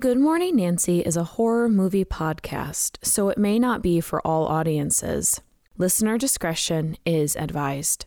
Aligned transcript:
Good 0.00 0.16
Morning 0.16 0.56
Nancy 0.56 1.00
is 1.00 1.14
a 1.14 1.24
horror 1.24 1.68
movie 1.68 2.06
podcast, 2.06 2.96
so 3.02 3.28
it 3.28 3.36
may 3.36 3.58
not 3.58 3.82
be 3.82 4.00
for 4.00 4.26
all 4.26 4.46
audiences. 4.46 5.42
Listener 5.76 6.16
discretion 6.16 6.96
is 7.04 7.36
advised. 7.36 8.06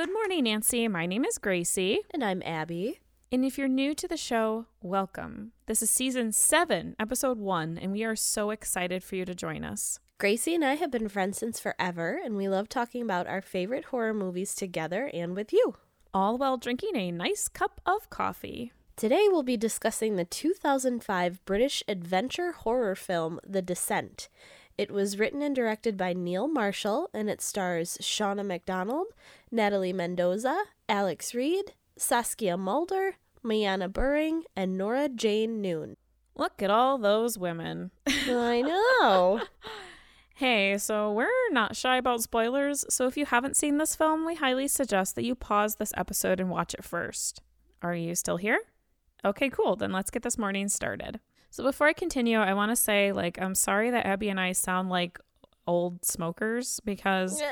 Good 0.00 0.14
morning, 0.14 0.44
Nancy. 0.44 0.88
My 0.88 1.04
name 1.04 1.26
is 1.26 1.36
Gracie. 1.36 2.00
And 2.10 2.24
I'm 2.24 2.42
Abby. 2.46 3.00
And 3.30 3.44
if 3.44 3.58
you're 3.58 3.68
new 3.68 3.94
to 3.96 4.08
the 4.08 4.16
show, 4.16 4.64
welcome. 4.80 5.52
This 5.66 5.82
is 5.82 5.90
season 5.90 6.32
seven, 6.32 6.96
episode 6.98 7.38
one, 7.38 7.76
and 7.76 7.92
we 7.92 8.02
are 8.02 8.16
so 8.16 8.48
excited 8.48 9.04
for 9.04 9.16
you 9.16 9.26
to 9.26 9.34
join 9.34 9.62
us. 9.62 10.00
Gracie 10.16 10.54
and 10.54 10.64
I 10.64 10.76
have 10.76 10.90
been 10.90 11.10
friends 11.10 11.36
since 11.36 11.60
forever, 11.60 12.18
and 12.24 12.34
we 12.34 12.48
love 12.48 12.70
talking 12.70 13.02
about 13.02 13.26
our 13.26 13.42
favorite 13.42 13.84
horror 13.84 14.14
movies 14.14 14.54
together 14.54 15.10
and 15.12 15.36
with 15.36 15.52
you. 15.52 15.74
All 16.14 16.38
while 16.38 16.56
drinking 16.56 16.96
a 16.96 17.12
nice 17.12 17.46
cup 17.46 17.82
of 17.84 18.08
coffee. 18.08 18.72
Today 18.96 19.26
we'll 19.28 19.42
be 19.42 19.58
discussing 19.58 20.16
the 20.16 20.24
2005 20.24 21.44
British 21.44 21.82
adventure 21.86 22.52
horror 22.52 22.94
film 22.94 23.38
The 23.46 23.60
Descent. 23.60 24.30
It 24.80 24.90
was 24.90 25.18
written 25.18 25.42
and 25.42 25.54
directed 25.54 25.98
by 25.98 26.14
Neil 26.14 26.48
Marshall, 26.48 27.10
and 27.12 27.28
it 27.28 27.42
stars 27.42 27.98
Shauna 28.00 28.46
Macdonald, 28.46 29.08
Natalie 29.50 29.92
Mendoza, 29.92 30.58
Alex 30.88 31.34
Reid, 31.34 31.74
Saskia 31.98 32.56
Mulder, 32.56 33.16
MyAnna 33.44 33.92
Buring, 33.92 34.44
and 34.56 34.78
Nora 34.78 35.10
Jane 35.10 35.60
Noone. 35.60 35.98
Look 36.34 36.62
at 36.62 36.70
all 36.70 36.96
those 36.96 37.36
women. 37.36 37.90
I 38.06 38.62
know. 38.66 39.42
hey, 40.36 40.78
so 40.78 41.12
we're 41.12 41.28
not 41.50 41.76
shy 41.76 41.98
about 41.98 42.22
spoilers, 42.22 42.86
so 42.88 43.06
if 43.06 43.18
you 43.18 43.26
haven't 43.26 43.58
seen 43.58 43.76
this 43.76 43.94
film, 43.94 44.24
we 44.24 44.36
highly 44.36 44.66
suggest 44.66 45.14
that 45.16 45.24
you 45.24 45.34
pause 45.34 45.74
this 45.74 45.92
episode 45.94 46.40
and 46.40 46.48
watch 46.48 46.72
it 46.72 46.84
first. 46.84 47.42
Are 47.82 47.94
you 47.94 48.14
still 48.14 48.38
here? 48.38 48.60
Okay, 49.26 49.50
cool. 49.50 49.76
Then 49.76 49.92
let's 49.92 50.10
get 50.10 50.22
this 50.22 50.38
morning 50.38 50.70
started. 50.70 51.20
So 51.50 51.64
before 51.64 51.88
I 51.88 51.92
continue, 51.92 52.38
I 52.38 52.54
want 52.54 52.70
to 52.70 52.76
say 52.76 53.12
like 53.12 53.40
I'm 53.40 53.54
sorry 53.54 53.90
that 53.90 54.06
Abby 54.06 54.28
and 54.28 54.40
I 54.40 54.52
sound 54.52 54.88
like 54.88 55.18
old 55.66 56.04
smokers 56.04 56.80
because 56.84 57.42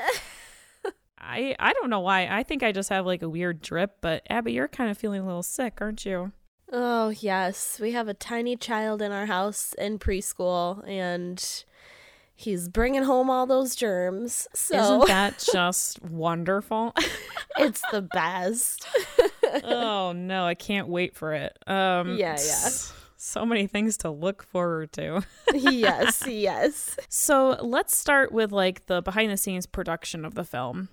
I 1.19 1.55
I 1.59 1.73
don't 1.73 1.89
know 1.89 1.99
why. 1.99 2.27
I 2.27 2.43
think 2.43 2.63
I 2.63 2.71
just 2.71 2.89
have 2.89 3.05
like 3.05 3.21
a 3.21 3.29
weird 3.29 3.61
drip, 3.61 3.97
but 4.01 4.23
Abby, 4.29 4.53
you're 4.53 4.69
kind 4.69 4.89
of 4.89 4.97
feeling 4.97 5.21
a 5.21 5.25
little 5.25 5.43
sick, 5.43 5.79
aren't 5.81 6.05
you? 6.05 6.31
Oh, 6.71 7.09
yes. 7.09 7.79
We 7.79 7.91
have 7.91 8.07
a 8.07 8.13
tiny 8.13 8.55
child 8.55 9.01
in 9.01 9.11
our 9.11 9.25
house 9.25 9.73
in 9.73 9.97
preschool 9.99 10.87
and 10.87 11.43
he's 12.35 12.69
bringing 12.69 13.03
home 13.03 13.29
all 13.29 13.47
those 13.47 13.75
germs. 13.75 14.47
So 14.53 14.77
Isn't 14.77 15.07
that 15.07 15.45
just 15.51 16.01
wonderful? 16.03 16.93
it's 17.57 17.81
the 17.91 18.03
best. 18.03 18.87
oh 19.63 20.13
no, 20.13 20.45
I 20.45 20.53
can't 20.53 20.87
wait 20.87 21.15
for 21.15 21.33
it. 21.33 21.57
Um 21.67 22.15
Yeah, 22.17 22.37
yeah 22.39 22.69
so 23.21 23.45
many 23.45 23.67
things 23.67 23.97
to 23.97 24.09
look 24.09 24.43
forward 24.43 24.91
to. 24.93 25.23
yes, 25.53 26.23
yes. 26.27 26.97
So 27.09 27.57
let's 27.61 27.95
start 27.95 28.31
with 28.31 28.51
like 28.51 28.85
the 28.85 29.01
behind 29.01 29.31
the 29.31 29.37
scenes 29.37 29.65
production 29.65 30.25
of 30.25 30.35
the 30.35 30.43
film. 30.43 30.89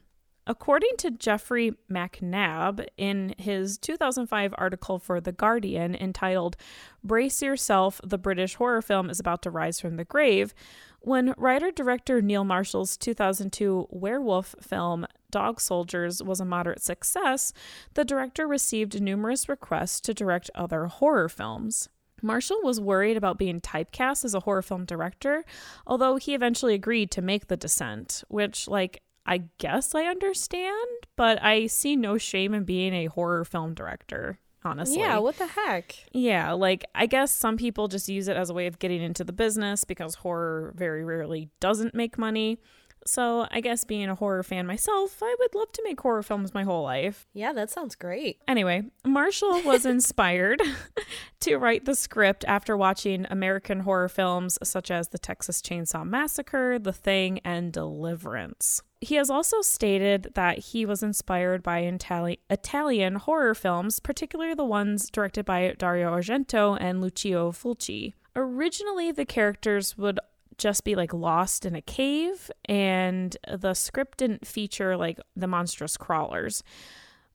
According 0.48 0.92
to 0.98 1.10
Geoffrey 1.10 1.72
Macnab 1.90 2.86
in 2.96 3.34
his 3.36 3.78
2005 3.78 4.54
article 4.56 5.00
for 5.00 5.20
The 5.20 5.32
Guardian 5.32 5.96
entitled 5.96 6.56
Brace 7.02 7.42
Yourself, 7.42 8.00
the 8.04 8.18
British 8.18 8.54
horror 8.54 8.80
film 8.80 9.10
is 9.10 9.18
about 9.18 9.42
to 9.42 9.50
rise 9.50 9.80
from 9.80 9.96
the 9.96 10.04
grave, 10.04 10.54
when 11.00 11.34
writer 11.36 11.70
director 11.70 12.22
Neil 12.22 12.44
Marshall's 12.44 12.96
2002 12.96 13.88
werewolf 13.90 14.54
film 14.60 15.06
Dog 15.30 15.60
Soldiers 15.60 16.22
was 16.22 16.40
a 16.40 16.44
moderate 16.44 16.82
success, 16.82 17.52
the 17.94 18.04
director 18.04 18.46
received 18.46 19.00
numerous 19.00 19.48
requests 19.48 20.00
to 20.02 20.14
direct 20.14 20.50
other 20.54 20.86
horror 20.86 21.28
films. 21.28 21.88
Marshall 22.22 22.60
was 22.62 22.80
worried 22.80 23.16
about 23.16 23.38
being 23.38 23.60
typecast 23.60 24.24
as 24.24 24.34
a 24.34 24.40
horror 24.40 24.62
film 24.62 24.84
director, 24.84 25.44
although 25.86 26.16
he 26.16 26.34
eventually 26.34 26.74
agreed 26.74 27.10
to 27.12 27.22
make 27.22 27.48
The 27.48 27.56
Descent, 27.56 28.24
which, 28.28 28.68
like, 28.68 29.02
I 29.26 29.44
guess 29.58 29.94
I 29.94 30.04
understand, 30.04 30.88
but 31.16 31.42
I 31.42 31.66
see 31.66 31.96
no 31.96 32.16
shame 32.16 32.54
in 32.54 32.64
being 32.64 32.94
a 32.94 33.06
horror 33.06 33.44
film 33.44 33.74
director, 33.74 34.38
honestly. 34.64 34.98
Yeah, 34.98 35.18
what 35.18 35.36
the 35.36 35.46
heck? 35.46 35.94
Yeah, 36.12 36.52
like, 36.52 36.84
I 36.94 37.06
guess 37.06 37.32
some 37.32 37.56
people 37.56 37.88
just 37.88 38.08
use 38.08 38.28
it 38.28 38.36
as 38.36 38.50
a 38.50 38.54
way 38.54 38.66
of 38.66 38.78
getting 38.78 39.02
into 39.02 39.24
the 39.24 39.32
business 39.32 39.84
because 39.84 40.14
horror 40.14 40.72
very 40.76 41.04
rarely 41.04 41.50
doesn't 41.60 41.94
make 41.94 42.18
money. 42.18 42.58
So 43.06 43.46
I 43.50 43.60
guess 43.60 43.84
being 43.84 44.08
a 44.08 44.14
horror 44.14 44.42
fan 44.42 44.66
myself, 44.66 45.22
I 45.22 45.34
would 45.38 45.54
love 45.54 45.72
to 45.72 45.82
make 45.84 46.00
horror 46.00 46.22
films 46.22 46.52
my 46.52 46.64
whole 46.64 46.82
life. 46.82 47.26
Yeah, 47.32 47.52
that 47.52 47.70
sounds 47.70 47.94
great. 47.94 48.40
Anyway, 48.48 48.84
Marshall 49.04 49.62
was 49.62 49.86
inspired 49.86 50.60
to 51.40 51.56
write 51.56 51.84
the 51.84 51.94
script 51.94 52.44
after 52.48 52.76
watching 52.76 53.26
American 53.30 53.80
horror 53.80 54.08
films 54.08 54.58
such 54.62 54.90
as 54.90 55.08
The 55.08 55.18
Texas 55.18 55.62
Chainsaw 55.62 56.04
Massacre, 56.04 56.78
The 56.78 56.92
Thing, 56.92 57.40
and 57.44 57.72
Deliverance. 57.72 58.82
He 59.00 59.14
has 59.16 59.30
also 59.30 59.60
stated 59.62 60.32
that 60.34 60.58
he 60.58 60.84
was 60.84 61.02
inspired 61.02 61.62
by 61.62 61.82
Itali- 61.82 62.40
Italian 62.50 63.16
horror 63.16 63.54
films, 63.54 64.00
particularly 64.00 64.54
the 64.54 64.64
ones 64.64 65.10
directed 65.10 65.44
by 65.44 65.74
Dario 65.78 66.10
Argento 66.10 66.76
and 66.80 67.00
Lucio 67.00 67.52
Fulci. 67.52 68.14
Originally, 68.34 69.12
the 69.12 69.24
characters 69.24 69.96
would 69.96 70.18
just 70.58 70.84
be 70.84 70.94
like 70.94 71.12
lost 71.12 71.66
in 71.66 71.74
a 71.74 71.82
cave, 71.82 72.50
and 72.66 73.36
the 73.50 73.74
script 73.74 74.18
didn't 74.18 74.46
feature 74.46 74.96
like 74.96 75.18
the 75.34 75.46
monstrous 75.46 75.96
crawlers. 75.96 76.62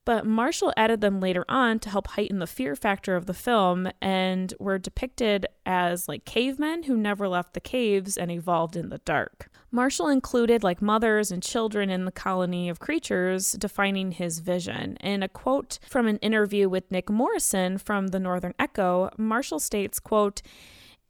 But 0.04 0.26
Marshall 0.26 0.72
added 0.76 1.00
them 1.00 1.20
later 1.20 1.44
on 1.48 1.78
to 1.80 1.90
help 1.90 2.08
heighten 2.08 2.40
the 2.40 2.46
fear 2.46 2.74
factor 2.74 3.14
of 3.14 3.26
the 3.26 3.34
film 3.34 3.88
and 4.00 4.52
were 4.58 4.78
depicted 4.78 5.46
as 5.64 6.08
like 6.08 6.24
cavemen 6.24 6.84
who 6.84 6.96
never 6.96 7.28
left 7.28 7.54
the 7.54 7.60
caves 7.60 8.16
and 8.16 8.30
evolved 8.30 8.74
in 8.74 8.88
the 8.88 8.98
dark. 8.98 9.48
Marshall 9.70 10.08
included 10.08 10.64
like 10.64 10.82
mothers 10.82 11.30
and 11.30 11.42
children 11.42 11.88
in 11.88 12.04
the 12.04 12.12
colony 12.12 12.68
of 12.68 12.80
creatures, 12.80 13.52
defining 13.52 14.10
his 14.10 14.40
vision. 14.40 14.96
In 14.96 15.22
a 15.22 15.28
quote 15.28 15.78
from 15.88 16.08
an 16.08 16.18
interview 16.18 16.68
with 16.68 16.90
Nick 16.90 17.08
Morrison 17.08 17.78
from 17.78 18.08
the 18.08 18.20
Northern 18.20 18.54
Echo, 18.58 19.08
Marshall 19.16 19.60
states, 19.60 20.00
quote, 20.00 20.42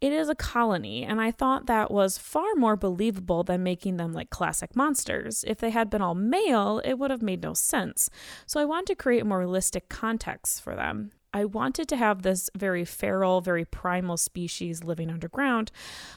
it 0.02 0.12
is 0.12 0.28
a 0.28 0.34
colony, 0.34 1.04
and 1.04 1.20
I 1.20 1.30
thought 1.30 1.66
that 1.66 1.88
was 1.88 2.18
far 2.18 2.56
more 2.56 2.74
believable 2.74 3.44
than 3.44 3.62
making 3.62 3.98
them 3.98 4.12
like 4.12 4.30
classic 4.30 4.74
monsters. 4.74 5.44
If 5.46 5.58
they 5.58 5.70
had 5.70 5.90
been 5.90 6.02
all 6.02 6.16
male, 6.16 6.82
it 6.84 6.98
would 6.98 7.12
have 7.12 7.22
made 7.22 7.40
no 7.40 7.54
sense. 7.54 8.10
So 8.44 8.60
I 8.60 8.64
wanted 8.64 8.88
to 8.88 8.94
create 8.96 9.22
a 9.22 9.24
more 9.24 9.38
realistic 9.38 9.88
context 9.88 10.60
for 10.60 10.74
them. 10.74 11.12
I 11.32 11.44
wanted 11.44 11.88
to 11.88 11.96
have 11.96 12.22
this 12.22 12.50
very 12.58 12.84
feral, 12.84 13.40
very 13.40 13.64
primal 13.64 14.16
species 14.16 14.82
living 14.82 15.08
underground, 15.08 15.70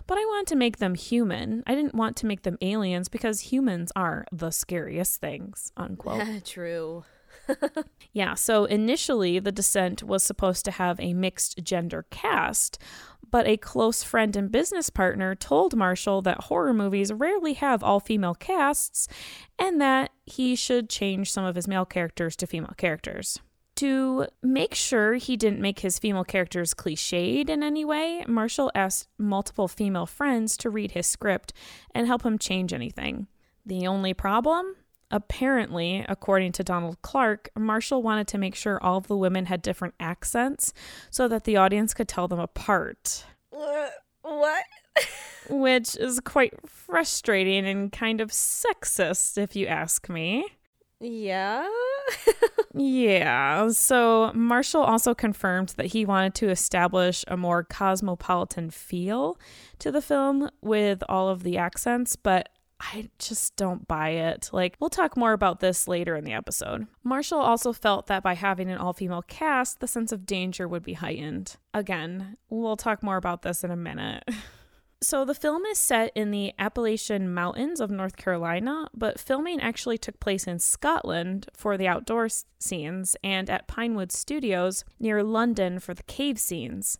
but 0.07 0.17
I 0.17 0.25
wanted 0.25 0.47
to 0.47 0.55
make 0.55 0.77
them 0.77 0.95
human. 0.95 1.61
I 1.67 1.75
didn't 1.75 1.93
want 1.93 2.17
to 2.17 2.25
make 2.25 2.41
them 2.41 2.57
aliens 2.61 3.07
because 3.07 3.39
humans 3.39 3.91
are 3.95 4.25
the 4.31 4.49
scariest 4.49 5.21
things, 5.21 5.71
unquote. 5.77 6.23
True. 6.43 7.05
yeah, 8.13 8.33
so 8.33 8.65
initially 8.65 9.39
the 9.39 9.51
descent 9.51 10.03
was 10.03 10.23
supposed 10.23 10.65
to 10.65 10.71
have 10.71 10.99
a 10.99 11.13
mixed 11.13 11.63
gender 11.63 12.05
cast, 12.09 12.77
but 13.35 13.47
a 13.47 13.57
close 13.57 14.01
friend 14.01 14.33
and 14.37 14.49
business 14.49 14.89
partner 14.89 15.35
told 15.35 15.75
Marshall 15.75 16.21
that 16.21 16.45
horror 16.45 16.73
movies 16.73 17.11
rarely 17.11 17.51
have 17.51 17.83
all 17.83 17.99
female 17.99 18.33
casts 18.33 19.09
and 19.59 19.81
that 19.81 20.11
he 20.25 20.55
should 20.55 20.89
change 20.89 21.29
some 21.29 21.43
of 21.43 21.55
his 21.55 21.67
male 21.67 21.83
characters 21.83 22.37
to 22.37 22.47
female 22.47 22.73
characters. 22.77 23.41
To 23.75 24.27
make 24.41 24.73
sure 24.73 25.15
he 25.15 25.35
didn't 25.35 25.59
make 25.59 25.79
his 25.79 25.99
female 25.99 26.23
characters 26.23 26.73
cliched 26.73 27.49
in 27.49 27.61
any 27.61 27.83
way, 27.83 28.23
Marshall 28.25 28.71
asked 28.73 29.09
multiple 29.17 29.67
female 29.67 30.05
friends 30.05 30.55
to 30.55 30.69
read 30.69 30.91
his 30.91 31.05
script 31.05 31.51
and 31.93 32.07
help 32.07 32.23
him 32.23 32.37
change 32.37 32.71
anything. 32.71 33.27
The 33.65 33.85
only 33.85 34.13
problem? 34.13 34.77
Apparently, 35.11 36.05
according 36.09 36.51
to 36.53 36.63
Donald 36.63 37.01
Clark, 37.01 37.49
Marshall 37.57 38.01
wanted 38.01 38.27
to 38.29 38.37
make 38.37 38.55
sure 38.55 38.81
all 38.81 38.97
of 38.97 39.07
the 39.07 39.17
women 39.17 39.45
had 39.45 39.61
different 39.61 39.93
accents 39.99 40.73
so 41.11 41.27
that 41.27 41.43
the 41.43 41.57
audience 41.57 41.93
could 41.93 42.07
tell 42.07 42.27
them 42.27 42.39
apart. 42.39 43.25
What? 44.21 44.63
Which 45.49 45.95
is 45.95 46.19
quite 46.19 46.53
frustrating 46.67 47.67
and 47.67 47.91
kind 47.91 48.19
of 48.19 48.31
sexist, 48.31 49.37
if 49.37 49.55
you 49.55 49.67
ask 49.67 50.09
me. 50.09 50.45
Yeah. 50.99 51.67
yeah. 52.73 53.69
So 53.69 54.31
Marshall 54.33 54.81
also 54.81 55.13
confirmed 55.13 55.69
that 55.77 55.87
he 55.87 56.05
wanted 56.05 56.33
to 56.35 56.49
establish 56.49 57.23
a 57.27 57.37
more 57.37 57.63
cosmopolitan 57.63 58.69
feel 58.69 59.37
to 59.79 59.91
the 59.91 60.01
film 60.01 60.49
with 60.61 61.03
all 61.09 61.29
of 61.29 61.43
the 61.43 61.57
accents, 61.57 62.15
but 62.15 62.49
I 62.93 63.09
just 63.19 63.55
don't 63.55 63.87
buy 63.87 64.09
it. 64.09 64.49
Like, 64.53 64.75
we'll 64.79 64.89
talk 64.89 65.17
more 65.17 65.33
about 65.33 65.59
this 65.59 65.87
later 65.87 66.15
in 66.15 66.23
the 66.23 66.33
episode. 66.33 66.87
Marshall 67.03 67.39
also 67.39 67.73
felt 67.73 68.07
that 68.07 68.23
by 68.23 68.35
having 68.35 68.69
an 68.69 68.77
all 68.77 68.93
female 68.93 69.23
cast, 69.23 69.79
the 69.79 69.87
sense 69.87 70.11
of 70.11 70.25
danger 70.25 70.67
would 70.67 70.83
be 70.83 70.93
heightened. 70.93 71.57
Again, 71.73 72.37
we'll 72.49 72.77
talk 72.77 73.01
more 73.01 73.17
about 73.17 73.41
this 73.41 73.63
in 73.63 73.71
a 73.71 73.75
minute. 73.75 74.23
So, 75.01 75.23
the 75.23 75.35
film 75.35 75.65
is 75.65 75.77
set 75.77 76.11
in 76.15 76.31
the 76.31 76.53
Appalachian 76.57 77.31
Mountains 77.31 77.79
of 77.79 77.91
North 77.91 78.15
Carolina, 78.15 78.87
but 78.95 79.19
filming 79.19 79.59
actually 79.59 79.99
took 79.99 80.19
place 80.19 80.47
in 80.47 80.57
Scotland 80.57 81.47
for 81.53 81.77
the 81.77 81.87
outdoor 81.87 82.27
scenes 82.57 83.15
and 83.23 83.47
at 83.49 83.67
Pinewood 83.67 84.11
Studios 84.11 84.83
near 84.99 85.21
London 85.21 85.79
for 85.79 85.93
the 85.93 86.01
cave 86.03 86.39
scenes. 86.39 86.97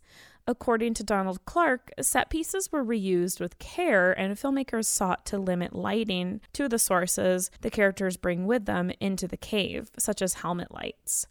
According 0.48 0.94
to 0.96 1.04
Donald 1.04 1.44
Clark, 1.46 1.92
set 2.00 2.30
pieces 2.30 2.72
were 2.72 2.86
reused 2.86 3.40
with 3.40 3.58
care, 3.58 4.12
and 4.12 4.36
filmmakers 4.36 4.86
sought 4.86 5.26
to 5.28 5.40
limit 5.40 5.74
lighting 5.74 6.40
to 6.54 6.70
the 6.70 6.78
sources 6.78 7.50
the 7.62 7.72
characters 7.72 8.16
bring 8.16 8.46
with 8.46 8.66
them 8.66 8.92
into 9.00 9.28
the 9.28 9.38
cave, 9.38 9.90
such 9.98 10.22
as 10.22 10.36
helmet 10.36 10.72
lights. 10.72 11.26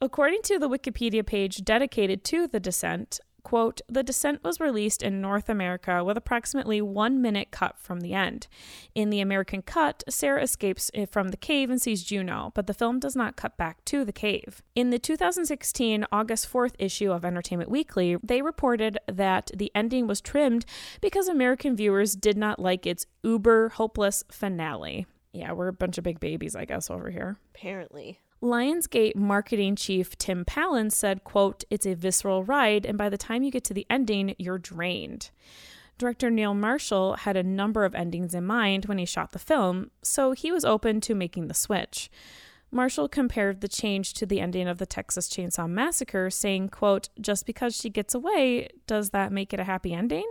According 0.00 0.42
to 0.42 0.60
the 0.60 0.68
Wikipedia 0.68 1.26
page 1.26 1.64
dedicated 1.64 2.22
to 2.24 2.46
the 2.46 2.60
descent, 2.60 3.18
quote, 3.44 3.80
The 3.88 4.02
Descent 4.02 4.42
was 4.42 4.58
released 4.58 5.02
in 5.02 5.20
North 5.20 5.48
America 5.48 6.02
with 6.02 6.16
approximately 6.16 6.82
one 6.82 7.22
minute 7.22 7.50
cut 7.52 7.78
from 7.78 8.00
the 8.00 8.14
end. 8.14 8.48
In 8.94 9.10
the 9.10 9.20
American 9.20 9.62
cut, 9.62 10.02
Sarah 10.08 10.42
escapes 10.42 10.90
eh, 10.94 11.06
from 11.06 11.28
the 11.28 11.36
cave 11.36 11.70
and 11.70 11.80
sees 11.80 12.02
Juno, 12.02 12.50
but 12.54 12.66
the 12.66 12.74
film 12.74 12.98
does 12.98 13.14
not 13.14 13.36
cut 13.36 13.56
back 13.56 13.84
to 13.84 14.04
the 14.04 14.12
cave. 14.12 14.62
In 14.74 14.90
the 14.90 14.98
2016 14.98 16.06
August 16.10 16.52
4th 16.52 16.74
issue 16.78 17.12
of 17.12 17.24
Entertainment 17.24 17.70
Weekly, 17.70 18.16
they 18.22 18.42
reported 18.42 18.98
that 19.06 19.50
the 19.54 19.70
ending 19.74 20.06
was 20.06 20.20
trimmed 20.20 20.64
because 21.00 21.28
American 21.28 21.76
viewers 21.76 22.16
did 22.16 22.36
not 22.36 22.58
like 22.58 22.86
its 22.86 23.06
uber 23.22 23.68
hopeless 23.70 24.24
finale. 24.30 25.06
Yeah, 25.32 25.52
we're 25.52 25.68
a 25.68 25.72
bunch 25.72 25.98
of 25.98 26.04
big 26.04 26.20
babies, 26.20 26.54
I 26.54 26.64
guess, 26.64 26.88
over 26.88 27.10
here. 27.10 27.38
Apparently. 27.54 28.20
Lionsgate 28.44 29.16
marketing 29.16 29.74
chief 29.74 30.18
Tim 30.18 30.44
Palen 30.44 30.92
said, 30.92 31.24
quote, 31.24 31.64
It's 31.70 31.86
a 31.86 31.94
visceral 31.94 32.44
ride, 32.44 32.84
and 32.84 32.98
by 32.98 33.08
the 33.08 33.16
time 33.16 33.42
you 33.42 33.50
get 33.50 33.64
to 33.64 33.74
the 33.74 33.86
ending, 33.88 34.34
you're 34.38 34.58
drained. 34.58 35.30
Director 35.96 36.28
Neil 36.28 36.52
Marshall 36.52 37.14
had 37.14 37.38
a 37.38 37.42
number 37.42 37.86
of 37.86 37.94
endings 37.94 38.34
in 38.34 38.44
mind 38.44 38.84
when 38.84 38.98
he 38.98 39.06
shot 39.06 39.32
the 39.32 39.38
film, 39.38 39.90
so 40.02 40.32
he 40.32 40.52
was 40.52 40.62
open 40.62 41.00
to 41.00 41.14
making 41.14 41.48
the 41.48 41.54
switch. 41.54 42.10
Marshall 42.70 43.08
compared 43.08 43.62
the 43.62 43.68
change 43.68 44.12
to 44.12 44.26
the 44.26 44.40
ending 44.40 44.68
of 44.68 44.76
the 44.76 44.84
Texas 44.84 45.30
Chainsaw 45.30 45.66
Massacre, 45.66 46.28
saying, 46.28 46.68
quote, 46.68 47.08
Just 47.18 47.46
because 47.46 47.74
she 47.74 47.88
gets 47.88 48.14
away, 48.14 48.68
does 48.86 49.08
that 49.10 49.32
make 49.32 49.54
it 49.54 49.60
a 49.60 49.64
happy 49.64 49.94
ending? 49.94 50.30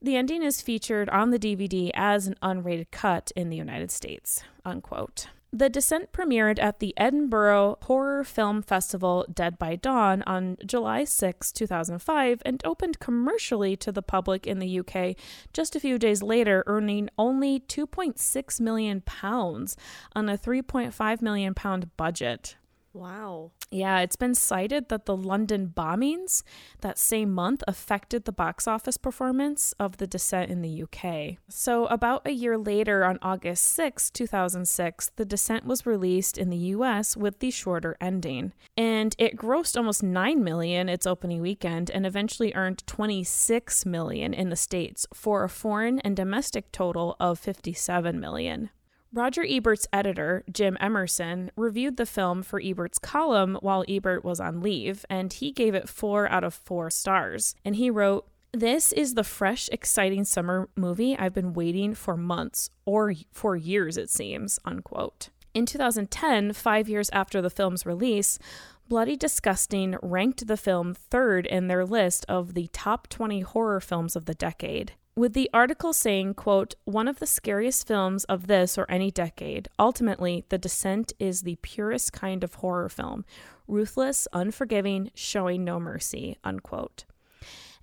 The 0.00 0.14
ending 0.14 0.44
is 0.44 0.62
featured 0.62 1.08
on 1.08 1.30
the 1.30 1.38
DVD 1.40 1.90
as 1.94 2.28
an 2.28 2.36
unrated 2.42 2.92
cut 2.92 3.32
in 3.34 3.48
the 3.48 3.56
United 3.56 3.90
States, 3.90 4.44
unquote. 4.64 5.26
The 5.56 5.70
Descent 5.70 6.10
premiered 6.10 6.58
at 6.58 6.80
the 6.80 6.92
Edinburgh 6.96 7.78
Horror 7.82 8.24
Film 8.24 8.60
Festival 8.60 9.24
Dead 9.32 9.56
by 9.56 9.76
Dawn 9.76 10.24
on 10.26 10.56
July 10.66 11.04
6, 11.04 11.52
2005, 11.52 12.42
and 12.44 12.60
opened 12.64 12.98
commercially 12.98 13.76
to 13.76 13.92
the 13.92 14.02
public 14.02 14.48
in 14.48 14.58
the 14.58 14.80
UK 14.80 15.14
just 15.52 15.76
a 15.76 15.80
few 15.80 15.96
days 15.96 16.24
later, 16.24 16.64
earning 16.66 17.08
only 17.16 17.60
2.6 17.60 18.60
million 18.60 19.00
pounds 19.02 19.76
on 20.16 20.28
a 20.28 20.36
3.5 20.36 21.22
million 21.22 21.54
pound 21.54 21.96
budget. 21.96 22.56
Wow. 22.94 23.50
Yeah, 23.72 23.98
it's 24.00 24.14
been 24.14 24.36
cited 24.36 24.88
that 24.88 25.04
the 25.04 25.16
London 25.16 25.72
bombings 25.74 26.44
that 26.80 26.96
same 26.96 27.34
month 27.34 27.64
affected 27.66 28.24
the 28.24 28.32
box 28.32 28.68
office 28.68 28.96
performance 28.96 29.74
of 29.80 29.96
The 29.96 30.06
Descent 30.06 30.48
in 30.48 30.62
the 30.62 30.84
UK. 30.84 31.38
So, 31.48 31.86
about 31.86 32.22
a 32.24 32.30
year 32.30 32.56
later, 32.56 33.04
on 33.04 33.18
August 33.20 33.64
6, 33.64 34.10
2006, 34.10 35.10
The 35.16 35.24
Descent 35.24 35.66
was 35.66 35.84
released 35.84 36.38
in 36.38 36.50
the 36.50 36.56
US 36.56 37.16
with 37.16 37.40
the 37.40 37.50
shorter 37.50 37.96
ending. 38.00 38.52
And 38.76 39.16
it 39.18 39.36
grossed 39.36 39.76
almost 39.76 40.04
9 40.04 40.44
million 40.44 40.88
its 40.88 41.04
opening 41.04 41.40
weekend 41.40 41.90
and 41.90 42.06
eventually 42.06 42.54
earned 42.54 42.86
26 42.86 43.84
million 43.84 44.32
in 44.32 44.50
the 44.50 44.56
States 44.56 45.04
for 45.12 45.42
a 45.42 45.48
foreign 45.48 45.98
and 46.00 46.14
domestic 46.14 46.70
total 46.70 47.16
of 47.18 47.40
57 47.40 48.20
million. 48.20 48.70
Roger 49.14 49.46
Ebert's 49.48 49.86
editor, 49.92 50.42
Jim 50.50 50.76
Emerson, 50.80 51.52
reviewed 51.56 51.98
the 51.98 52.04
film 52.04 52.42
for 52.42 52.60
Ebert's 52.60 52.98
column 52.98 53.56
while 53.60 53.84
Ebert 53.88 54.24
was 54.24 54.40
on 54.40 54.60
leave, 54.60 55.06
and 55.08 55.32
he 55.32 55.52
gave 55.52 55.72
it 55.72 55.88
four 55.88 56.28
out 56.32 56.42
of 56.42 56.52
four 56.52 56.90
stars. 56.90 57.54
And 57.64 57.76
he 57.76 57.90
wrote, 57.90 58.26
this 58.52 58.90
is 58.92 59.14
the 59.14 59.22
fresh, 59.22 59.68
exciting 59.70 60.24
summer 60.24 60.68
movie 60.74 61.16
I've 61.16 61.32
been 61.32 61.52
waiting 61.52 61.94
for 61.94 62.16
months, 62.16 62.70
or 62.84 63.14
for 63.30 63.54
years, 63.54 63.96
it 63.96 64.10
seems, 64.10 64.58
unquote. 64.64 65.28
In 65.54 65.64
2010, 65.64 66.52
five 66.52 66.88
years 66.88 67.08
after 67.10 67.40
the 67.40 67.50
film's 67.50 67.86
release, 67.86 68.40
Bloody 68.88 69.14
Disgusting 69.14 69.96
ranked 70.02 70.48
the 70.48 70.56
film 70.56 70.92
third 70.92 71.46
in 71.46 71.68
their 71.68 71.86
list 71.86 72.26
of 72.28 72.54
the 72.54 72.66
top 72.72 73.06
20 73.06 73.40
horror 73.42 73.80
films 73.80 74.16
of 74.16 74.24
the 74.24 74.34
decade 74.34 74.94
with 75.16 75.32
the 75.32 75.48
article 75.54 75.92
saying 75.92 76.34
quote 76.34 76.74
one 76.84 77.06
of 77.06 77.18
the 77.18 77.26
scariest 77.26 77.86
films 77.86 78.24
of 78.24 78.46
this 78.46 78.76
or 78.76 78.86
any 78.88 79.10
decade. 79.10 79.68
Ultimately 79.78 80.44
the 80.48 80.58
descent 80.58 81.12
is 81.18 81.42
the 81.42 81.58
purest 81.62 82.12
kind 82.12 82.42
of 82.42 82.54
horror 82.54 82.88
film. 82.88 83.24
Ruthless 83.68 84.26
unforgiving 84.32 85.10
showing 85.14 85.64
no 85.64 85.78
mercy 85.78 86.36
unquote. 86.42 87.04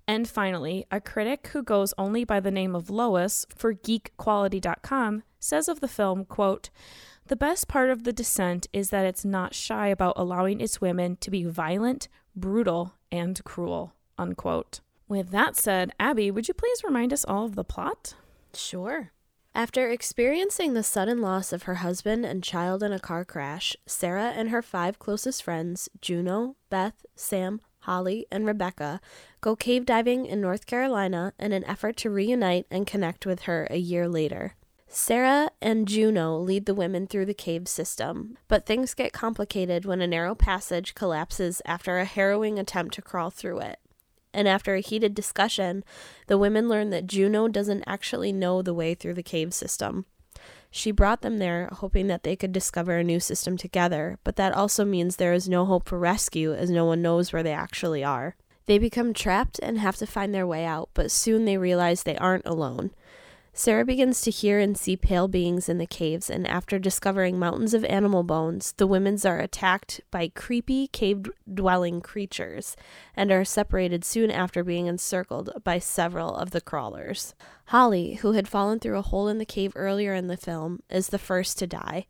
And 0.06 0.28
finally 0.28 0.84
a 0.90 1.00
critic 1.00 1.48
who 1.48 1.62
goes 1.62 1.94
only 1.96 2.24
by 2.24 2.40
the 2.40 2.50
name 2.50 2.74
of 2.74 2.90
lois 2.90 3.46
for 3.54 3.72
geekquality.com 3.72 5.22
says 5.38 5.68
of 5.68 5.80
the 5.80 5.88
film 5.88 6.24
quote 6.24 6.70
the 7.28 7.36
best 7.36 7.68
part 7.68 7.88
of 7.88 8.02
the 8.02 8.12
descent 8.12 8.66
is 8.72 8.90
that 8.90 9.06
it's 9.06 9.24
not 9.24 9.54
shy 9.54 9.86
about 9.86 10.14
allowing 10.16 10.60
its 10.60 10.80
women 10.80 11.16
to 11.20 11.30
be 11.30 11.44
violent 11.44 12.08
brutal 12.34 12.94
and 13.10 13.42
cruel 13.44 13.94
unquote 14.18 14.80
with 15.12 15.30
that 15.30 15.56
said, 15.56 15.92
Abby, 16.00 16.30
would 16.30 16.48
you 16.48 16.54
please 16.54 16.82
remind 16.82 17.12
us 17.12 17.24
all 17.26 17.44
of 17.44 17.54
the 17.54 17.62
plot? 17.62 18.14
Sure. 18.54 19.12
After 19.54 19.90
experiencing 19.90 20.72
the 20.72 20.82
sudden 20.82 21.20
loss 21.20 21.52
of 21.52 21.64
her 21.64 21.76
husband 21.76 22.24
and 22.24 22.42
child 22.42 22.82
in 22.82 22.92
a 22.92 22.98
car 22.98 23.22
crash, 23.22 23.76
Sarah 23.84 24.32
and 24.34 24.48
her 24.48 24.62
five 24.62 24.98
closest 24.98 25.42
friends, 25.42 25.90
Juno, 26.00 26.56
Beth, 26.70 27.04
Sam, 27.14 27.60
Holly, 27.80 28.26
and 28.32 28.46
Rebecca, 28.46 29.02
go 29.42 29.54
cave 29.54 29.84
diving 29.84 30.24
in 30.24 30.40
North 30.40 30.64
Carolina 30.64 31.34
in 31.38 31.52
an 31.52 31.64
effort 31.64 31.98
to 31.98 32.10
reunite 32.10 32.66
and 32.70 32.86
connect 32.86 33.26
with 33.26 33.42
her 33.42 33.68
a 33.70 33.76
year 33.76 34.08
later. 34.08 34.54
Sarah 34.88 35.50
and 35.60 35.86
Juno 35.86 36.38
lead 36.38 36.64
the 36.64 36.74
women 36.74 37.06
through 37.06 37.26
the 37.26 37.34
cave 37.34 37.68
system, 37.68 38.38
but 38.48 38.64
things 38.64 38.94
get 38.94 39.12
complicated 39.12 39.84
when 39.84 40.00
a 40.00 40.06
narrow 40.06 40.34
passage 40.34 40.94
collapses 40.94 41.60
after 41.66 41.98
a 41.98 42.06
harrowing 42.06 42.58
attempt 42.58 42.94
to 42.94 43.02
crawl 43.02 43.28
through 43.28 43.58
it 43.60 43.78
and 44.34 44.48
after 44.48 44.74
a 44.74 44.80
heated 44.80 45.14
discussion, 45.14 45.84
the 46.26 46.38
women 46.38 46.68
learn 46.68 46.90
that 46.90 47.06
Juno 47.06 47.48
doesn't 47.48 47.84
actually 47.86 48.32
know 48.32 48.62
the 48.62 48.74
way 48.74 48.94
through 48.94 49.14
the 49.14 49.22
cave 49.22 49.52
system. 49.54 50.06
She 50.70 50.90
brought 50.90 51.20
them 51.20 51.38
there, 51.38 51.68
hoping 51.70 52.06
that 52.06 52.22
they 52.22 52.34
could 52.34 52.52
discover 52.52 52.96
a 52.96 53.04
new 53.04 53.20
system 53.20 53.58
together, 53.58 54.18
but 54.24 54.36
that 54.36 54.54
also 54.54 54.84
means 54.84 55.16
there 55.16 55.34
is 55.34 55.48
no 55.48 55.66
hope 55.66 55.86
for 55.86 55.98
rescue 55.98 56.54
as 56.54 56.70
no 56.70 56.86
one 56.86 57.02
knows 57.02 57.32
where 57.32 57.42
they 57.42 57.52
actually 57.52 58.02
are. 58.02 58.36
They 58.66 58.78
become 58.78 59.12
trapped 59.12 59.60
and 59.62 59.78
have 59.78 59.96
to 59.96 60.06
find 60.06 60.34
their 60.34 60.46
way 60.46 60.64
out, 60.64 60.88
but 60.94 61.10
soon 61.10 61.44
they 61.44 61.58
realize 61.58 62.02
they 62.02 62.16
aren't 62.16 62.46
alone. 62.46 62.92
Sarah 63.54 63.84
begins 63.84 64.22
to 64.22 64.30
hear 64.30 64.58
and 64.58 64.78
see 64.78 64.96
pale 64.96 65.28
beings 65.28 65.68
in 65.68 65.76
the 65.76 65.86
caves, 65.86 66.30
and 66.30 66.46
after 66.46 66.78
discovering 66.78 67.38
mountains 67.38 67.74
of 67.74 67.84
animal 67.84 68.22
bones, 68.22 68.72
the 68.78 68.86
women's 68.86 69.26
are 69.26 69.40
attacked 69.40 70.00
by 70.10 70.28
creepy 70.28 70.86
cave 70.86 71.26
dwelling 71.52 72.00
creatures 72.00 72.76
and 73.14 73.30
are 73.30 73.44
separated 73.44 74.06
soon 74.06 74.30
after 74.30 74.64
being 74.64 74.86
encircled 74.86 75.50
by 75.64 75.78
several 75.78 76.34
of 76.34 76.52
the 76.52 76.62
crawlers. 76.62 77.34
Holly, 77.66 78.14
who 78.14 78.32
had 78.32 78.48
fallen 78.48 78.80
through 78.80 78.96
a 78.96 79.02
hole 79.02 79.28
in 79.28 79.36
the 79.36 79.44
cave 79.44 79.72
earlier 79.76 80.14
in 80.14 80.28
the 80.28 80.38
film, 80.38 80.80
is 80.88 81.08
the 81.08 81.18
first 81.18 81.58
to 81.58 81.66
die. 81.66 82.06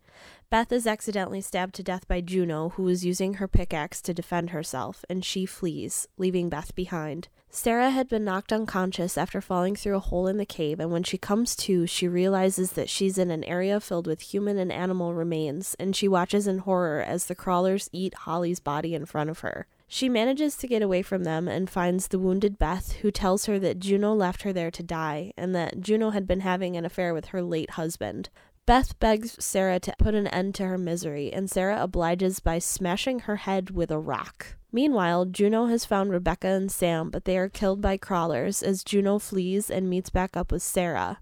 Beth 0.49 0.71
is 0.71 0.87
accidentally 0.87 1.41
stabbed 1.41 1.75
to 1.75 1.83
death 1.83 2.07
by 2.07 2.21
Juno, 2.21 2.69
who 2.71 2.87
is 2.87 3.05
using 3.05 3.35
her 3.35 3.49
pickaxe 3.49 4.01
to 4.03 4.15
defend 4.15 4.51
herself, 4.51 5.05
and 5.09 5.25
she 5.25 5.45
flees, 5.45 6.07
leaving 6.17 6.49
Beth 6.49 6.73
behind. 6.77 7.29
Sarah 7.54 7.90
had 7.90 8.09
been 8.09 8.25
knocked 8.25 8.50
unconscious 8.50 9.18
after 9.18 9.42
falling 9.42 9.76
through 9.76 9.97
a 9.97 10.00
hole 10.00 10.26
in 10.26 10.38
the 10.38 10.47
cave, 10.47 10.80
and 10.80 10.90
when 10.90 11.02
she 11.02 11.18
comes 11.18 11.54
to, 11.54 11.87
she 11.87 12.09
realizes 12.09 12.73
that 12.73 12.88
she's 12.88 13.18
in 13.18 13.30
an 13.30 13.44
area 13.44 13.78
filled 13.78 14.06
with 14.06 14.23
human 14.23 14.56
and 14.56 14.73
animal 14.73 15.12
remains, 15.12 15.76
and 15.78 15.94
she 15.94 16.09
watches 16.09 16.47
in 16.47 16.61
horror 16.61 17.02
as 17.02 17.26
the 17.26 17.35
crawlers 17.35 17.90
eat 17.92 18.14
Holly's 18.14 18.59
body 18.59 18.94
in 18.94 19.04
front 19.04 19.28
of 19.28 19.40
her. 19.40 19.66
She 19.87 20.09
manages 20.09 20.56
to 20.56 20.66
get 20.66 20.80
away 20.80 21.02
from 21.02 21.25
them 21.25 21.47
and 21.47 21.68
finds 21.68 22.09
the 22.09 22.18
wounded 22.18 22.59
Beth, 22.59 22.92
who 23.02 23.11
tells 23.11 23.44
her 23.44 23.59
that 23.59 23.78
Juno 23.78 24.14
left 24.14 24.42
her 24.42 24.52
there 24.54 24.71
to 24.71 24.82
die, 24.82 25.35
and 25.37 25.54
that 25.54 25.82
Juno 25.82 26.09
had 26.09 26.26
been 26.26 26.40
having 26.40 26.75
an 26.78 26.87
affair 26.87 27.12
with 27.12 27.26
her 27.26 27.42
late 27.42 27.73
husband. 27.73 28.30
Beth 28.64 28.99
begs 28.99 29.37
Sarah 29.44 29.78
to 29.80 29.94
put 29.99 30.14
an 30.14 30.26
end 30.28 30.54
to 30.54 30.64
her 30.64 30.78
misery, 30.78 31.30
and 31.30 31.50
Sarah 31.50 31.82
obliges 31.82 32.40
by 32.40 32.59
smashing 32.59 33.21
her 33.21 33.37
head 33.37 33.73
with 33.73 33.90
a 33.90 33.99
rock. 33.99 34.56
Meanwhile, 34.73 35.26
Juno 35.26 35.67
has 35.67 35.85
found 35.85 36.11
Rebecca 36.11 36.49
and 36.49 36.73
Sam, 36.73 37.11
but 37.11 37.26
they 37.26 37.37
are 37.37 37.50
killed 37.50 37.83
by 37.83 37.99
crawlers 37.99 38.62
as 38.62 38.83
Juno 38.83 39.19
flees 39.19 39.71
and 39.71 39.91
meets 39.91 40.09
back 40.09 40.35
up 40.35 40.50
with 40.50 40.62
Sarah. 40.62 41.19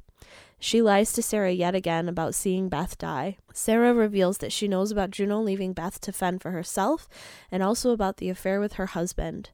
She 0.61 0.81
lies 0.83 1.13
to 1.15 1.23
Sarah 1.23 1.51
yet 1.51 1.75
again 1.75 2.09
about 2.09 2.35
seeing 2.35 2.69
Beth 2.69 2.97
die. 2.99 3.39
Sarah 3.53 3.95
reveals 3.95 4.39
that 4.39 4.53
she 4.53 4.69
knows 4.69 4.93
about 4.93 5.11
Juno 5.11 5.41
leaving 5.41 5.73
Beth 5.73 6.01
to 6.03 6.13
fend 6.13 6.43
for 6.43 6.51
herself 6.51 7.09
and 7.51 7.63
also 7.63 7.91
about 7.91 8.19
the 8.19 8.29
affair 8.29 8.61
with 8.61 8.75
her 8.75 8.87
husband. 8.87 9.51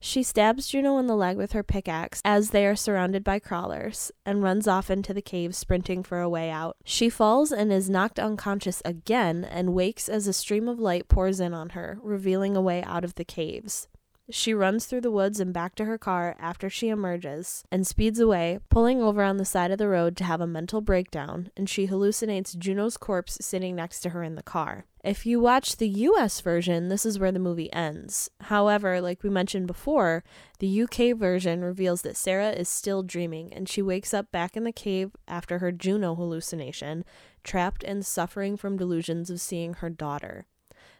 She 0.00 0.22
stabs 0.22 0.68
Juno 0.68 0.98
in 0.98 1.06
the 1.06 1.16
leg 1.16 1.36
with 1.36 1.52
her 1.52 1.62
pickaxe 1.62 2.20
as 2.24 2.50
they 2.50 2.66
are 2.66 2.76
surrounded 2.76 3.24
by 3.24 3.38
crawlers 3.38 4.12
and 4.24 4.42
runs 4.42 4.68
off 4.68 4.90
into 4.90 5.12
the 5.12 5.22
cave, 5.22 5.56
sprinting 5.56 6.02
for 6.02 6.20
a 6.20 6.28
way 6.28 6.50
out. 6.50 6.76
She 6.84 7.10
falls 7.10 7.50
and 7.50 7.72
is 7.72 7.90
knocked 7.90 8.18
unconscious 8.18 8.80
again 8.84 9.44
and 9.44 9.74
wakes 9.74 10.08
as 10.08 10.26
a 10.26 10.32
stream 10.32 10.68
of 10.68 10.78
light 10.78 11.08
pours 11.08 11.40
in 11.40 11.52
on 11.52 11.70
her, 11.70 11.98
revealing 12.02 12.56
a 12.56 12.62
way 12.62 12.82
out 12.84 13.04
of 13.04 13.16
the 13.16 13.24
caves. 13.24 13.88
She 14.30 14.52
runs 14.52 14.84
through 14.84 15.00
the 15.00 15.10
woods 15.10 15.40
and 15.40 15.54
back 15.54 15.74
to 15.76 15.86
her 15.86 15.96
car 15.96 16.36
after 16.38 16.68
she 16.68 16.90
emerges 16.90 17.64
and 17.72 17.86
speeds 17.86 18.20
away, 18.20 18.58
pulling 18.68 19.00
over 19.00 19.22
on 19.22 19.38
the 19.38 19.44
side 19.46 19.70
of 19.70 19.78
the 19.78 19.88
road 19.88 20.18
to 20.18 20.24
have 20.24 20.42
a 20.42 20.46
mental 20.46 20.82
breakdown, 20.82 21.50
and 21.56 21.68
she 21.68 21.86
hallucinates 21.86 22.56
Juno's 22.56 22.98
corpse 22.98 23.38
sitting 23.40 23.74
next 23.74 24.00
to 24.00 24.10
her 24.10 24.22
in 24.22 24.34
the 24.34 24.42
car. 24.42 24.84
If 25.02 25.24
you 25.24 25.40
watch 25.40 25.76
the 25.76 25.88
US 25.88 26.42
version, 26.42 26.88
this 26.88 27.06
is 27.06 27.18
where 27.18 27.32
the 27.32 27.38
movie 27.38 27.72
ends. 27.72 28.28
However, 28.42 29.00
like 29.00 29.22
we 29.22 29.30
mentioned 29.30 29.66
before, 29.66 30.22
the 30.58 30.82
UK 30.82 31.16
version 31.16 31.62
reveals 31.62 32.02
that 32.02 32.16
Sarah 32.16 32.50
is 32.50 32.68
still 32.68 33.02
dreaming 33.02 33.54
and 33.54 33.66
she 33.66 33.80
wakes 33.80 34.12
up 34.12 34.30
back 34.30 34.58
in 34.58 34.64
the 34.64 34.72
cave 34.72 35.12
after 35.26 35.60
her 35.60 35.72
Juno 35.72 36.14
hallucination, 36.14 37.06
trapped 37.44 37.82
and 37.82 38.04
suffering 38.04 38.58
from 38.58 38.76
delusions 38.76 39.30
of 39.30 39.40
seeing 39.40 39.74
her 39.74 39.88
daughter. 39.88 40.44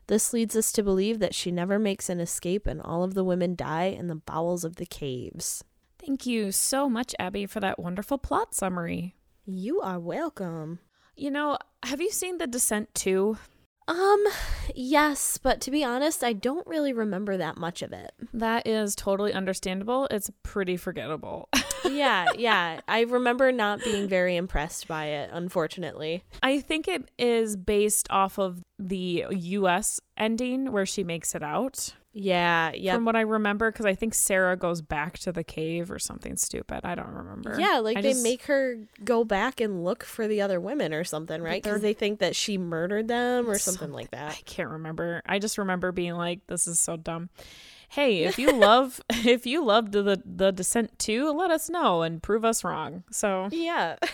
This 0.08 0.32
leads 0.32 0.56
us 0.56 0.72
to 0.72 0.82
believe 0.82 1.18
that 1.18 1.34
she 1.34 1.52
never 1.52 1.78
makes 1.78 2.08
an 2.08 2.18
escape 2.18 2.66
and 2.66 2.80
all 2.80 3.04
of 3.04 3.12
the 3.12 3.24
women 3.24 3.54
die 3.54 3.84
in 3.84 4.08
the 4.08 4.14
bowels 4.14 4.64
of 4.64 4.76
the 4.76 4.86
caves. 4.86 5.62
Thank 5.98 6.24
you 6.24 6.50
so 6.50 6.88
much, 6.88 7.14
Abby, 7.18 7.44
for 7.44 7.60
that 7.60 7.78
wonderful 7.78 8.16
plot 8.16 8.54
summary. 8.54 9.14
You 9.44 9.80
are 9.80 10.00
welcome. 10.00 10.78
You 11.14 11.30
know, 11.30 11.58
have 11.82 12.00
you 12.00 12.10
seen 12.10 12.38
The 12.38 12.46
Descent 12.46 12.94
2? 12.94 13.36
Um, 13.88 14.22
yes, 14.74 15.38
but 15.38 15.62
to 15.62 15.70
be 15.70 15.82
honest, 15.82 16.22
I 16.22 16.34
don't 16.34 16.66
really 16.66 16.92
remember 16.92 17.38
that 17.38 17.56
much 17.56 17.80
of 17.80 17.92
it. 17.92 18.12
That 18.34 18.66
is 18.66 18.94
totally 18.94 19.32
understandable. 19.32 20.06
It's 20.10 20.30
pretty 20.42 20.76
forgettable. 20.76 21.48
yeah, 21.90 22.26
yeah. 22.36 22.80
I 22.86 23.00
remember 23.00 23.50
not 23.50 23.82
being 23.82 24.06
very 24.06 24.36
impressed 24.36 24.86
by 24.88 25.06
it, 25.06 25.30
unfortunately. 25.32 26.22
I 26.42 26.60
think 26.60 26.86
it 26.86 27.10
is 27.18 27.56
based 27.56 28.06
off 28.10 28.38
of 28.38 28.62
the 28.78 29.24
US 29.30 30.00
ending 30.18 30.70
where 30.70 30.86
she 30.86 31.02
makes 31.02 31.34
it 31.34 31.42
out. 31.42 31.94
Yeah, 32.20 32.72
yeah. 32.74 32.94
From 32.94 33.04
what 33.04 33.14
I 33.14 33.20
remember, 33.20 33.70
because 33.70 33.86
I 33.86 33.94
think 33.94 34.12
Sarah 34.12 34.56
goes 34.56 34.82
back 34.82 35.18
to 35.20 35.30
the 35.30 35.44
cave 35.44 35.88
or 35.88 36.00
something 36.00 36.36
stupid. 36.36 36.80
I 36.82 36.96
don't 36.96 37.12
remember. 37.14 37.56
Yeah, 37.60 37.78
like 37.78 37.96
I 37.96 38.00
they 38.00 38.10
just- 38.10 38.24
make 38.24 38.42
her 38.46 38.76
go 39.04 39.22
back 39.22 39.60
and 39.60 39.84
look 39.84 40.02
for 40.02 40.26
the 40.26 40.40
other 40.40 40.60
women 40.60 40.92
or 40.92 41.04
something, 41.04 41.40
right? 41.40 41.62
Because 41.62 41.80
they 41.80 41.92
think 41.94 42.18
that 42.18 42.34
she 42.34 42.58
murdered 42.58 43.06
them 43.06 43.48
or 43.48 43.56
something, 43.56 43.92
like 43.92 44.10
that. 44.10 44.32
I 44.32 44.40
can't 44.46 44.70
remember. 44.70 45.22
I 45.26 45.38
just 45.38 45.58
remember 45.58 45.92
being 45.92 46.14
like, 46.14 46.44
"This 46.48 46.66
is 46.66 46.80
so 46.80 46.96
dumb." 46.96 47.30
Hey, 47.90 48.24
if 48.24 48.36
you 48.36 48.50
love, 48.58 49.00
if 49.10 49.46
you 49.46 49.64
loved 49.64 49.92
the 49.92 50.20
the 50.26 50.50
Descent 50.50 50.98
2, 50.98 51.30
let 51.30 51.52
us 51.52 51.70
know 51.70 52.02
and 52.02 52.20
prove 52.20 52.44
us 52.44 52.64
wrong. 52.64 53.04
So 53.12 53.48
Yeah. 53.52 53.96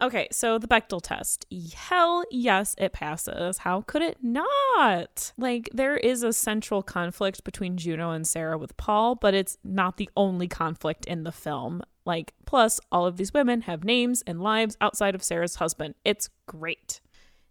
Okay, 0.00 0.28
so 0.30 0.58
the 0.58 0.66
Bechdel 0.66 1.00
test. 1.02 1.46
Hell 1.74 2.24
yes, 2.30 2.74
it 2.76 2.92
passes. 2.92 3.58
How 3.58 3.80
could 3.80 4.02
it 4.02 4.18
not? 4.22 5.32
Like, 5.38 5.70
there 5.72 5.96
is 5.96 6.22
a 6.22 6.32
central 6.32 6.82
conflict 6.82 7.44
between 7.44 7.78
Juno 7.78 8.10
and 8.10 8.26
Sarah 8.26 8.58
with 8.58 8.76
Paul, 8.76 9.14
but 9.14 9.32
it's 9.32 9.56
not 9.64 9.96
the 9.96 10.10
only 10.16 10.48
conflict 10.48 11.06
in 11.06 11.24
the 11.24 11.32
film. 11.32 11.82
Like, 12.04 12.34
plus, 12.44 12.78
all 12.92 13.06
of 13.06 13.16
these 13.16 13.32
women 13.32 13.62
have 13.62 13.84
names 13.84 14.22
and 14.26 14.42
lives 14.42 14.76
outside 14.80 15.14
of 15.14 15.22
Sarah's 15.22 15.56
husband. 15.56 15.94
It's 16.04 16.28
great. 16.46 17.00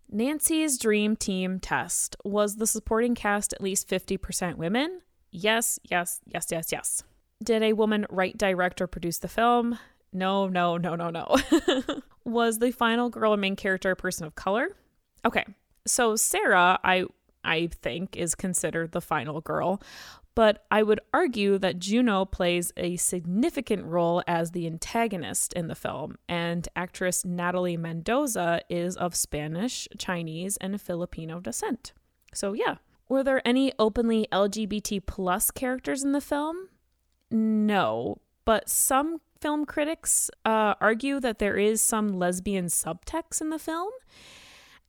Nancy's 0.10 0.78
dream 0.78 1.16
team 1.16 1.60
test. 1.60 2.16
Was 2.24 2.58
the 2.58 2.68
supporting 2.68 3.16
cast 3.16 3.54
at 3.54 3.62
least 3.62 3.90
50% 3.90 4.56
women? 4.56 5.02
Yes, 5.32 5.80
yes, 5.84 6.22
yes, 6.25 6.48
yes, 6.52 6.72
yes. 6.72 7.04
Did 7.44 7.64
a 7.64 7.74
woman 7.74 8.06
write, 8.10 8.38
direct, 8.38 8.82
or 8.82 8.88
produce 8.88 9.18
the 9.18 9.28
film? 9.28 9.78
No, 10.14 10.48
no, 10.48 10.78
no, 10.78 10.96
no, 10.96 11.10
no. 11.10 11.36
was 12.26 12.60
the 12.60 12.72
final 12.72 13.10
girl 13.10 13.34
or 13.34 13.38
main 13.38 13.56
character 13.56 13.92
a 13.92 13.96
person 13.96 14.26
of 14.26 14.36
color? 14.36 14.70
Okay. 15.26 15.46
So 15.86 16.16
Sarah, 16.16 16.80
I 16.84 17.06
I 17.44 17.68
think 17.68 18.16
is 18.16 18.34
considered 18.34 18.92
the 18.92 19.02
final 19.02 19.42
girl, 19.42 19.82
but 20.34 20.66
I 20.72 20.84
would 20.84 21.00
argue 21.14 21.58
that 21.60 21.80
Juno 21.80 22.26
plays 22.26 22.74
a 22.76 22.96
significant 22.98 23.86
role 23.86 24.24
as 24.28 24.52
the 24.52 24.66
antagonist 24.66 25.54
in 25.54 25.68
the 25.68 25.76
film, 25.76 26.18
and 26.28 26.68
actress 26.76 27.24
Natalie 27.24 27.78
Mendoza 27.78 28.62
is 28.70 28.98
of 28.98 29.16
Spanish, 29.16 29.88
Chinese, 29.98 30.58
and 30.58 30.82
Filipino 30.82 31.40
descent. 31.40 31.94
So 32.34 32.54
yeah. 32.54 32.76
Were 33.08 33.24
there 33.24 33.48
any 33.48 33.72
openly 33.78 34.28
LGBT 34.32 35.06
plus 35.06 35.52
characters 35.52 36.04
in 36.04 36.12
the 36.12 36.22
film? 36.22 36.70
No, 37.30 38.18
but 38.46 38.68
some 38.70 39.22
film 39.46 39.64
critics 39.64 40.32
uh, 40.44 40.74
argue 40.82 41.20
that 41.20 41.38
there 41.38 41.56
is 41.56 41.80
some 41.80 42.18
lesbian 42.18 42.66
subtext 42.66 43.42
in 43.42 43.52
the 43.52 43.60
film, 43.60 43.92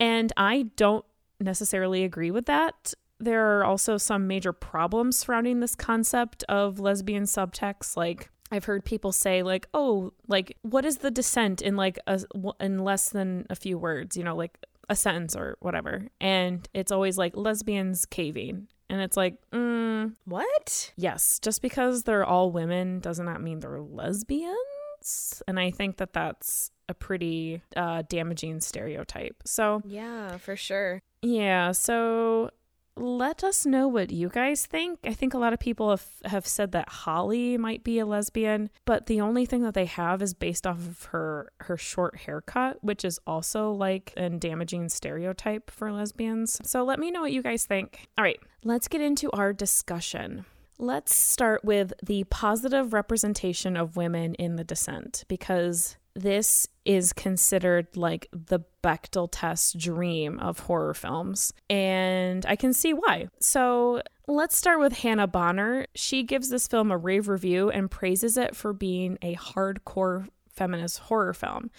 and 0.01 0.33
I 0.35 0.71
don't 0.77 1.05
necessarily 1.39 2.05
agree 2.05 2.31
with 2.31 2.47
that. 2.47 2.95
There 3.21 3.59
are 3.59 3.65
also 3.67 3.99
some 3.99 4.27
major 4.27 4.55
problems 4.55 5.19
surrounding 5.19 5.61
this 5.61 5.75
concept 5.75 6.43
of 6.45 6.81
lesbian 6.81 7.25
subtext, 7.25 7.99
like 7.99 8.31
I've 8.51 8.65
heard 8.65 8.87
people 8.87 9.13
say 9.13 9.43
like, 9.43 9.69
"Oh, 9.75 10.15
like 10.27 10.57
what 10.63 10.87
is 10.87 10.99
the 10.99 11.11
descent 11.11 11.61
in 11.61 11.77
like 11.77 11.99
a 12.07 12.23
in 12.59 12.79
less 12.79 13.11
than 13.11 13.45
a 13.51 13.57
few 13.57 13.77
words, 13.77 14.17
you 14.17 14.25
know, 14.25 14.37
like 14.37 14.57
a 14.89 14.97
sentence 14.97 15.37
or 15.37 15.59
whatever." 15.61 16.09
And 16.19 16.67
it's 16.73 16.93
always 16.93 17.19
like 17.19 17.37
lesbians 17.37 18.07
caving. 18.07 18.69
And 18.89 19.01
it's 19.01 19.17
like, 19.17 19.39
mm, 19.53 20.15
What? 20.25 20.93
yes, 20.97 21.39
just 21.41 21.61
because 21.63 22.05
they're 22.05 22.25
all 22.25 22.51
women 22.53 23.01
doesn't 23.01 23.27
that 23.27 23.41
mean 23.41 23.61
they're 23.61 23.81
lesbians? 23.81 25.43
And 25.49 25.59
I 25.59 25.71
think 25.71 25.97
that 25.99 26.13
that's 26.13 26.71
a 26.89 26.95
pretty 26.95 27.63
uh, 27.77 28.03
damaging 28.09 28.61
stereotype. 28.61 29.43
So, 29.45 29.83
Yeah, 29.85 30.37
for 30.39 30.57
sure. 30.57 31.03
yeah, 31.23 31.73
so 31.73 32.51
let 32.97 33.45
us 33.45 33.67
know 33.67 33.87
what 33.89 34.11
you 34.11 34.29
guys 34.29 34.65
think. 34.65 35.01
I 35.05 35.13
think 35.13 35.35
a 35.35 35.39
lot 35.39 35.53
of 35.53 35.59
people 35.59 35.91
have, 35.91 36.07
have 36.25 36.47
said 36.47 36.73
that 36.73 36.89
Holly 36.89 37.59
might 37.59 37.85
be 37.85 37.99
a 37.99 38.07
lesbian, 38.07 38.71
but 38.85 39.07
the 39.07 39.21
only 39.21 39.45
thing 39.45 39.63
that 39.63 39.75
they 39.75 39.85
have 39.85 40.23
is 40.23 40.33
based 40.33 40.67
off 40.67 40.79
of 40.79 41.05
her 41.07 41.53
her 41.61 41.77
short 41.77 42.17
haircut, 42.17 42.83
which 42.83 43.05
is 43.05 43.21
also 43.27 43.71
like 43.71 44.13
a 44.17 44.31
damaging 44.31 44.89
stereotype 44.89 45.71
for 45.71 45.93
lesbians. 45.93 46.61
So 46.65 46.85
let 46.85 46.99
me 46.99 47.11
know 47.11 47.21
what 47.21 47.33
you 47.33 47.43
guys 47.43 47.67
think. 47.67 48.09
All 48.17 48.25
right, 48.25 48.41
let's 48.65 48.89
get 48.89 49.01
into 49.01 49.31
our 49.33 49.53
discussion. 49.53 50.47
Let's 50.79 51.15
start 51.15 51.65
with 51.65 51.95
the 52.03 52.25
positive 52.25 52.93
representation 52.93 53.77
of 53.77 53.97
women 53.97 54.35
in 54.35 54.57
the 54.57 54.65
descent 54.65 55.25
because 55.27 55.97
this 56.17 56.67
is 56.85 57.13
considered 57.13 57.97
like 57.97 58.29
the 58.33 58.61
Bechdel 58.83 59.29
test 59.31 59.79
dream 59.79 60.39
of 60.39 60.61
horror 60.61 60.95
films. 60.95 61.53
And 61.69 62.45
I 62.47 62.57
can 62.57 62.73
see 62.73 62.93
why. 62.93 63.29
So 63.41 64.03
let's 64.27 64.57
start 64.57 64.81
with 64.81 64.95
Hannah 64.95 65.27
Bonner. 65.27 65.87
She 65.95 66.23
gives 66.23 66.49
this 66.49 66.67
film 66.67 66.91
a 66.91 66.97
rave 66.97 67.29
review 67.29 67.71
and 67.71 67.91
praises 67.91 68.37
it 68.37 68.57
for 68.57 68.73
being 68.73 69.19
a 69.23 69.35
hardcore 69.37 70.29
feminist 70.49 71.01
horror 71.01 71.35
film. 71.35 71.71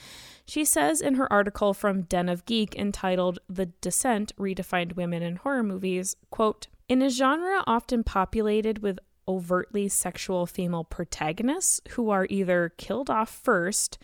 She 0.46 0.64
says 0.64 1.02
in 1.02 1.16
her 1.16 1.32
article 1.34 1.74
from 1.74 2.04
Den 2.04 2.30
of 2.30 2.46
Geek 2.46 2.76
entitled 2.76 3.40
The 3.50 3.66
Descent 3.66 4.36
Redefined 4.38 4.94
Women 4.96 5.24
in 5.24 5.38
Horror 5.38 5.64
Movies, 5.64 6.16
quote, 6.30 6.68
in 6.88 7.02
a 7.02 7.10
genre 7.10 7.64
often 7.66 8.04
populated 8.04 8.80
with 8.80 9.00
overtly 9.28 9.88
sexual 9.88 10.46
female 10.46 10.84
protagonists 10.84 11.82
who 11.92 12.10
are 12.10 12.28
either 12.30 12.74
killed 12.78 13.10
off 13.10 13.30
first, 13.30 13.98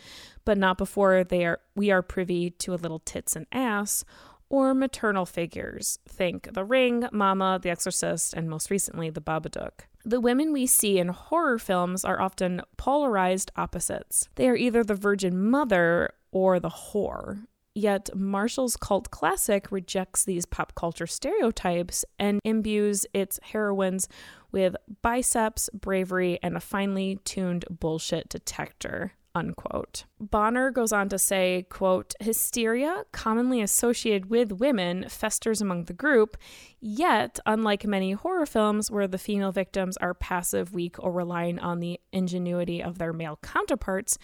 but 0.46 0.58
not 0.58 0.78
before 0.78 1.24
they 1.24 1.46
are 1.46 1.60
we 1.76 1.92
are 1.92 2.02
privy 2.02 2.50
to 2.50 2.74
a 2.74 2.76
little 2.76 3.00
tits 3.00 3.36
and 3.36 3.48
ass, 3.52 4.04
or 4.50 4.74
maternal 4.74 5.26
figures. 5.26 5.98
Think 6.08 6.54
The 6.54 6.64
Ring, 6.64 7.08
Mama, 7.12 7.60
The 7.62 7.72
Exorcist, 7.72 8.34
and 8.34 8.50
most 8.50 8.70
recently 8.70 9.10
The 9.10 9.22
Babadook. 9.22 9.88
The 10.06 10.20
women 10.20 10.52
we 10.52 10.68
see 10.68 11.00
in 11.00 11.08
horror 11.08 11.58
films 11.58 12.04
are 12.04 12.22
often 12.22 12.62
polarized 12.78 13.52
opposites. 13.56 14.30
They 14.36 14.50
are 14.50 14.56
either 14.56 14.84
the 14.84 14.96
virgin 14.96 15.50
mother 15.50 16.12
or 16.32 16.60
the 16.60 16.70
whore. 16.70 17.46
Yet 17.76 18.16
Marshall's 18.16 18.78
cult 18.78 19.10
classic 19.10 19.72
rejects 19.72 20.24
these 20.24 20.46
pop 20.46 20.76
culture 20.76 21.08
stereotypes 21.08 22.06
and 22.20 22.40
imbues 22.44 23.08
its 23.14 23.40
heroines 23.42 24.08
with 24.52 24.76
biceps, 25.02 25.70
bravery, 25.74 26.38
and 26.44 26.56
a 26.56 26.60
finely 26.60 27.20
tuned 27.26 27.66
bullshit 27.70 28.30
detector. 28.30 29.14
Unquote. 29.36 30.06
Bonner 30.20 30.72
goes 30.72 30.92
on 30.92 31.10
to 31.10 31.18
say, 31.18 31.66
quote, 31.70 32.14
hysteria, 32.20 33.04
commonly 33.12 33.62
associated 33.62 34.30
with 34.30 34.52
women, 34.52 35.08
festers 35.10 35.62
among 35.62 35.86
the 35.86 35.94
group, 35.94 36.38
yet, 36.80 37.40
unlike 37.46 37.86
many 37.86 38.12
horror 38.12 38.46
films 38.46 38.92
where 38.92 39.08
the 39.08 39.18
female 39.18 39.52
victims 39.52 39.98
are 39.98 40.14
passive, 40.14 40.74
weak, 40.74 40.96
or 41.00 41.12
relying 41.12 41.60
on 41.60 41.80
the 41.80 42.00
ingenuity 42.12 42.82
of 42.82 42.98
their 42.98 43.14
male 43.14 43.40
counterparts, 43.42 44.18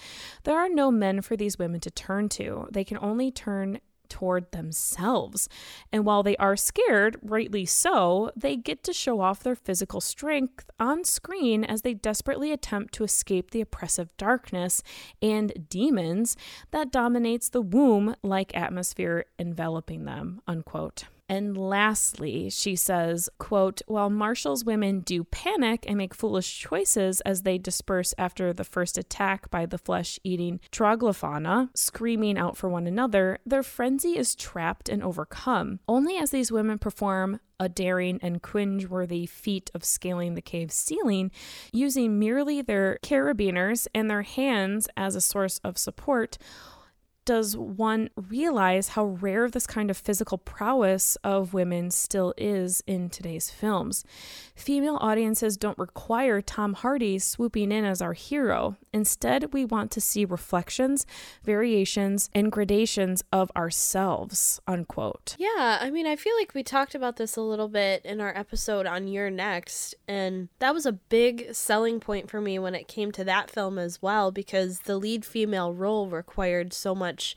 there 0.44 0.58
are 0.58 0.70
no 0.70 0.92
men 0.92 1.22
for 1.22 1.36
these 1.36 1.58
women 1.58 1.80
to 1.80 1.92
turn 1.92 2.30
to. 2.30 2.68
They 2.72 2.84
can 2.84 2.98
only 3.00 3.32
turn 3.32 3.80
toward 4.10 4.52
themselves. 4.52 5.48
And 5.92 6.06
while 6.06 6.24
they 6.24 6.36
are 6.38 6.56
scared, 6.56 7.18
rightly 7.22 7.66
so, 7.66 8.32
they 8.36 8.56
get 8.56 8.84
to 8.84 8.94
show 8.94 9.22
off 9.22 9.44
their 9.44 9.56
physical 9.56 10.02
strength 10.02 10.70
on 10.80 11.04
screen 11.04 11.64
as 11.64 11.82
they 11.82 11.94
desperately 11.94 12.52
attempt 12.52 12.94
to 12.96 13.04
escape 13.04 13.52
the 13.52 13.62
oppressive 13.62 14.10
darkness 14.18 14.82
and 15.22 15.70
demons 15.70 16.36
that 16.72 16.92
dominates 16.92 17.50
the 17.50 17.62
womb 17.62 18.16
like 18.24 18.56
atmosphere 18.56 19.26
enveloping 19.38 20.06
them, 20.06 20.42
unquote. 20.48 21.06
And 21.30 21.56
lastly, 21.56 22.50
she 22.50 22.76
says, 22.76 23.30
quote, 23.38 23.84
while 23.86 24.10
Marshall's 24.10 24.66
women 24.66 25.02
do 25.02 25.24
panic 25.24 25.86
and 25.88 25.96
make 25.96 26.16
foolish 26.16 26.60
choices 26.60 27.22
as 27.22 27.44
they 27.44 27.60
disperse 27.60 28.16
after 28.18 28.52
the 28.52 28.64
first 28.64 28.98
attack 28.98 29.52
by 29.52 29.68
the 29.68 29.78
flesh-eating 29.78 30.60
troglofauna, 30.72 31.70
screaming 31.76 32.36
out 32.36 32.58
for 32.58 32.68
one 32.68 32.88
another, 32.88 33.38
their 33.46 33.62
frenzy 33.62 34.18
is 34.18 34.34
trapped 34.34 34.90
and 34.90 35.04
overcome. 35.04 35.80
Only 35.88 36.18
as 36.18 36.32
these 36.32 36.52
women 36.52 36.80
perform 36.80 37.40
a 37.60 37.70
daring 37.70 38.20
and 38.24 38.42
cringe-worthy 38.42 39.28
feat 39.28 39.70
of 39.76 39.86
scaling 39.86 40.34
the 40.34 40.42
cave's 40.42 40.74
ceiling, 40.74 41.30
using 41.72 42.18
merely 42.18 42.64
their 42.64 42.98
carabiners 43.04 43.86
and 43.94 44.10
their 44.10 44.24
hands 44.24 44.88
as 44.98 45.16
a 45.16 45.22
source 45.22 45.60
of 45.64 45.78
support, 45.78 46.40
does 47.30 47.56
one 47.56 48.10
realize 48.16 48.88
how 48.90 49.06
rare 49.06 49.48
this 49.48 49.68
kind 49.68 49.92
of 49.92 49.98
physical 49.98 50.40
prowess 50.40 51.16
of 51.18 51.54
women 51.54 51.92
still 51.92 52.34
is 52.36 52.82
in 52.88 53.08
today's 53.08 53.52
films. 53.52 54.04
Female 54.56 54.98
audiences 55.00 55.56
don't 55.56 55.78
require 55.78 56.42
Tom 56.42 56.74
Hardy 56.74 57.20
swooping 57.20 57.72
in 57.72 57.86
as 57.86 58.02
our 58.02 58.14
hero. 58.14 58.78
Instead, 58.92 59.54
we 59.54 59.64
want 59.64 59.92
to 59.92 60.02
see 60.02 60.26
reflections, 60.26 61.06
variations, 61.44 62.32
and 62.34 62.52
gradations 62.52 63.24
of 63.32 63.52
ourselves, 63.56 64.60
unquote. 64.68 65.36
Yeah, 65.38 65.78
I 65.80 65.92
mean, 65.92 66.08
I 66.08 66.16
feel 66.16 66.36
like 66.36 66.56
we 66.56 66.64
talked 66.64 66.96
about 66.96 67.18
this 67.18 67.36
a 67.36 67.42
little 67.42 67.68
bit 67.68 68.04
in 68.04 68.22
our 68.22 68.36
episode 68.36 68.88
on 68.88 69.08
You're 69.08 69.30
Next, 69.30 69.94
and 70.08 70.50
that 70.58 70.74
was 70.74 70.88
a 70.88 70.94
big 70.94 71.54
selling 71.54 72.00
point 72.00 72.28
for 72.28 72.42
me 72.42 72.58
when 72.58 72.74
it 72.74 72.88
came 72.88 73.12
to 73.12 73.24
that 73.26 73.52
film 73.52 73.78
as 73.78 74.02
well, 74.02 74.32
because 74.32 74.80
the 74.80 74.98
lead 74.98 75.24
female 75.24 75.72
role 75.72 76.10
required 76.10 76.74
so 76.74 76.96
much 76.96 77.19
much 77.20 77.36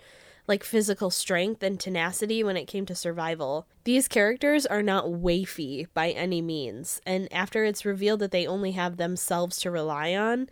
like 0.48 0.64
physical 0.64 1.08
strength 1.08 1.62
and 1.62 1.78
tenacity 1.78 2.42
when 2.42 2.56
it 2.56 2.66
came 2.66 2.84
to 2.84 2.94
survival. 2.96 3.66
These 3.84 4.08
characters 4.08 4.66
are 4.66 4.82
not 4.82 5.04
waify 5.04 5.86
by 5.94 6.10
any 6.10 6.42
means, 6.42 7.00
and 7.06 7.32
after 7.32 7.64
it's 7.64 7.84
revealed 7.84 8.20
that 8.20 8.32
they 8.32 8.46
only 8.46 8.72
have 8.72 8.96
themselves 8.96 9.58
to 9.60 9.70
rely 9.70 10.14
on, 10.14 10.48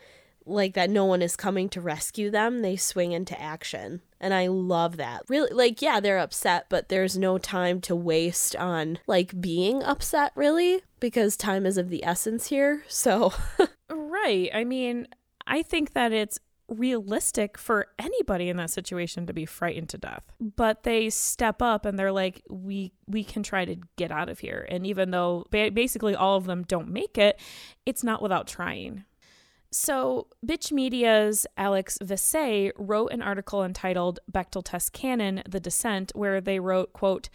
like 0.47 0.75
that 0.75 0.91
no 0.91 1.05
one 1.05 1.23
is 1.23 1.37
coming 1.37 1.69
to 1.71 1.81
rescue 1.81 2.31
them, 2.31 2.63
they 2.63 2.77
swing 2.77 3.11
into 3.13 3.41
action. 3.41 4.01
And 4.21 4.33
I 4.33 4.47
love 4.47 4.97
that. 4.99 5.23
Really, 5.29 5.53
like, 5.53 5.83
yeah, 5.83 5.99
they're 5.99 6.19
upset, 6.19 6.67
but 6.69 6.89
there's 6.89 7.19
no 7.19 7.39
time 7.39 7.81
to 7.83 7.97
waste 7.97 8.55
on, 8.55 8.99
like, 9.09 9.41
being 9.41 9.83
upset, 9.83 10.31
really, 10.37 10.83
because 11.01 11.37
time 11.37 11.67
is 11.67 11.77
of 11.79 11.89
the 11.89 12.05
essence 12.05 12.47
here. 12.47 12.85
So. 12.87 13.33
right. 13.91 14.51
I 14.55 14.65
mean, 14.65 15.09
I 15.47 15.63
think 15.63 15.95
that 15.95 16.13
it's 16.13 16.39
realistic 16.71 17.59
for 17.59 17.89
anybody 17.99 18.49
in 18.49 18.57
that 18.57 18.71
situation 18.71 19.27
to 19.27 19.33
be 19.33 19.45
frightened 19.45 19.89
to 19.91 19.99
death. 19.99 20.33
But 20.41 20.85
they 20.85 21.11
step 21.11 21.61
up 21.61 21.85
and 21.85 21.99
they're 21.99 22.13
like 22.13 22.43
we 22.49 22.93
we 23.07 23.25
can 23.25 23.43
try 23.43 23.65
to 23.65 23.77
get 23.97 24.11
out 24.11 24.29
of 24.29 24.39
here. 24.39 24.67
And 24.71 24.87
even 24.87 25.11
though 25.11 25.47
basically 25.51 26.15
all 26.15 26.37
of 26.37 26.47
them 26.47 26.63
don't 26.63 26.89
make 26.89 27.19
it 27.19 27.39
it's 27.85 28.05
not 28.05 28.23
without 28.23 28.47
trying. 28.47 29.05
So, 29.73 30.27
Bitch 30.45 30.73
Media's 30.73 31.47
Alex 31.57 31.97
Vassey 32.03 32.73
wrote 32.77 33.13
an 33.13 33.23
article 33.23 33.63
entitled 33.63 34.19
Bechdel 34.31 34.65
Test 34.65 34.93
Canon: 34.93 35.45
The 35.49 35.61
Descent, 35.61 36.11
where 36.17 36.41
they 36.41 36.59
wrote, 36.59 36.93
quote, 36.93 37.29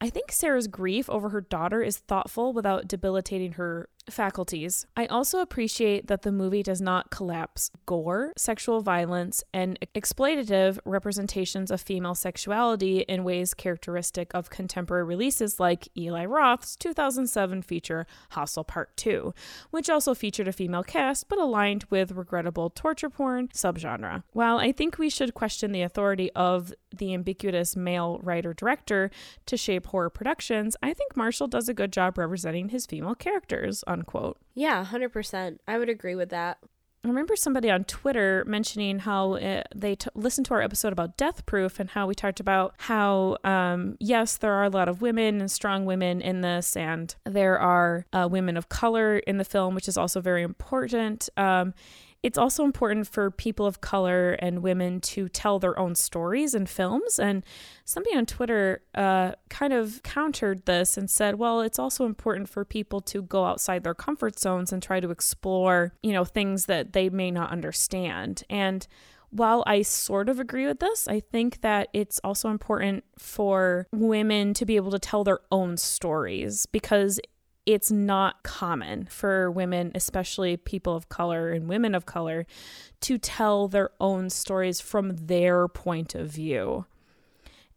I 0.00 0.08
think 0.08 0.32
Sarah's 0.32 0.66
grief 0.66 1.10
over 1.10 1.28
her 1.28 1.42
daughter 1.42 1.82
is 1.82 1.98
thoughtful 1.98 2.52
without 2.52 2.88
debilitating 2.88 3.52
her 3.52 3.88
faculties. 4.08 4.86
I 4.96 5.06
also 5.06 5.40
appreciate 5.40 6.06
that 6.06 6.22
the 6.22 6.32
movie 6.32 6.62
does 6.62 6.80
not 6.80 7.10
collapse 7.10 7.70
gore, 7.86 8.32
sexual 8.36 8.80
violence, 8.80 9.42
and 9.52 9.78
exploitative 9.94 10.78
representations 10.84 11.70
of 11.70 11.80
female 11.80 12.14
sexuality 12.14 13.00
in 13.00 13.24
ways 13.24 13.54
characteristic 13.54 14.32
of 14.34 14.50
contemporary 14.50 15.04
releases 15.04 15.60
like 15.60 15.88
Eli 15.96 16.24
Roth's 16.24 16.76
2007 16.76 17.62
feature 17.62 18.06
Hostel 18.30 18.64
Part 18.64 18.96
2, 18.96 19.34
which 19.70 19.90
also 19.90 20.14
featured 20.14 20.48
a 20.48 20.52
female 20.52 20.82
cast 20.82 21.28
but 21.28 21.38
aligned 21.38 21.84
with 21.90 22.12
regrettable 22.12 22.70
torture 22.70 23.10
porn 23.10 23.48
subgenre. 23.48 24.22
While 24.32 24.58
I 24.58 24.72
think 24.72 24.98
we 24.98 25.10
should 25.10 25.34
question 25.34 25.72
the 25.72 25.82
authority 25.82 26.30
of 26.32 26.72
the 26.96 27.14
ambiguous 27.14 27.76
male 27.76 28.18
writer 28.22 28.52
director 28.52 29.10
to 29.46 29.56
shape 29.56 29.86
horror 29.86 30.10
productions, 30.10 30.76
I 30.82 30.92
think 30.92 31.16
Marshall 31.16 31.46
does 31.46 31.68
a 31.68 31.74
good 31.74 31.92
job 31.92 32.18
representing 32.18 32.70
his 32.70 32.86
female 32.86 33.14
characters 33.14 33.84
unquote. 33.90 34.38
Yeah, 34.54 34.84
100%. 34.84 35.58
I 35.66 35.78
would 35.78 35.88
agree 35.88 36.14
with 36.14 36.30
that. 36.30 36.58
I 37.02 37.08
remember 37.08 37.34
somebody 37.34 37.70
on 37.70 37.84
Twitter 37.84 38.44
mentioning 38.46 38.98
how 38.98 39.34
it, 39.34 39.60
uh, 39.60 39.62
they 39.74 39.94
t- 39.94 40.10
listened 40.14 40.44
to 40.46 40.54
our 40.54 40.60
episode 40.60 40.92
about 40.92 41.16
Death 41.16 41.46
Proof 41.46 41.80
and 41.80 41.88
how 41.88 42.06
we 42.06 42.14
talked 42.14 42.40
about 42.40 42.74
how, 42.76 43.38
um, 43.42 43.96
yes, 43.98 44.36
there 44.36 44.52
are 44.52 44.64
a 44.64 44.68
lot 44.68 44.86
of 44.86 45.00
women 45.00 45.40
and 45.40 45.50
strong 45.50 45.86
women 45.86 46.20
in 46.20 46.42
this, 46.42 46.76
and 46.76 47.14
there 47.24 47.58
are 47.58 48.04
uh, 48.12 48.28
women 48.30 48.58
of 48.58 48.68
color 48.68 49.16
in 49.16 49.38
the 49.38 49.46
film, 49.46 49.74
which 49.74 49.88
is 49.88 49.96
also 49.96 50.20
very 50.20 50.42
important. 50.42 51.30
Um, 51.38 51.72
it's 52.22 52.38
also 52.38 52.64
important 52.64 53.06
for 53.06 53.30
people 53.30 53.66
of 53.66 53.80
color 53.80 54.32
and 54.32 54.62
women 54.62 55.00
to 55.00 55.28
tell 55.28 55.58
their 55.58 55.78
own 55.78 55.94
stories 55.94 56.54
in 56.54 56.66
films. 56.66 57.18
And 57.18 57.44
somebody 57.84 58.16
on 58.16 58.26
Twitter 58.26 58.82
uh, 58.94 59.32
kind 59.48 59.72
of 59.72 60.02
countered 60.02 60.66
this 60.66 60.96
and 60.96 61.08
said, 61.08 61.36
well, 61.36 61.60
it's 61.60 61.78
also 61.78 62.04
important 62.04 62.48
for 62.48 62.64
people 62.64 63.00
to 63.02 63.22
go 63.22 63.44
outside 63.46 63.84
their 63.84 63.94
comfort 63.94 64.38
zones 64.38 64.72
and 64.72 64.82
try 64.82 65.00
to 65.00 65.10
explore, 65.10 65.94
you 66.02 66.12
know, 66.12 66.24
things 66.24 66.66
that 66.66 66.92
they 66.92 67.08
may 67.08 67.30
not 67.30 67.50
understand. 67.50 68.42
And 68.50 68.86
while 69.30 69.62
I 69.66 69.82
sort 69.82 70.28
of 70.28 70.40
agree 70.40 70.66
with 70.66 70.80
this, 70.80 71.06
I 71.06 71.20
think 71.20 71.60
that 71.60 71.88
it's 71.92 72.20
also 72.24 72.50
important 72.50 73.04
for 73.16 73.86
women 73.92 74.54
to 74.54 74.66
be 74.66 74.76
able 74.76 74.90
to 74.90 74.98
tell 74.98 75.24
their 75.24 75.38
own 75.52 75.76
stories 75.76 76.66
because 76.66 77.20
it's 77.66 77.90
not 77.90 78.42
common 78.42 79.06
for 79.06 79.50
women, 79.50 79.92
especially 79.94 80.56
people 80.56 80.96
of 80.96 81.08
color 81.08 81.50
and 81.50 81.68
women 81.68 81.94
of 81.94 82.06
color, 82.06 82.46
to 83.00 83.18
tell 83.18 83.68
their 83.68 83.90
own 84.00 84.30
stories 84.30 84.80
from 84.80 85.16
their 85.16 85.68
point 85.68 86.14
of 86.14 86.28
view. 86.28 86.86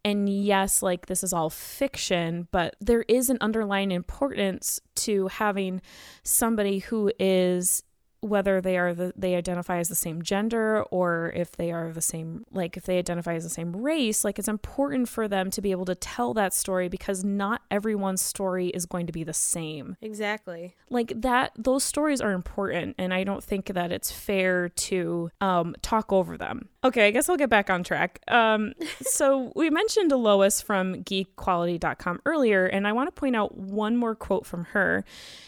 And 0.04 0.28
yes, 0.28 0.82
like 0.82 1.06
this 1.06 1.24
is 1.24 1.32
all 1.32 1.48
fiction, 1.48 2.46
but 2.50 2.76
there 2.80 3.04
is 3.08 3.30
an 3.30 3.38
underlying 3.40 3.90
importance 3.90 4.80
to 4.96 5.28
having 5.28 5.80
somebody 6.22 6.80
who 6.80 7.10
is 7.18 7.82
whether 8.24 8.58
they 8.58 8.78
are 8.78 8.94
the 8.94 9.12
they 9.14 9.34
identify 9.34 9.76
as 9.76 9.90
the 9.90 9.94
same 9.94 10.22
gender 10.22 10.82
or 10.84 11.30
if 11.36 11.52
they 11.52 11.70
are 11.70 11.92
the 11.92 12.00
same 12.00 12.44
like 12.50 12.74
if 12.74 12.84
they 12.84 12.98
identify 12.98 13.34
as 13.34 13.44
the 13.44 13.50
same 13.50 13.76
race 13.76 14.24
like 14.24 14.38
it's 14.38 14.48
important 14.48 15.08
for 15.08 15.28
them 15.28 15.50
to 15.50 15.60
be 15.60 15.70
able 15.70 15.84
to 15.84 15.94
tell 15.94 16.32
that 16.32 16.54
story 16.54 16.88
because 16.88 17.22
not 17.22 17.60
everyone's 17.70 18.22
story 18.22 18.68
is 18.68 18.86
going 18.86 19.06
to 19.06 19.12
be 19.12 19.24
the 19.24 19.34
same. 19.34 19.96
Exactly. 20.00 20.74
Like 20.88 21.12
that 21.20 21.52
those 21.58 21.84
stories 21.84 22.22
are 22.22 22.32
important 22.32 22.94
and 22.98 23.12
i 23.12 23.24
don't 23.24 23.44
think 23.44 23.66
that 23.66 23.92
it's 23.92 24.10
fair 24.10 24.70
to 24.70 25.30
um 25.42 25.76
talk 25.82 26.10
over 26.10 26.38
them. 26.38 26.70
Okay 26.82 27.08
i 27.08 27.10
guess 27.10 27.28
i'll 27.28 27.36
get 27.36 27.50
back 27.50 27.68
on 27.68 27.84
track. 27.84 28.20
Um 28.28 28.72
so 29.02 29.52
we 29.54 29.68
mentioned 29.68 30.12
lois 30.12 30.62
from 30.62 31.04
geekquality.com 31.04 32.20
earlier 32.24 32.64
and 32.64 32.86
i 32.86 32.92
want 32.92 33.08
to 33.08 33.20
point 33.20 33.36
out 33.36 33.54
one 33.54 33.98
more 33.98 34.14
quote 34.14 34.46
from 34.46 34.64
her. 34.66 35.04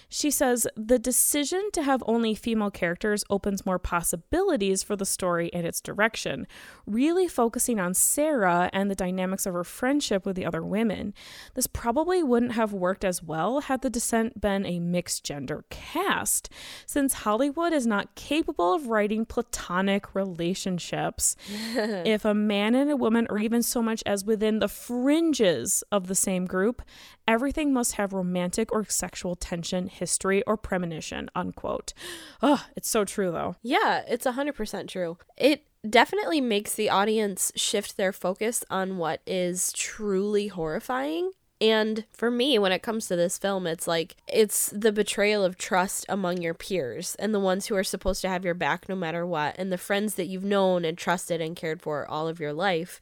She 0.08 0.30
says 0.30 0.66
the 0.76 0.98
decision 0.98 1.70
to 1.72 1.82
have 1.82 2.02
only 2.06 2.34
female 2.34 2.65
characters 2.70 3.24
opens 3.30 3.66
more 3.66 3.78
possibilities 3.78 4.82
for 4.82 4.96
the 4.96 5.04
story 5.04 5.52
and 5.52 5.66
its 5.66 5.80
direction, 5.80 6.46
really 6.86 7.28
focusing 7.28 7.80
on 7.80 7.94
Sarah 7.94 8.70
and 8.72 8.90
the 8.90 8.94
dynamics 8.94 9.46
of 9.46 9.54
her 9.54 9.64
friendship 9.64 10.24
with 10.24 10.36
the 10.36 10.46
other 10.46 10.62
women. 10.62 11.14
This 11.54 11.66
probably 11.66 12.22
wouldn't 12.22 12.52
have 12.52 12.72
worked 12.72 13.04
as 13.04 13.22
well 13.22 13.60
had 13.60 13.82
the 13.82 13.90
descent 13.90 14.40
been 14.40 14.66
a 14.66 14.80
mixed 14.80 15.24
gender 15.24 15.64
cast, 15.70 16.48
since 16.86 17.14
Hollywood 17.14 17.72
is 17.72 17.86
not 17.86 18.14
capable 18.14 18.74
of 18.74 18.88
writing 18.88 19.24
platonic 19.24 20.14
relationships. 20.14 21.36
if 21.76 22.24
a 22.24 22.34
man 22.34 22.74
and 22.74 22.90
a 22.90 22.96
woman, 22.96 23.26
or 23.30 23.38
even 23.38 23.62
so 23.62 23.82
much 23.82 24.02
as 24.06 24.24
within 24.24 24.58
the 24.58 24.68
fringes 24.68 25.82
of 25.92 26.06
the 26.06 26.14
same 26.14 26.46
group, 26.46 26.82
Everything 27.28 27.72
must 27.72 27.94
have 27.94 28.12
romantic 28.12 28.72
or 28.72 28.84
sexual 28.84 29.34
tension, 29.34 29.88
history, 29.88 30.42
or 30.44 30.56
premonition, 30.56 31.28
unquote. 31.34 31.92
Ugh, 32.40 32.60
it's 32.76 32.88
so 32.88 33.04
true 33.04 33.32
though. 33.32 33.56
Yeah, 33.62 34.02
it's 34.08 34.26
100% 34.26 34.88
true. 34.88 35.18
It 35.36 35.64
definitely 35.88 36.40
makes 36.40 36.74
the 36.74 36.90
audience 36.90 37.52
shift 37.56 37.96
their 37.96 38.12
focus 38.12 38.64
on 38.70 38.98
what 38.98 39.20
is 39.26 39.72
truly 39.72 40.48
horrifying. 40.48 41.32
And 41.60 42.04
for 42.12 42.30
me, 42.30 42.58
when 42.58 42.72
it 42.72 42.82
comes 42.82 43.06
to 43.06 43.16
this 43.16 43.38
film, 43.38 43.66
it's 43.66 43.88
like 43.88 44.16
it's 44.28 44.68
the 44.70 44.92
betrayal 44.92 45.42
of 45.42 45.56
trust 45.56 46.04
among 46.08 46.42
your 46.42 46.52
peers 46.52 47.14
and 47.18 47.32
the 47.34 47.40
ones 47.40 47.66
who 47.66 47.74
are 47.76 47.84
supposed 47.84 48.20
to 48.22 48.28
have 48.28 48.44
your 48.44 48.54
back 48.54 48.88
no 48.88 48.94
matter 48.94 49.26
what, 49.26 49.54
and 49.58 49.72
the 49.72 49.78
friends 49.78 50.16
that 50.16 50.26
you've 50.26 50.44
known 50.44 50.84
and 50.84 50.98
trusted 50.98 51.40
and 51.40 51.56
cared 51.56 51.80
for 51.80 52.06
all 52.06 52.28
of 52.28 52.40
your 52.40 52.52
life. 52.52 53.00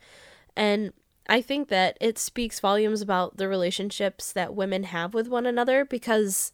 And 0.56 0.92
I 1.26 1.40
think 1.40 1.68
that 1.68 1.96
it 2.00 2.18
speaks 2.18 2.60
volumes 2.60 3.00
about 3.00 3.37
the 3.37 3.48
relationships 3.48 4.32
that 4.32 4.54
women 4.54 4.84
have 4.84 5.14
with 5.14 5.28
one 5.28 5.46
another 5.46 5.84
because 5.84 6.52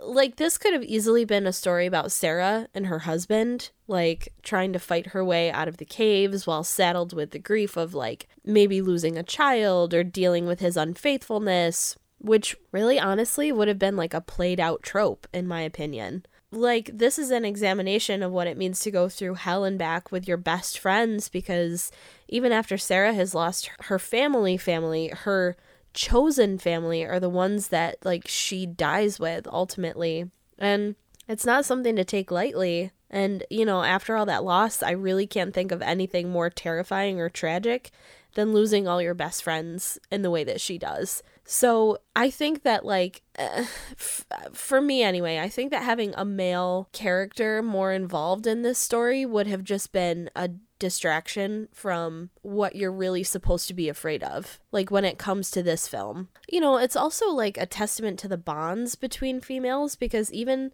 like 0.00 0.36
this 0.36 0.58
could 0.58 0.72
have 0.72 0.84
easily 0.84 1.24
been 1.24 1.46
a 1.46 1.52
story 1.52 1.86
about 1.86 2.12
Sarah 2.12 2.68
and 2.74 2.86
her 2.86 3.00
husband, 3.00 3.70
like 3.86 4.32
trying 4.42 4.72
to 4.72 4.78
fight 4.78 5.08
her 5.08 5.24
way 5.24 5.50
out 5.50 5.68
of 5.68 5.78
the 5.78 5.84
caves 5.84 6.46
while 6.46 6.64
saddled 6.64 7.12
with 7.12 7.30
the 7.30 7.38
grief 7.38 7.76
of 7.76 7.94
like 7.94 8.28
maybe 8.44 8.80
losing 8.80 9.16
a 9.16 9.22
child 9.22 9.92
or 9.92 10.04
dealing 10.04 10.46
with 10.46 10.60
his 10.60 10.76
unfaithfulness, 10.76 11.96
which 12.18 12.56
really 12.72 12.98
honestly 12.98 13.50
would 13.50 13.68
have 13.68 13.78
been 13.78 13.96
like 13.96 14.14
a 14.14 14.20
played 14.20 14.60
out 14.60 14.82
trope 14.82 15.26
in 15.32 15.48
my 15.48 15.62
opinion. 15.62 16.24
Like 16.50 16.90
this 16.94 17.18
is 17.18 17.30
an 17.30 17.44
examination 17.44 18.22
of 18.22 18.32
what 18.32 18.46
it 18.46 18.56
means 18.56 18.80
to 18.80 18.90
go 18.90 19.08
through 19.08 19.34
hell 19.34 19.64
and 19.64 19.78
back 19.78 20.10
with 20.10 20.26
your 20.26 20.38
best 20.38 20.78
friends 20.78 21.28
because 21.28 21.92
even 22.28 22.52
after 22.52 22.78
Sarah 22.78 23.12
has 23.12 23.34
lost 23.34 23.70
her 23.80 23.98
family 23.98 24.56
family, 24.56 25.08
her 25.08 25.56
chosen 25.92 26.58
family 26.58 27.04
are 27.04 27.20
the 27.20 27.28
ones 27.28 27.68
that 27.68 27.96
like 28.04 28.26
she 28.26 28.64
dies 28.64 29.20
with 29.20 29.46
ultimately. 29.48 30.30
And 30.58 30.94
it's 31.28 31.44
not 31.44 31.66
something 31.66 31.96
to 31.96 32.04
take 32.04 32.30
lightly. 32.30 32.92
And, 33.10 33.44
you 33.50 33.64
know, 33.64 33.82
after 33.82 34.16
all 34.16 34.26
that 34.26 34.44
loss, 34.44 34.82
I 34.82 34.90
really 34.90 35.26
can't 35.26 35.54
think 35.54 35.72
of 35.72 35.82
anything 35.82 36.30
more 36.30 36.50
terrifying 36.50 37.20
or 37.20 37.28
tragic 37.28 37.90
than 38.38 38.52
losing 38.52 38.86
all 38.86 39.02
your 39.02 39.14
best 39.14 39.42
friends 39.42 39.98
in 40.12 40.22
the 40.22 40.30
way 40.30 40.44
that 40.44 40.60
she 40.60 40.78
does. 40.78 41.24
So 41.42 41.98
I 42.14 42.30
think 42.30 42.62
that, 42.62 42.84
like, 42.84 43.22
uh, 43.36 43.64
f- 43.90 44.26
for 44.52 44.80
me 44.80 45.02
anyway, 45.02 45.40
I 45.40 45.48
think 45.48 45.72
that 45.72 45.82
having 45.82 46.14
a 46.16 46.24
male 46.24 46.88
character 46.92 47.64
more 47.64 47.90
involved 47.92 48.46
in 48.46 48.62
this 48.62 48.78
story 48.78 49.26
would 49.26 49.48
have 49.48 49.64
just 49.64 49.90
been 49.90 50.30
a 50.36 50.50
distraction 50.78 51.66
from 51.72 52.30
what 52.42 52.76
you're 52.76 52.92
really 52.92 53.24
supposed 53.24 53.66
to 53.66 53.74
be 53.74 53.88
afraid 53.88 54.22
of. 54.22 54.60
Like 54.70 54.92
when 54.92 55.04
it 55.04 55.18
comes 55.18 55.50
to 55.50 55.62
this 55.64 55.88
film. 55.88 56.28
You 56.48 56.60
know, 56.60 56.76
it's 56.76 56.94
also 56.94 57.30
like 57.30 57.58
a 57.58 57.66
testament 57.66 58.20
to 58.20 58.28
the 58.28 58.36
bonds 58.38 58.94
between 58.94 59.40
females 59.40 59.96
because 59.96 60.32
even 60.32 60.70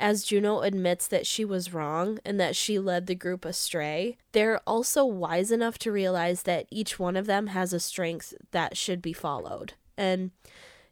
as 0.00 0.24
Juno 0.24 0.60
admits 0.60 1.08
that 1.08 1.26
she 1.26 1.44
was 1.44 1.74
wrong 1.74 2.18
and 2.24 2.38
that 2.38 2.54
she 2.54 2.78
led 2.78 3.06
the 3.06 3.14
group 3.14 3.44
astray, 3.44 4.16
they're 4.32 4.60
also 4.66 5.04
wise 5.04 5.50
enough 5.50 5.78
to 5.78 5.92
realize 5.92 6.42
that 6.42 6.66
each 6.70 6.98
one 6.98 7.16
of 7.16 7.26
them 7.26 7.48
has 7.48 7.72
a 7.72 7.80
strength 7.80 8.34
that 8.52 8.76
should 8.76 9.02
be 9.02 9.12
followed. 9.12 9.74
And, 9.96 10.30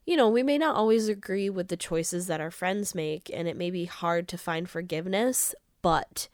you 0.04 0.16
know, 0.16 0.28
we 0.28 0.42
may 0.42 0.58
not 0.58 0.74
always 0.74 1.08
agree 1.08 1.48
with 1.48 1.68
the 1.68 1.76
choices 1.76 2.26
that 2.26 2.40
our 2.40 2.50
friends 2.50 2.94
make, 2.94 3.30
and 3.32 3.46
it 3.46 3.56
may 3.56 3.70
be 3.70 3.84
hard 3.84 4.26
to 4.28 4.38
find 4.38 4.68
forgiveness, 4.68 5.54
but 5.82 6.28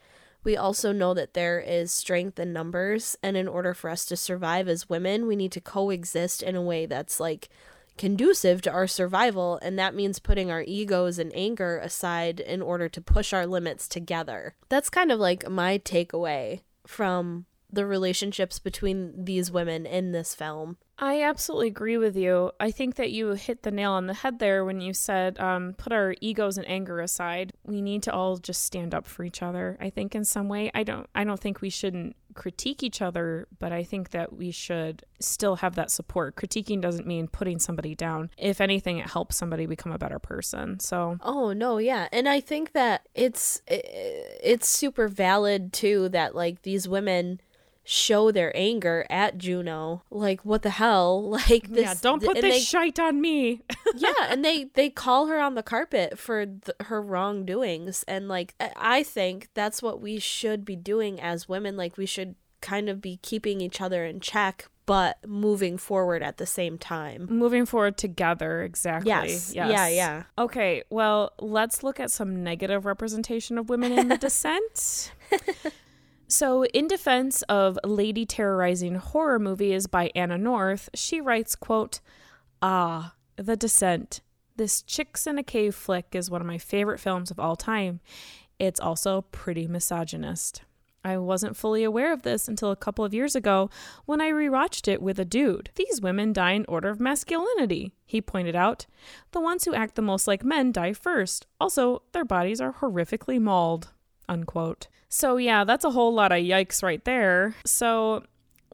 we 0.45 0.57
also 0.57 0.93
know 0.93 1.15
that 1.15 1.35
there 1.35 1.61
is 1.61 1.93
strength 1.93 2.39
in 2.39 2.53
numbers, 2.53 3.17
and 3.23 3.37
in 3.37 3.47
order 3.47 3.75
for 3.75 3.91
us 3.91 4.05
to 4.07 4.17
survive 4.17 4.67
as 4.67 4.89
women, 4.89 5.27
we 5.27 5.37
need 5.37 5.53
to 5.53 5.61
coexist 5.61 6.43
in 6.43 6.57
a 6.57 6.63
way 6.63 6.87
that's 6.87 7.21
like 7.21 7.49
conducive 8.03 8.61
to 8.61 8.69
our 8.73 8.89
survival, 8.89 9.61
and 9.63 9.79
that 9.79 9.95
means 9.95 10.19
putting 10.19 10.51
our 10.51 10.65
egos 10.67 11.21
and 11.21 11.31
anger 11.37 11.79
aside 11.79 12.41
in 12.41 12.61
order 12.61 12.89
to 12.89 13.01
push 13.01 13.33
our 13.33 13.47
limits 13.47 13.87
together. 13.87 14.57
That's 14.69 14.91
kind 14.91 15.13
of 15.13 15.21
like 15.21 15.49
my 15.49 15.79
takeaway 15.79 16.63
from 16.85 17.47
the 17.71 17.87
relationships 17.87 18.59
between 18.59 19.25
these 19.25 19.53
women 19.53 19.87
in 19.87 20.11
this 20.11 20.35
film. 20.35 20.79
I 20.99 21.23
absolutely 21.23 21.69
agree 21.69 21.97
with 21.97 22.17
you. 22.17 22.53
I 22.61 22.71
think 22.71 22.95
that 22.97 23.11
you 23.11 23.31
hit 23.31 23.63
the 23.63 23.71
nail 23.71 23.93
on 23.93 24.07
the 24.07 24.15
head 24.15 24.39
there 24.39 24.65
when 24.65 24.81
you 24.81 24.93
said, 24.93 25.39
um, 25.41 25.75
put 25.77 25.93
our 25.93 26.15
egos 26.21 26.59
and 26.59 26.69
anger 26.69 27.01
aside. 27.01 27.53
We 27.65 27.83
need 27.83 28.05
to 28.05 28.13
all 28.13 28.37
just 28.37 28.65
stand 28.65 28.95
up 28.95 29.07
for 29.07 29.25
each 29.25 29.43
other. 29.43 29.77
I 29.81 29.91
think 29.91 30.15
in 30.15 30.25
some 30.25 30.49
way, 30.49 30.71
I 30.75 30.85
don't, 30.85 31.09
I 31.15 31.25
don't 31.25 31.41
think 31.41 31.61
we 31.61 31.71
shouldn't 31.71 32.15
critique 32.35 32.83
each 32.83 33.03
other, 33.03 33.49
but 33.59 33.73
I 33.73 33.85
think 33.85 34.11
that 34.11 34.33
we 34.33 34.51
should 34.51 35.05
still 35.21 35.57
have 35.57 35.75
that 35.75 35.91
support. 35.91 36.37
Critiquing 36.37 36.81
doesn't 36.81 37.07
mean 37.07 37.29
putting 37.29 37.59
somebody 37.59 37.95
down. 37.95 38.31
If 38.39 38.61
anything, 38.61 38.99
it 38.99 39.11
helps 39.11 39.37
somebody 39.37 39.67
become 39.67 39.93
a 39.93 39.99
better 39.99 40.19
person. 40.19 40.81
So, 40.81 41.19
oh 41.23 41.53
no, 41.53 41.79
yeah, 41.79 42.09
and 42.13 42.29
I 42.29 42.41
think 42.41 42.73
that 42.73 43.09
it's 43.15 43.61
it's 43.67 44.69
super 44.69 45.09
valid 45.09 45.73
too 45.73 46.09
that 46.11 46.35
like 46.35 46.63
these 46.63 46.89
women 46.89 47.41
show 47.85 48.31
their 48.31 48.53
anger 48.57 49.07
at 49.11 49.39
Juno. 49.39 50.03
Like, 50.11 50.45
what 50.45 50.63
the 50.63 50.71
hell? 50.71 51.31
Like 51.43 51.69
this. 51.69 51.83
Yeah, 51.83 51.95
don't 52.01 52.23
put 52.23 52.35
this 52.35 52.43
they, 52.43 52.61
shite 52.61 53.01
on 53.01 53.21
me. 53.21 53.63
yeah, 53.97 54.13
and 54.29 54.45
they 54.45 54.65
they 54.75 54.91
call 54.91 55.27
her 55.27 55.41
on 55.41 55.55
the 55.55 55.63
carpet 55.63 56.19
for 56.19 56.47
the, 56.47 56.75
her 56.85 57.01
wrongdoings, 57.01 58.05
and 58.07 58.29
like 58.29 58.55
I 58.77 59.03
think 59.03 59.49
that's 59.55 59.83
what 59.83 60.01
we 60.01 60.19
should 60.19 60.65
be 60.65 60.77
doing 60.77 61.21
as 61.21 61.49
women. 61.49 61.77
Like, 61.77 61.97
we 61.97 62.07
should 62.07 62.37
kind 62.61 62.89
of 62.89 63.01
be 63.01 63.19
keeping 63.23 63.61
each 63.61 63.81
other 63.81 64.05
in 64.05 64.21
check. 64.21 64.69
But 64.85 65.19
moving 65.27 65.79
forward 65.79 66.25
at 66.25 66.39
the 66.39 66.47
same 66.47 66.77
time. 66.77 67.29
Moving 67.31 67.67
forward 67.67 67.97
together, 67.97 68.63
exactly. 68.63 69.11
Yes. 69.11 69.53
yes. 69.55 69.71
Yeah, 69.71 69.89
yeah. 69.89 70.23
Okay, 70.37 70.83
well, 70.91 71.33
let's 71.39 71.85
look 71.85 72.01
at 72.01 72.11
some 72.11 72.43
negative 72.43 72.85
representation 72.85 73.59
of 73.59 73.69
women 73.69 73.93
in 73.93 74.09
the 74.09 74.19
descent. 74.29 75.13
So, 76.33 76.65
in 76.65 76.89
defense 76.89 77.43
of 77.43 77.79
lady 77.85 78.25
terrorizing 78.25 78.95
horror 78.95 79.39
movies 79.39 79.87
by 79.87 80.11
Anna 80.15 80.39
North, 80.39 80.89
she 80.95 81.21
writes, 81.21 81.55
quote, 81.55 82.01
"Ah, 82.63 83.17
The 83.37 83.55
Descent. 83.55 84.23
This 84.57 84.81
Chicks 84.81 85.27
in 85.27 85.37
a 85.37 85.43
Cave 85.43 85.75
flick 85.75 86.15
is 86.15 86.31
one 86.31 86.41
of 86.41 86.47
my 86.47 86.57
favorite 86.57 87.01
films 87.01 87.31
of 87.31 87.39
all 87.39 87.55
time. 87.55 88.01
It's 88.59 88.81
also 88.81 89.27
pretty 89.31 89.67
misogynist. 89.69 90.63
I 91.05 91.19
wasn't 91.19 91.55
fully 91.55 91.85
aware 91.85 92.15
of 92.15 92.23
this 92.23 92.49
until 92.49 92.71
a 92.71 92.77
couple 92.77 93.05
of 93.05 93.13
years 93.13 93.37
ago 93.37 93.69
when 94.07 94.23
I 94.23 94.31
rewatched 94.31 94.89
it 94.89 95.03
with 95.03 95.19
a 95.19 95.27
dude. 95.27 95.69
These 95.75 96.01
women 96.01 96.33
die 96.33 96.53
in 96.53 96.65
order 96.67 96.89
of 96.89 96.99
masculinity, 96.99 97.93
he 98.07 98.23
pointed 98.23 98.57
out. 98.57 98.87
The 99.33 99.41
ones 99.43 99.67
who 99.67 99.75
act 99.75 99.97
the 99.97 100.01
most 100.01 100.27
like 100.27 100.45
men 100.45 100.73
die 100.73 100.95
first. 100.95 101.47
Also, 101.61 102.05
their 102.13 102.25
bodies 102.25 102.63
are 102.63 102.73
horrifically 102.81 103.39
mauled. 103.39 103.93
Unquote. 104.29 104.89
So, 105.09 105.37
yeah, 105.37 105.65
that's 105.65 105.85
a 105.85 105.91
whole 105.91 106.15
lot 106.15 106.33
of 106.33 106.39
yikes 106.39 106.83
right 106.83 107.05
there. 107.05 107.55
So, 107.67 108.25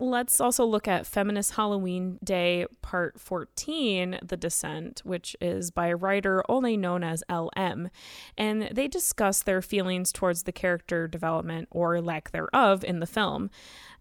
let's 0.00 0.40
also 0.40 0.64
look 0.64 0.86
at 0.86 1.06
Feminist 1.06 1.54
Halloween 1.54 2.18
Day 2.22 2.66
Part 2.82 3.18
14, 3.20 4.20
The 4.22 4.36
Descent, 4.36 5.02
which 5.04 5.36
is 5.40 5.70
by 5.70 5.88
a 5.88 5.96
writer 5.96 6.42
only 6.48 6.76
known 6.76 7.02
as 7.02 7.24
LM. 7.28 7.88
And 8.36 8.68
they 8.72 8.88
discuss 8.88 9.42
their 9.42 9.62
feelings 9.62 10.12
towards 10.12 10.44
the 10.44 10.52
character 10.52 11.08
development 11.08 11.68
or 11.70 12.00
lack 12.00 12.30
thereof 12.30 12.84
in 12.84 13.00
the 13.00 13.06
film. 13.06 13.50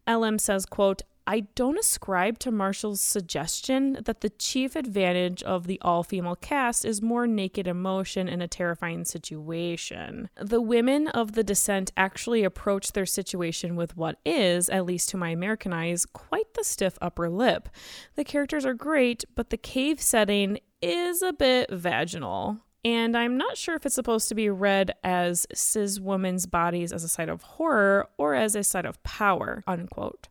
LM 0.07 0.39
says, 0.39 0.65
quote, 0.65 1.01
I 1.29 1.41
don't 1.55 1.77
ascribe 1.77 2.39
to 2.39 2.51
Marshall's 2.51 3.01
suggestion 3.01 3.97
that 4.05 4.21
the 4.21 4.29
chief 4.29 4.77
advantage 4.77 5.43
of 5.43 5.67
the 5.67 5.77
all 5.81 6.01
female 6.01 6.37
cast 6.37 6.85
is 6.85 7.01
more 7.01 7.27
naked 7.27 7.67
emotion 7.67 8.29
in 8.29 8.41
a 8.41 8.47
terrifying 8.47 9.03
situation. 9.03 10.29
The 10.39 10.61
women 10.61 11.09
of 11.09 11.33
the 11.33 11.43
descent 11.43 11.91
actually 11.97 12.45
approach 12.45 12.93
their 12.93 13.05
situation 13.05 13.75
with 13.75 13.97
what 13.97 14.19
is, 14.25 14.69
at 14.69 14.85
least 14.85 15.09
to 15.09 15.17
my 15.17 15.27
American 15.29 15.73
eyes, 15.73 16.05
quite 16.05 16.53
the 16.53 16.63
stiff 16.63 16.97
upper 17.01 17.29
lip. 17.29 17.67
The 18.15 18.23
characters 18.23 18.65
are 18.65 18.73
great, 18.73 19.25
but 19.35 19.49
the 19.49 19.57
cave 19.57 19.99
setting 19.99 20.59
is 20.81 21.21
a 21.21 21.33
bit 21.33 21.69
vaginal. 21.71 22.59
And 22.85 23.17
I'm 23.17 23.35
not 23.35 23.57
sure 23.57 23.75
if 23.75 23.85
it's 23.85 23.95
supposed 23.95 24.29
to 24.29 24.35
be 24.35 24.49
read 24.49 24.93
as 25.03 25.45
cis 25.53 25.99
women's 25.99 26.45
bodies 26.45 26.93
as 26.93 27.03
a 27.03 27.09
site 27.09 27.27
of 27.27 27.41
horror 27.41 28.07
or 28.17 28.33
as 28.33 28.55
a 28.55 28.63
site 28.63 28.85
of 28.85 29.03
power, 29.03 29.61
unquote. 29.67 30.29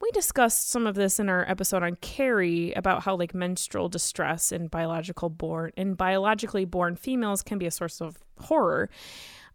We 0.00 0.10
discussed 0.10 0.68
some 0.68 0.86
of 0.86 0.94
this 0.94 1.18
in 1.18 1.28
our 1.28 1.48
episode 1.48 1.82
on 1.82 1.96
Carrie 1.96 2.72
about 2.74 3.02
how 3.02 3.16
like 3.16 3.34
menstrual 3.34 3.88
distress 3.88 4.52
in 4.52 4.68
biological 4.68 5.30
born 5.30 5.72
in 5.76 5.94
biologically 5.94 6.64
born 6.64 6.96
females 6.96 7.42
can 7.42 7.58
be 7.58 7.66
a 7.66 7.70
source 7.70 8.00
of 8.00 8.18
horror. 8.38 8.90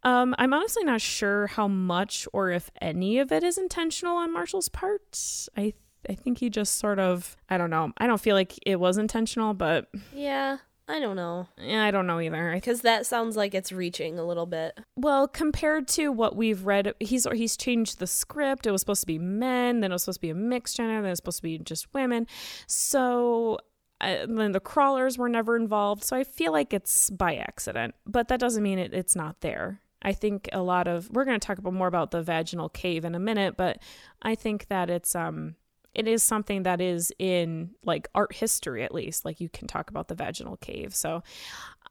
Um, 0.03 0.33
I'm 0.39 0.53
honestly 0.53 0.83
not 0.83 0.99
sure 0.99 1.47
how 1.47 1.67
much 1.67 2.27
or 2.33 2.49
if 2.49 2.71
any 2.81 3.19
of 3.19 3.31
it 3.31 3.43
is 3.43 3.57
intentional 3.57 4.17
on 4.17 4.33
Marshall's 4.33 4.69
part. 4.69 5.19
I 5.55 5.73
I 6.09 6.15
think 6.15 6.39
he 6.39 6.49
just 6.49 6.77
sort 6.77 6.99
of 6.99 7.37
I 7.49 7.57
don't 7.57 7.69
know. 7.69 7.91
I 7.97 8.07
don't 8.07 8.21
feel 8.21 8.35
like 8.35 8.57
it 8.65 8.79
was 8.79 8.97
intentional, 8.97 9.53
but 9.53 9.87
yeah. 10.13 10.57
I 10.91 10.99
don't 10.99 11.15
know. 11.15 11.47
Yeah, 11.57 11.85
I 11.85 11.91
don't 11.91 12.05
know 12.05 12.19
either. 12.19 12.51
Because 12.53 12.81
that 12.81 13.05
sounds 13.05 13.37
like 13.37 13.55
it's 13.55 13.71
reaching 13.71 14.19
a 14.19 14.25
little 14.25 14.45
bit. 14.45 14.77
Well, 14.97 15.25
compared 15.25 15.87
to 15.89 16.11
what 16.11 16.35
we've 16.35 16.65
read, 16.65 16.93
he's 16.99 17.25
he's 17.33 17.55
changed 17.55 17.99
the 17.99 18.07
script. 18.07 18.67
It 18.67 18.71
was 18.71 18.81
supposed 18.81 19.01
to 19.01 19.07
be 19.07 19.17
men, 19.17 19.79
then 19.79 19.91
it 19.91 19.95
was 19.95 20.03
supposed 20.03 20.17
to 20.17 20.27
be 20.27 20.31
a 20.31 20.35
mixed 20.35 20.75
gender, 20.75 20.95
then 20.95 21.05
it 21.05 21.09
was 21.11 21.19
supposed 21.19 21.37
to 21.37 21.43
be 21.43 21.57
just 21.59 21.93
women. 21.93 22.27
So 22.67 23.59
and 24.01 24.37
then 24.37 24.51
the 24.51 24.59
crawlers 24.59 25.17
were 25.17 25.29
never 25.29 25.55
involved. 25.55 26.03
So 26.03 26.17
I 26.17 26.25
feel 26.25 26.51
like 26.51 26.73
it's 26.73 27.09
by 27.09 27.35
accident, 27.35 27.95
but 28.05 28.27
that 28.27 28.41
doesn't 28.41 28.63
mean 28.63 28.77
it, 28.77 28.93
it's 28.93 29.15
not 29.15 29.39
there. 29.39 29.79
I 30.01 30.11
think 30.11 30.49
a 30.51 30.61
lot 30.61 30.89
of 30.89 31.09
we're 31.11 31.25
going 31.25 31.39
to 31.39 31.45
talk 31.45 31.57
about 31.57 31.73
more 31.73 31.87
about 31.87 32.11
the 32.11 32.21
vaginal 32.21 32.67
cave 32.67 33.05
in 33.05 33.15
a 33.15 33.19
minute, 33.19 33.55
but 33.55 33.77
I 34.21 34.35
think 34.35 34.67
that 34.67 34.89
it's 34.89 35.15
um 35.15 35.55
it 35.93 36.07
is 36.07 36.23
something 36.23 36.63
that 36.63 36.81
is 36.81 37.11
in 37.19 37.71
like 37.83 38.07
art 38.15 38.33
history 38.33 38.83
at 38.83 38.93
least. 38.93 39.25
Like 39.25 39.39
you 39.39 39.49
can 39.49 39.67
talk 39.67 39.89
about 39.89 40.07
the 40.07 40.15
vaginal 40.15 40.57
cave. 40.57 40.95
So 40.95 41.23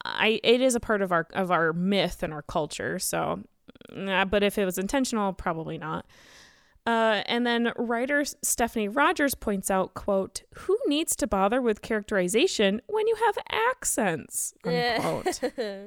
I 0.04 0.40
it 0.42 0.60
is 0.60 0.74
a 0.74 0.80
part 0.80 1.02
of 1.02 1.12
our 1.12 1.26
of 1.32 1.50
our 1.50 1.72
myth 1.72 2.22
and 2.22 2.32
our 2.32 2.42
culture. 2.42 2.98
So 2.98 3.40
but 3.88 4.42
if 4.42 4.58
it 4.58 4.64
was 4.64 4.78
intentional, 4.78 5.32
probably 5.32 5.78
not. 5.78 6.06
Uh, 6.86 7.22
and 7.26 7.46
then 7.46 7.72
writer 7.76 8.24
Stephanie 8.42 8.88
Rogers 8.88 9.34
points 9.34 9.70
out, 9.70 9.92
quote, 9.94 10.42
who 10.54 10.78
needs 10.86 11.14
to 11.16 11.26
bother 11.26 11.60
with 11.60 11.82
characterization 11.82 12.80
when 12.86 13.06
you 13.06 13.16
have 13.16 13.38
accents, 13.50 14.54
unquote, 14.64 15.40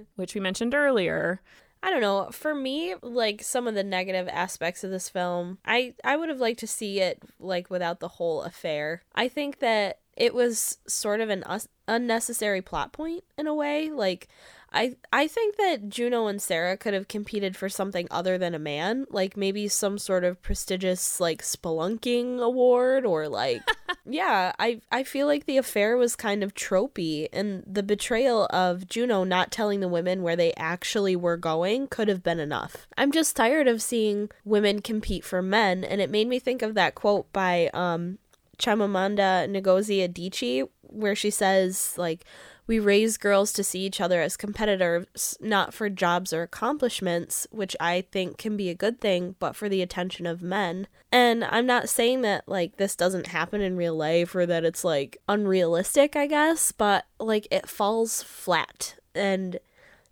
which 0.16 0.36
we 0.36 0.40
mentioned 0.40 0.76
earlier. 0.76 1.42
I 1.86 1.90
don't 1.90 2.00
know. 2.02 2.30
For 2.32 2.56
me, 2.56 2.96
like 3.02 3.44
some 3.44 3.68
of 3.68 3.76
the 3.76 3.84
negative 3.84 4.30
aspects 4.32 4.86
of 4.86 4.90
this 4.90 5.10
film, 5.10 5.58
I 5.66 5.94
I 6.04 6.16
would 6.16 6.30
have 6.30 6.40
liked 6.40 6.62
to 6.62 6.68
see 6.68 7.02
it 7.02 7.22
like 7.40 7.70
without 7.70 8.00
the 8.00 8.08
whole 8.08 8.44
affair. 8.44 9.04
I 9.14 9.28
think 9.28 9.60
that 9.60 10.00
it 10.16 10.34
was 10.34 10.78
sort 10.88 11.20
of 11.20 11.30
an 11.30 11.44
us- 11.44 11.68
unnecessary 11.88 12.62
plot 12.62 12.92
point 12.92 13.24
in 13.38 13.48
a 13.48 13.54
way. 13.54 13.90
Like 13.90 14.28
I 14.74 14.96
I 15.12 15.28
think 15.28 15.58
that 15.58 15.90
Juno 15.90 16.28
and 16.28 16.42
Sarah 16.42 16.76
could 16.76 16.94
have 16.94 17.08
competed 17.08 17.56
for 17.56 17.70
something 17.70 18.08
other 18.10 18.38
than 18.38 18.56
a 18.56 18.60
man, 18.60 19.06
like 19.12 19.38
maybe 19.38 19.68
some 19.68 20.00
sort 20.00 20.24
of 20.24 20.42
prestigious 20.42 21.20
like 21.20 21.44
spelunking 21.44 22.42
award 22.42 23.06
or 23.06 23.30
like 23.30 23.62
yeah, 24.06 24.52
I 24.58 24.82
I 24.92 25.04
feel 25.04 25.28
like 25.28 25.46
the 25.46 25.58
affair 25.58 25.96
was 25.96 26.16
kind 26.16 26.44
of 26.44 26.56
tropey 26.56 27.28
and 27.32 27.64
the 27.68 27.84
betrayal 27.84 28.48
of 28.50 28.88
Juno 28.88 29.24
not 29.24 29.52
telling 29.52 29.80
the 29.80 29.88
women 29.88 30.24
where 30.24 30.36
they 30.36 30.54
actually 30.58 31.16
were 31.16 31.38
going 31.38 31.88
could 31.88 32.08
have 32.08 32.24
been 32.24 32.40
enough. 32.40 32.88
I'm 32.98 33.12
just 33.12 33.36
tired 33.36 33.68
of 33.68 33.82
seeing 33.82 34.30
women 34.44 34.82
compete 34.82 35.24
for 35.24 35.42
men 35.44 35.84
and 35.84 36.02
it 36.02 36.10
made 36.10 36.28
me 36.28 36.40
think 36.40 36.64
of 36.64 36.74
that 36.74 36.96
quote 36.96 37.32
by 37.32 37.70
um 37.76 38.18
Chimamanda 38.58 39.48
Ngozi 39.50 40.08
Adichie 40.08 40.68
where 40.94 41.16
she 41.16 41.30
says 41.30 41.96
like 41.98 42.26
we 42.66 42.80
raise 42.80 43.18
girls 43.18 43.52
to 43.54 43.64
see 43.64 43.82
each 43.82 44.00
other 44.00 44.22
as 44.22 44.38
competitors, 44.38 45.38
not 45.42 45.74
for 45.74 45.90
jobs 45.90 46.32
or 46.32 46.44
accomplishments, 46.44 47.46
which 47.52 47.76
I 47.80 48.02
think 48.12 48.38
can 48.38 48.56
be 48.56 48.70
a 48.70 48.76
good 48.76 49.02
thing, 49.02 49.36
but 49.40 49.56
for 49.56 49.68
the 49.68 49.82
attention 49.82 50.26
of 50.26 50.42
men. 50.42 50.88
And 51.12 51.44
I'm 51.44 51.66
not 51.66 51.90
saying 51.90 52.22
that 52.22 52.48
like 52.48 52.78
this 52.78 52.96
doesn't 52.96 53.28
happen 53.28 53.62
in 53.62 53.76
real 53.76 53.96
life 53.96 54.34
or 54.34 54.46
that 54.46 54.64
it's 54.64 54.84
like 54.84 55.18
unrealistic, 55.28 56.16
I 56.16 56.28
guess, 56.28 56.72
but 56.72 57.06
like 57.20 57.48
it 57.52 57.68
falls 57.68 58.24
flat 58.24 58.96
and 59.14 59.60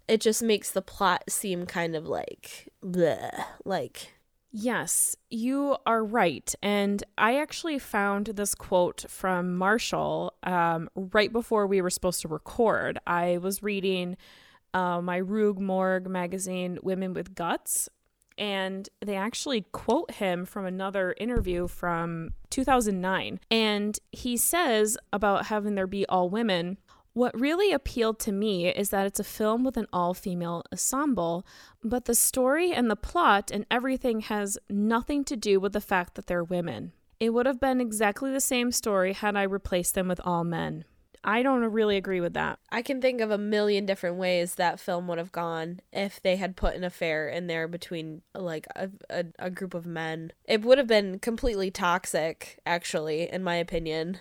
it 0.08 0.20
just 0.20 0.44
makes 0.44 0.72
the 0.72 0.82
plot 0.82 1.24
seem 1.30 1.66
kind 1.66 1.96
of 1.96 2.06
like 2.06 2.70
bleh, 2.84 3.46
like 3.64 4.14
Yes, 4.52 5.16
you 5.30 5.78
are 5.86 6.04
right. 6.04 6.54
And 6.62 7.04
I 7.18 7.38
actually 7.38 7.80
found 7.80 8.28
this 8.28 8.54
quote 8.54 9.06
from 9.08 9.56
Marshall 9.56 10.34
um, 10.44 10.90
right 10.96 11.32
before 11.32 11.68
we 11.68 11.82
were 11.82 11.90
supposed 11.90 12.22
to 12.22 12.28
record. 12.28 13.00
I 13.08 13.38
was 13.38 13.64
reading 13.64 14.18
uh, 14.74 15.02
my 15.02 15.18
Rue 15.18 15.54
Morgue 15.54 16.10
magazine, 16.10 16.80
Women 16.84 17.14
with 17.14 17.34
Guts, 17.34 17.88
and 18.38 18.90
they 19.02 19.16
actually 19.16 19.62
quote 19.72 20.12
him 20.12 20.46
from 20.46 20.66
another 20.66 21.16
interview 21.18 21.68
from 21.68 22.32
2009. 22.50 23.40
And 23.50 24.00
he 24.12 24.36
says 24.36 24.98
about 25.14 25.46
having 25.46 25.76
there 25.76 25.88
be 25.88 26.06
all 26.08 26.30
women. 26.30 26.78
What 27.14 27.40
really 27.40 27.74
appealed 27.74 28.20
to 28.20 28.32
me 28.32 28.70
is 28.70 28.90
that 28.90 29.06
it's 29.06 29.20
a 29.20 29.26
film 29.26 29.66
with 29.66 29.76
an 29.76 29.88
all 29.92 30.14
female 30.14 30.64
ensemble, 30.72 31.46
but 31.84 32.06
the 32.06 32.16
story 32.16 32.72
and 32.72 32.90
the 32.90 32.96
plot 32.96 33.52
and 33.52 33.66
everything 33.70 34.22
has 34.22 34.58
nothing 34.70 35.26
to 35.26 35.36
do 35.36 35.60
with 35.60 35.74
the 35.74 35.82
fact 35.82 36.16
that 36.16 36.28
they're 36.28 36.44
women. 36.44 36.94
It 37.20 37.32
would 37.32 37.46
have 37.46 37.60
been 37.60 37.82
exactly 37.82 38.32
the 38.32 38.40
same 38.40 38.72
story 38.72 39.14
had 39.14 39.36
I 39.36 39.44
replaced 39.44 39.94
them 39.94 40.08
with 40.08 40.22
all 40.24 40.44
men. 40.44 40.86
I 41.24 41.44
don't 41.44 41.64
really 41.66 41.98
agree 41.98 42.22
with 42.22 42.34
that. 42.34 42.60
I 42.72 42.82
can 42.82 43.00
think 43.00 43.22
of 43.22 43.30
a 43.30 43.38
million 43.38 43.86
different 43.86 44.16
ways 44.16 44.56
that 44.56 44.80
film 44.80 45.08
would 45.08 45.20
have 45.20 45.32
gone 45.32 45.82
if 45.94 46.22
they 46.22 46.38
had 46.38 46.56
put 46.56 46.76
an 46.76 46.84
affair 46.84 47.30
in 47.30 47.46
there 47.46 47.68
between 47.68 48.24
like 48.34 48.66
a, 48.76 48.90
a, 49.10 49.26
a 49.38 49.50
group 49.52 49.74
of 49.74 49.86
men. 49.86 50.32
It 50.46 50.64
would 50.64 50.80
have 50.80 50.88
been 50.88 51.20
completely 51.20 51.70
toxic, 51.70 52.60
actually, 52.66 53.30
in 53.30 53.44
my 53.44 53.56
opinion. 53.56 54.20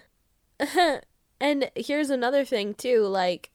And 1.41 1.71
here's 1.75 2.11
another 2.11 2.45
thing 2.45 2.75
too, 2.75 3.03
like 3.03 3.51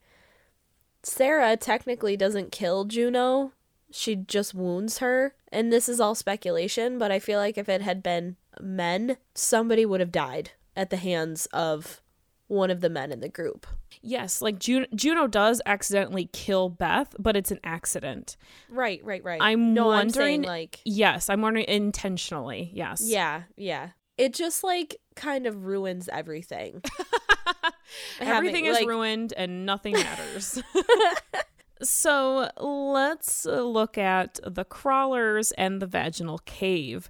Sarah 1.03 1.55
technically 1.55 2.17
doesn't 2.17 2.51
kill 2.51 2.85
Juno. 2.85 3.53
She 3.91 4.15
just 4.15 4.53
wounds 4.53 4.97
her. 4.97 5.35
And 5.51 5.71
this 5.71 5.87
is 5.87 5.99
all 5.99 6.15
speculation, 6.15 6.97
but 6.97 7.11
I 7.11 7.19
feel 7.19 7.39
like 7.39 7.57
if 7.57 7.69
it 7.69 7.81
had 7.81 8.01
been 8.01 8.35
men, 8.59 9.17
somebody 9.35 9.85
would 9.85 9.99
have 9.99 10.11
died 10.11 10.51
at 10.75 10.89
the 10.89 10.97
hands 10.97 11.45
of 11.47 12.01
one 12.47 12.69
of 12.69 12.81
the 12.81 12.89
men 12.89 13.11
in 13.11 13.21
the 13.21 13.29
group. 13.29 13.65
Yes, 14.01 14.41
like 14.41 14.59
Juno, 14.59 14.85
Juno 14.93 15.27
does 15.27 15.61
accidentally 15.65 16.29
kill 16.31 16.69
Beth, 16.69 17.15
but 17.17 17.35
it's 17.35 17.51
an 17.51 17.59
accident. 17.63 18.37
Right, 18.69 18.99
right, 19.03 19.23
right. 19.23 19.41
I'm 19.41 19.73
no, 19.73 19.87
wondering, 19.87 20.05
I'm 20.05 20.09
saying, 20.11 20.41
like 20.43 20.79
yes, 20.83 21.29
I'm 21.29 21.41
wondering 21.41 21.65
intentionally. 21.67 22.71
Yes. 22.73 23.01
Yeah, 23.03 23.43
yeah. 23.55 23.89
It 24.17 24.33
just 24.33 24.63
like 24.63 24.97
kind 25.15 25.47
of 25.47 25.65
ruins 25.65 26.09
everything. 26.11 26.81
Everything 28.19 28.65
Having, 28.65 28.81
is 28.81 28.87
ruined 28.87 29.33
and 29.35 29.65
nothing 29.65 29.93
matters. 29.93 30.61
so 31.81 32.49
let's 32.59 33.45
look 33.45 33.97
at 33.97 34.39
the 34.45 34.65
crawlers 34.65 35.51
and 35.53 35.81
the 35.81 35.87
vaginal 35.87 36.39
cave. 36.39 37.09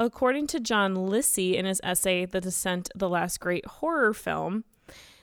According 0.00 0.46
to 0.48 0.60
John 0.60 0.94
Lissy 0.94 1.56
in 1.56 1.64
his 1.64 1.80
essay, 1.82 2.24
The 2.24 2.40
Descent, 2.40 2.88
the 2.94 3.08
Last 3.08 3.40
Great 3.40 3.66
Horror 3.66 4.14
Film, 4.14 4.64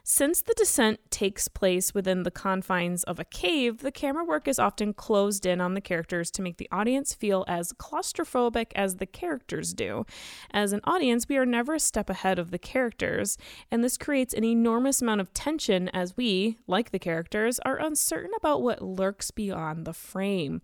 since 0.08 0.44
the 0.44 0.54
descent 0.54 1.00
takes 1.10 1.48
place 1.48 1.96
within 1.96 2.22
the 2.22 2.30
confines 2.30 3.04
of 3.06 3.20
a 3.20 3.26
cave, 3.26 3.80
the 3.80 3.92
camera 3.92 4.24
work 4.24 4.48
is 4.48 4.60
often 4.60 4.94
closed 4.94 5.48
in 5.48 5.60
on 5.60 5.74
the 5.74 5.82
characters 5.82 6.30
to 6.30 6.44
make 6.44 6.58
the 6.58 6.70
audience 6.72 7.16
feel 7.16 7.44
as 7.48 7.74
claustrophobic 7.74 8.68
as 8.76 8.98
the 8.98 9.08
characters 9.08 9.74
do. 9.74 10.06
As 10.52 10.74
an 10.74 10.82
audience, 10.84 11.28
we 11.28 11.38
are 11.38 11.46
never 11.46 11.74
a 11.74 11.80
step 11.80 12.08
ahead 12.08 12.38
of 12.38 12.52
the 12.52 12.60
characters, 12.60 13.36
and 13.72 13.84
this 13.84 13.98
creates 13.98 14.36
an 14.36 14.44
enormous 14.44 15.02
amount 15.02 15.22
of 15.22 15.34
tension 15.34 15.90
as 15.90 16.16
we, 16.16 16.60
like 16.68 16.92
the 16.92 17.00
characters, 17.00 17.60
are 17.66 17.80
uncertain 17.80 18.32
about 18.38 18.62
what 18.62 18.84
lurks 18.84 19.32
beyond 19.32 19.86
the 19.86 19.94
frame. 19.94 20.62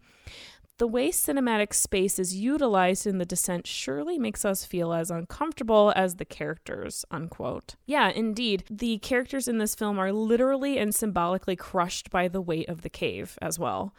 The 0.82 0.88
way 0.88 1.12
cinematic 1.12 1.76
space 1.76 2.18
is 2.18 2.34
utilized 2.34 3.06
in 3.06 3.20
the 3.20 3.24
descent 3.24 3.68
surely 3.68 4.18
makes 4.18 4.44
us 4.44 4.66
feel 4.66 4.94
as 4.94 5.12
uncomfortable 5.12 5.94
as 5.96 6.16
the 6.16 6.26
characters, 6.26 7.06
unquote. 7.12 7.76
Yeah, 7.86 8.10
indeed. 8.10 8.64
The 8.68 8.98
characters 8.98 9.48
in 9.48 9.60
this 9.60 9.76
film 9.76 10.00
are 10.00 10.12
literally 10.12 10.80
and 10.80 10.96
symbolically 10.96 11.56
crushed 11.56 12.10
by 12.10 12.28
the 12.28 12.42
weight 12.42 12.68
of 12.68 12.82
the 12.82 12.90
cave 12.90 13.38
as 13.44 13.60
well. 13.60 13.94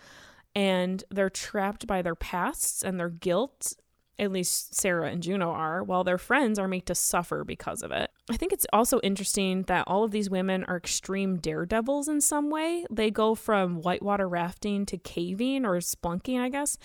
And 0.56 1.04
they're 1.08 1.30
trapped 1.30 1.86
by 1.86 2.02
their 2.02 2.16
pasts 2.16 2.82
and 2.82 2.98
their 2.98 3.10
guilt. 3.10 3.74
At 4.22 4.30
least 4.30 4.76
Sarah 4.76 5.10
and 5.10 5.20
Juno 5.20 5.50
are, 5.50 5.82
while 5.82 6.04
their 6.04 6.16
friends 6.16 6.56
are 6.56 6.68
made 6.68 6.86
to 6.86 6.94
suffer 6.94 7.42
because 7.42 7.82
of 7.82 7.90
it. 7.90 8.08
I 8.30 8.36
think 8.36 8.52
it's 8.52 8.66
also 8.72 9.00
interesting 9.00 9.64
that 9.64 9.82
all 9.88 10.04
of 10.04 10.12
these 10.12 10.30
women 10.30 10.62
are 10.68 10.76
extreme 10.76 11.38
daredevils 11.38 12.06
in 12.06 12.20
some 12.20 12.48
way. 12.48 12.86
They 12.88 13.10
go 13.10 13.34
from 13.34 13.82
whitewater 13.82 14.28
rafting 14.28 14.86
to 14.86 14.96
caving 14.96 15.66
or 15.66 15.76
splunking, 15.78 16.38
I 16.38 16.50
guess. 16.50 16.78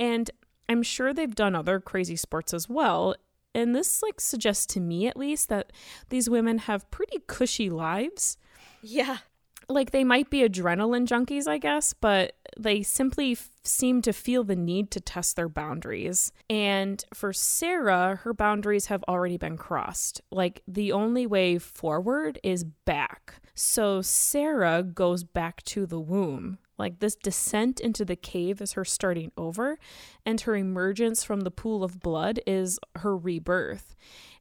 And 0.00 0.32
I'm 0.68 0.82
sure 0.82 1.14
they've 1.14 1.32
done 1.32 1.54
other 1.54 1.78
crazy 1.78 2.16
sports 2.16 2.52
as 2.52 2.68
well. 2.68 3.14
And 3.54 3.72
this 3.72 4.02
like 4.02 4.20
suggests 4.20 4.66
to 4.74 4.80
me 4.80 5.06
at 5.06 5.16
least 5.16 5.48
that 5.48 5.72
these 6.08 6.28
women 6.28 6.58
have 6.58 6.90
pretty 6.90 7.18
cushy 7.28 7.70
lives 7.70 8.36
Yeah. 8.82 9.18
Like 9.70 9.90
they 9.90 10.04
might 10.04 10.30
be 10.30 10.40
adrenaline 10.40 11.06
junkies, 11.06 11.46
I 11.46 11.58
guess, 11.58 11.94
but 11.94 12.34
they 12.58 12.82
simply 12.82 13.32
f- 13.32 13.48
seem 13.62 14.02
to 14.02 14.12
feel 14.12 14.44
the 14.44 14.56
need 14.56 14.90
to 14.92 15.00
test 15.00 15.36
their 15.36 15.48
boundaries. 15.48 16.32
And 16.48 17.02
for 17.14 17.32
Sarah, 17.32 18.20
her 18.22 18.34
boundaries 18.34 18.86
have 18.86 19.04
already 19.08 19.36
been 19.36 19.56
crossed. 19.56 20.20
Like 20.30 20.62
the 20.66 20.92
only 20.92 21.26
way 21.26 21.58
forward 21.58 22.38
is 22.42 22.64
back. 22.64 23.40
So 23.54 24.02
Sarah 24.02 24.82
goes 24.82 25.24
back 25.24 25.62
to 25.64 25.86
the 25.86 26.00
womb. 26.00 26.58
Like 26.78 27.00
this 27.00 27.14
descent 27.14 27.78
into 27.78 28.04
the 28.04 28.16
cave 28.16 28.62
is 28.62 28.72
her 28.72 28.86
starting 28.86 29.32
over, 29.36 29.78
and 30.24 30.40
her 30.40 30.56
emergence 30.56 31.22
from 31.22 31.40
the 31.40 31.50
pool 31.50 31.84
of 31.84 32.00
blood 32.00 32.40
is 32.46 32.78
her 32.96 33.14
rebirth. 33.16 33.94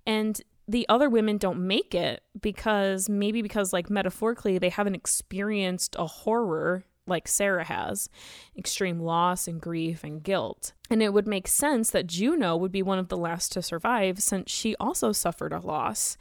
And 0.07 0.41
the 0.69 0.87
other 0.87 1.09
women 1.09 1.37
don't 1.37 1.59
make 1.59 1.95
it 1.95 2.21
because 2.39 3.09
maybe 3.09 3.41
because 3.41 3.73
like 3.73 3.89
metaphorically 3.89 4.59
they 4.59 4.69
haven't 4.69 4.93
experienced 4.93 5.95
a 5.97 6.05
horror 6.05 6.85
like 7.07 7.27
Sarah 7.27 7.63
has 7.63 8.07
extreme 8.55 8.99
loss 8.99 9.47
and 9.47 9.59
grief 9.59 10.03
and 10.03 10.21
guilt. 10.21 10.73
And 10.91 11.01
it 11.01 11.11
would 11.11 11.27
make 11.27 11.47
sense 11.47 11.89
that 11.89 12.05
Juno 12.05 12.55
would 12.55 12.71
be 12.71 12.83
one 12.83 12.99
of 12.99 13.07
the 13.07 13.17
last 13.17 13.51
to 13.53 13.63
survive 13.63 14.21
since 14.21 14.51
she 14.51 14.75
also 14.79 15.11
suffered 15.11 15.53
a 15.53 15.59
loss. 15.59 16.17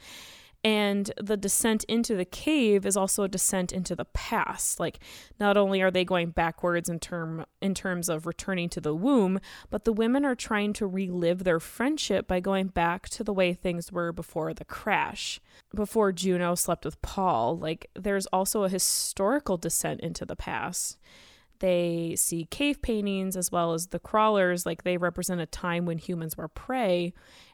And 0.61 1.09
the 1.21 1.37
descent 1.37 1.85
into 1.85 2.15
the 2.15 2.25
cave 2.25 2.85
is 2.85 2.97
also 2.97 3.23
a 3.23 3.29
descent 3.29 3.71
into 3.71 3.95
the 3.95 4.05
past. 4.05 4.77
Like 4.79 4.99
not 5.39 5.55
only 5.55 5.81
are 5.81 5.91
they 5.91 6.03
going 6.03 6.31
backwards 6.31 6.89
in 6.89 6.99
term 6.99 7.45
in 7.61 7.73
terms 7.73 8.09
of 8.09 8.25
returning 8.25 8.67
to 8.69 8.81
the 8.81 8.93
womb, 8.93 9.39
but 9.69 9.85
the 9.85 9.93
women 9.93 10.25
are 10.25 10.35
trying 10.35 10.73
to 10.73 10.87
relive 10.87 11.45
their 11.45 11.61
friendship 11.61 12.27
by 12.27 12.41
going 12.41 12.67
back 12.67 13.07
to 13.09 13.23
the 13.23 13.33
way 13.33 13.53
things 13.53 13.91
were 13.91 14.11
before 14.11 14.53
the 14.53 14.65
crash. 14.65 15.39
Before 15.73 16.11
Juno 16.11 16.55
slept 16.55 16.83
with 16.83 17.01
Paul. 17.01 17.57
Like 17.57 17.89
there's 17.95 18.25
also 18.27 18.63
a 18.63 18.69
historical 18.69 19.55
descent 19.55 20.01
into 20.01 20.25
the 20.25 20.35
past. 20.35 20.99
They 21.59 22.15
see 22.17 22.45
cave 22.45 22.81
paintings 22.81 23.37
as 23.37 23.51
well 23.51 23.73
as 23.73 23.87
the 23.87 23.99
crawlers, 23.99 24.65
like 24.65 24.83
they 24.83 24.97
represent 24.97 25.41
a 25.41 25.45
time 25.45 25.85
when 25.85 25.97
humans 25.97 26.37
were 26.37 26.47
prey. 26.47 27.13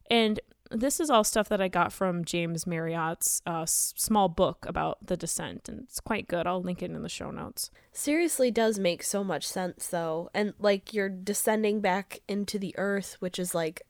And 0.10 0.40
this 0.76 1.00
is 1.00 1.10
all 1.10 1.24
stuff 1.24 1.50
that 1.50 1.62
I 1.62 1.68
got 1.68 1.92
from 1.94 2.26
James 2.26 2.68
Marriott's 2.68 3.42
uh, 3.46 3.66
small 3.66 4.30
book 4.30 4.66
about 4.68 5.06
the 5.06 5.18
descent, 5.18 5.70
and 5.70 5.82
it's 5.82 6.00
quite 6.00 6.28
good. 6.28 6.46
I'll 6.46 6.62
link 6.62 6.84
it 6.84 6.92
in 6.92 7.02
the 7.02 7.10
show 7.10 7.32
notes. 7.32 7.72
Seriously, 7.92 8.52
does 8.52 8.78
make 8.78 9.04
so 9.04 9.24
much 9.24 9.48
sense 9.48 9.88
though, 9.88 10.30
and 10.34 10.54
like 10.60 10.94
you're 10.94 11.10
descending 11.10 11.82
back 11.82 12.20
into 12.28 12.60
the 12.60 12.76
earth, 12.78 13.18
which 13.20 13.40
is 13.40 13.56
like 13.56 13.82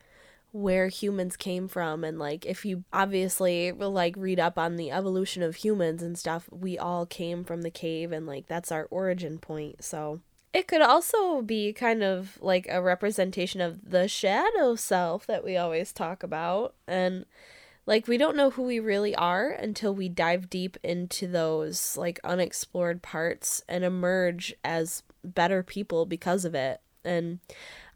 where 0.51 0.87
humans 0.87 1.35
came 1.35 1.67
from, 1.67 2.03
and 2.03 2.17
like 2.17 2.45
if 2.45 2.63
you 2.63 2.83
obviously 2.93 3.71
like 3.71 4.15
read 4.17 4.39
up 4.39 4.57
on 4.57 4.75
the 4.75 4.91
evolution 4.91 5.43
of 5.43 5.57
humans 5.57 6.01
and 6.01 6.17
stuff, 6.17 6.47
we 6.51 6.77
all 6.77 7.05
came 7.05 7.43
from 7.43 7.61
the 7.61 7.71
cave, 7.71 8.11
and 8.11 8.25
like 8.25 8.47
that's 8.47 8.71
our 8.71 8.87
origin 8.91 9.37
point. 9.37 9.83
So 9.83 10.21
it 10.55 10.69
could 10.69 10.81
also 10.81 11.41
be 11.41 11.73
kind 11.73 12.01
of 12.01 12.37
like 12.41 12.65
a 12.69 12.81
representation 12.81 13.59
of 13.59 13.91
the 13.91 14.07
shadow 14.07 14.73
self 14.73 15.27
that 15.27 15.43
we 15.43 15.57
always 15.57 15.91
talk 15.91 16.23
about. 16.23 16.73
And 16.87 17.25
like 17.85 18.07
we 18.07 18.17
don't 18.17 18.37
know 18.37 18.51
who 18.51 18.63
we 18.63 18.79
really 18.79 19.13
are 19.15 19.49
until 19.49 19.93
we 19.93 20.07
dive 20.07 20.49
deep 20.49 20.77
into 20.81 21.27
those 21.27 21.97
like 21.97 22.21
unexplored 22.23 23.01
parts 23.01 23.63
and 23.67 23.83
emerge 23.83 24.53
as 24.63 25.03
better 25.25 25.61
people 25.61 26.05
because 26.05 26.45
of 26.45 26.55
it. 26.55 26.79
And 27.03 27.39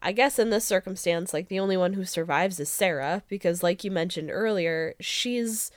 I 0.02 0.12
guess 0.12 0.38
in 0.38 0.50
this 0.50 0.65
circumstance, 0.65 1.34
like 1.34 1.48
the 1.48 1.62
only 1.62 1.78
one 1.78 1.93
who 1.93 2.04
survives 2.04 2.60
is 2.60 2.67
Sarah, 2.67 3.24
because 3.30 3.63
like 3.63 3.86
you 3.86 3.89
mentioned 3.89 4.32
earlier, 4.32 4.95
she's 5.00 5.72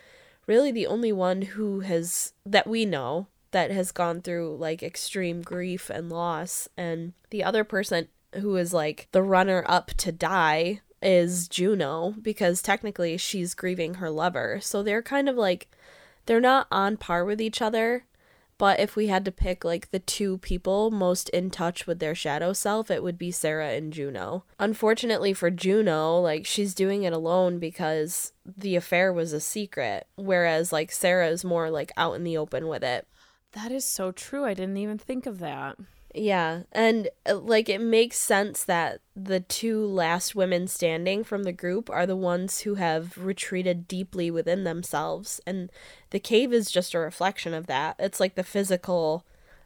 really 0.48 0.72
the 0.72 0.88
only 0.88 1.12
one 1.12 1.42
who 1.42 1.80
has 1.80 2.32
that 2.44 2.66
we 2.66 2.84
know 2.84 3.28
that 3.52 3.70
has 3.70 3.92
gone 3.92 4.20
through 4.20 4.56
like 4.56 4.82
extreme 4.82 5.42
grief 5.42 5.88
and 5.88 6.10
loss 6.10 6.68
and 6.76 7.12
the 7.30 7.44
other 7.44 7.64
person 7.64 8.08
who 8.40 8.56
is 8.56 8.74
like 8.74 9.08
the 9.12 9.22
runner 9.22 9.64
up 9.66 9.92
to 9.98 10.10
die 10.10 10.80
is 11.00 11.48
Juno 11.48 12.14
because 12.22 12.62
technically 12.62 13.16
she's 13.16 13.54
grieving 13.54 13.94
her 13.94 14.10
lover. 14.10 14.58
So 14.60 14.82
they're 14.82 15.02
kind 15.02 15.28
of 15.28 15.36
like 15.36 15.68
they're 16.26 16.40
not 16.40 16.66
on 16.70 16.96
par 16.96 17.24
with 17.24 17.40
each 17.40 17.60
other, 17.60 18.04
but 18.56 18.78
if 18.78 18.94
we 18.94 19.08
had 19.08 19.24
to 19.24 19.32
pick 19.32 19.64
like 19.64 19.90
the 19.90 19.98
two 19.98 20.38
people 20.38 20.90
most 20.90 21.28
in 21.30 21.50
touch 21.50 21.86
with 21.86 21.98
their 21.98 22.14
shadow 22.14 22.52
self, 22.52 22.90
it 22.90 23.02
would 23.02 23.18
be 23.18 23.32
Sarah 23.32 23.70
and 23.72 23.92
Juno. 23.92 24.44
Unfortunately 24.60 25.32
for 25.32 25.50
Juno, 25.50 26.20
like 26.20 26.46
she's 26.46 26.74
doing 26.74 27.02
it 27.02 27.12
alone 27.12 27.58
because 27.58 28.32
the 28.46 28.76
affair 28.76 29.12
was 29.12 29.32
a 29.32 29.40
secret, 29.40 30.06
whereas 30.14 30.72
like 30.72 30.92
Sarah 30.92 31.28
is 31.28 31.44
more 31.44 31.70
like 31.70 31.90
out 31.96 32.14
in 32.14 32.24
the 32.24 32.36
open 32.36 32.68
with 32.68 32.84
it. 32.84 33.06
That 33.52 33.70
is 33.70 33.84
so 33.84 34.12
true. 34.12 34.44
I 34.44 34.54
didn't 34.54 34.78
even 34.78 34.98
think 34.98 35.26
of 35.26 35.38
that. 35.38 35.76
Yeah, 36.14 36.64
and 36.72 37.08
uh, 37.26 37.36
like 37.36 37.70
it 37.70 37.80
makes 37.80 38.18
sense 38.18 38.64
that 38.64 39.00
the 39.16 39.40
two 39.40 39.86
last 39.86 40.34
women 40.34 40.68
standing 40.68 41.24
from 41.24 41.44
the 41.44 41.52
group 41.52 41.88
are 41.88 42.06
the 42.06 42.16
ones 42.16 42.60
who 42.60 42.74
have 42.74 43.16
retreated 43.16 43.88
deeply 43.88 44.30
within 44.30 44.64
themselves, 44.64 45.40
and 45.46 45.70
the 46.10 46.20
cave 46.20 46.52
is 46.52 46.70
just 46.70 46.92
a 46.92 46.98
reflection 46.98 47.54
of 47.54 47.66
that. 47.66 47.96
It's 47.98 48.20
like 48.20 48.34
the 48.34 48.44
physical 48.44 49.24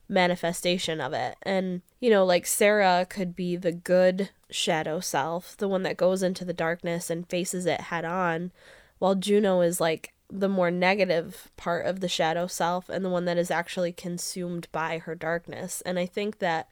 manifestation 0.09 1.01
of 1.01 1.12
it. 1.12 1.37
And, 1.42 1.83
you 1.99 2.11
know, 2.11 2.25
like 2.25 2.46
Sarah 2.46 3.07
could 3.09 3.35
be 3.35 3.57
the 3.57 3.72
good 3.72 4.31
shadow 4.51 5.01
self, 5.01 5.57
the 5.57 5.68
one 5.68 5.83
that 5.83 5.96
goes 5.96 6.22
into 6.22 6.44
the 6.44 6.53
darkness 6.53 7.11
and 7.11 7.29
faces 7.29 7.66
it 7.66 7.81
head 7.83 8.05
on, 8.05 8.53
while 8.99 9.16
Juno 9.16 9.62
is 9.62 9.81
like 9.81 10.12
the 10.31 10.49
more 10.49 10.71
negative 10.71 11.51
part 11.57 11.87
of 11.87 12.01
the 12.01 12.09
shadow 12.09 12.47
self 12.47 12.89
and 12.89 13.05
the 13.05 13.11
one 13.11 13.25
that 13.27 13.39
is 13.39 13.51
actually 13.51 13.93
consumed 13.93 14.69
by 14.73 14.99
her 14.99 15.15
darkness. 15.15 15.83
And 15.87 15.99
I 15.99 16.07
think 16.07 16.39
that 16.39 16.69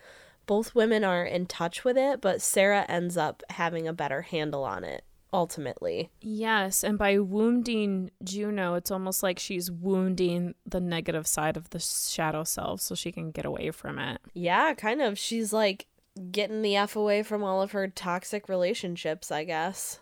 both 0.47 0.75
women 0.75 1.05
are 1.05 1.25
in 1.25 1.47
touch 1.47 1.85
with 1.85 1.97
it, 1.97 2.21
but 2.21 2.43
Sarah 2.43 2.85
ends 2.89 3.17
up 3.17 3.43
having 3.51 3.89
a 3.89 3.93
better 3.93 4.23
handle 4.23 4.65
on 4.65 4.85
it 4.85 5.05
ultimately. 5.33 6.11
Yes, 6.21 6.85
and 6.85 6.97
by 6.97 7.19
wounding 7.19 8.11
Juno, 8.23 8.75
it's 8.75 8.91
almost 8.91 9.23
like 9.23 9.39
she's 9.39 9.71
wounding 9.71 10.55
the 10.65 10.81
negative 10.81 11.27
side 11.27 11.57
of 11.57 11.71
the 11.71 11.81
shadow 11.81 12.45
self 12.45 12.81
so 12.81 12.95
she 12.95 13.11
can 13.11 13.33
get 13.33 13.45
away 13.45 13.73
from 13.73 13.99
it. 13.99 14.21
Yeah, 14.33 14.75
kind 14.75 15.03
of. 15.03 15.19
She's 15.19 15.53
like 15.53 15.87
getting 16.31 16.63
the 16.63 16.77
F 16.77 16.95
away 16.95 17.25
from 17.25 17.43
all 17.43 17.61
of 17.61 17.73
her 17.73 17.89
toxic 17.89 18.49
relationships, 18.49 19.33
I 19.33 19.45
guess. 19.45 19.99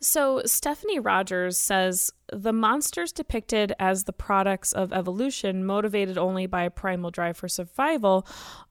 So, 0.00 0.42
Stephanie 0.46 0.98
Rogers 0.98 1.58
says 1.58 2.10
the 2.32 2.52
monsters 2.52 3.12
depicted 3.12 3.74
as 3.78 4.04
the 4.04 4.12
products 4.12 4.72
of 4.72 4.92
evolution, 4.92 5.66
motivated 5.66 6.16
only 6.16 6.46
by 6.46 6.62
a 6.62 6.70
primal 6.70 7.10
drive 7.10 7.36
for 7.36 7.48
survival, 7.48 8.26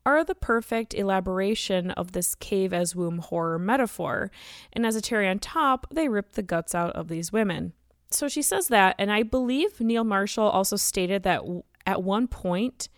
are 0.05 0.23
the 0.23 0.33
perfect 0.33 0.93
elaboration 0.93 1.91
of 1.91 2.13
this 2.13 2.33
cave 2.33 2.73
as 2.73 2.95
womb 2.95 3.19
horror 3.19 3.59
metaphor. 3.59 4.31
And 4.73 4.85
as 4.85 4.95
a 4.95 5.01
cherry 5.01 5.27
on 5.27 5.37
top, 5.37 5.85
they 5.91 6.09
rip 6.09 6.31
the 6.31 6.41
guts 6.41 6.73
out 6.73 6.95
of 6.95 7.09
these 7.09 7.31
women. 7.31 7.73
So 8.11 8.27
she 8.27 8.41
says 8.41 8.69
that, 8.69 8.95
and 8.97 9.11
I 9.11 9.21
believe 9.21 9.79
Neil 9.79 10.03
Marshall 10.03 10.49
also 10.49 10.77
stated 10.77 11.23
that 11.23 11.43
at 11.85 12.01
one 12.01 12.27
point, 12.27 12.89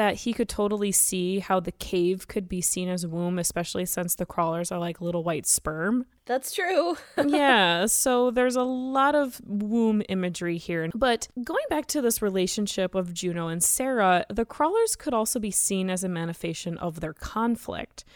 that 0.00 0.14
he 0.14 0.32
could 0.32 0.48
totally 0.48 0.90
see 0.90 1.40
how 1.40 1.60
the 1.60 1.72
cave 1.72 2.26
could 2.26 2.48
be 2.48 2.62
seen 2.62 2.88
as 2.88 3.06
womb, 3.06 3.38
especially 3.38 3.84
since 3.84 4.14
the 4.14 4.24
crawlers 4.24 4.72
are 4.72 4.78
like 4.78 5.02
little 5.02 5.22
white 5.22 5.46
sperm. 5.46 6.06
That's 6.24 6.54
true. 6.54 6.96
yeah, 7.26 7.84
so 7.84 8.30
there's 8.30 8.56
a 8.56 8.62
lot 8.62 9.14
of 9.14 9.42
womb 9.44 10.02
imagery 10.08 10.56
here. 10.56 10.88
But 10.94 11.28
going 11.44 11.66
back 11.68 11.84
to 11.88 12.00
this 12.00 12.22
relationship 12.22 12.94
of 12.94 13.12
Juno 13.12 13.48
and 13.48 13.62
Sarah, 13.62 14.24
the 14.30 14.46
crawlers 14.46 14.96
could 14.96 15.12
also 15.12 15.38
be 15.38 15.50
seen 15.50 15.90
as 15.90 16.02
a 16.02 16.08
manifestation 16.08 16.78
of 16.78 17.00
their 17.00 17.12
conflict. 17.12 18.06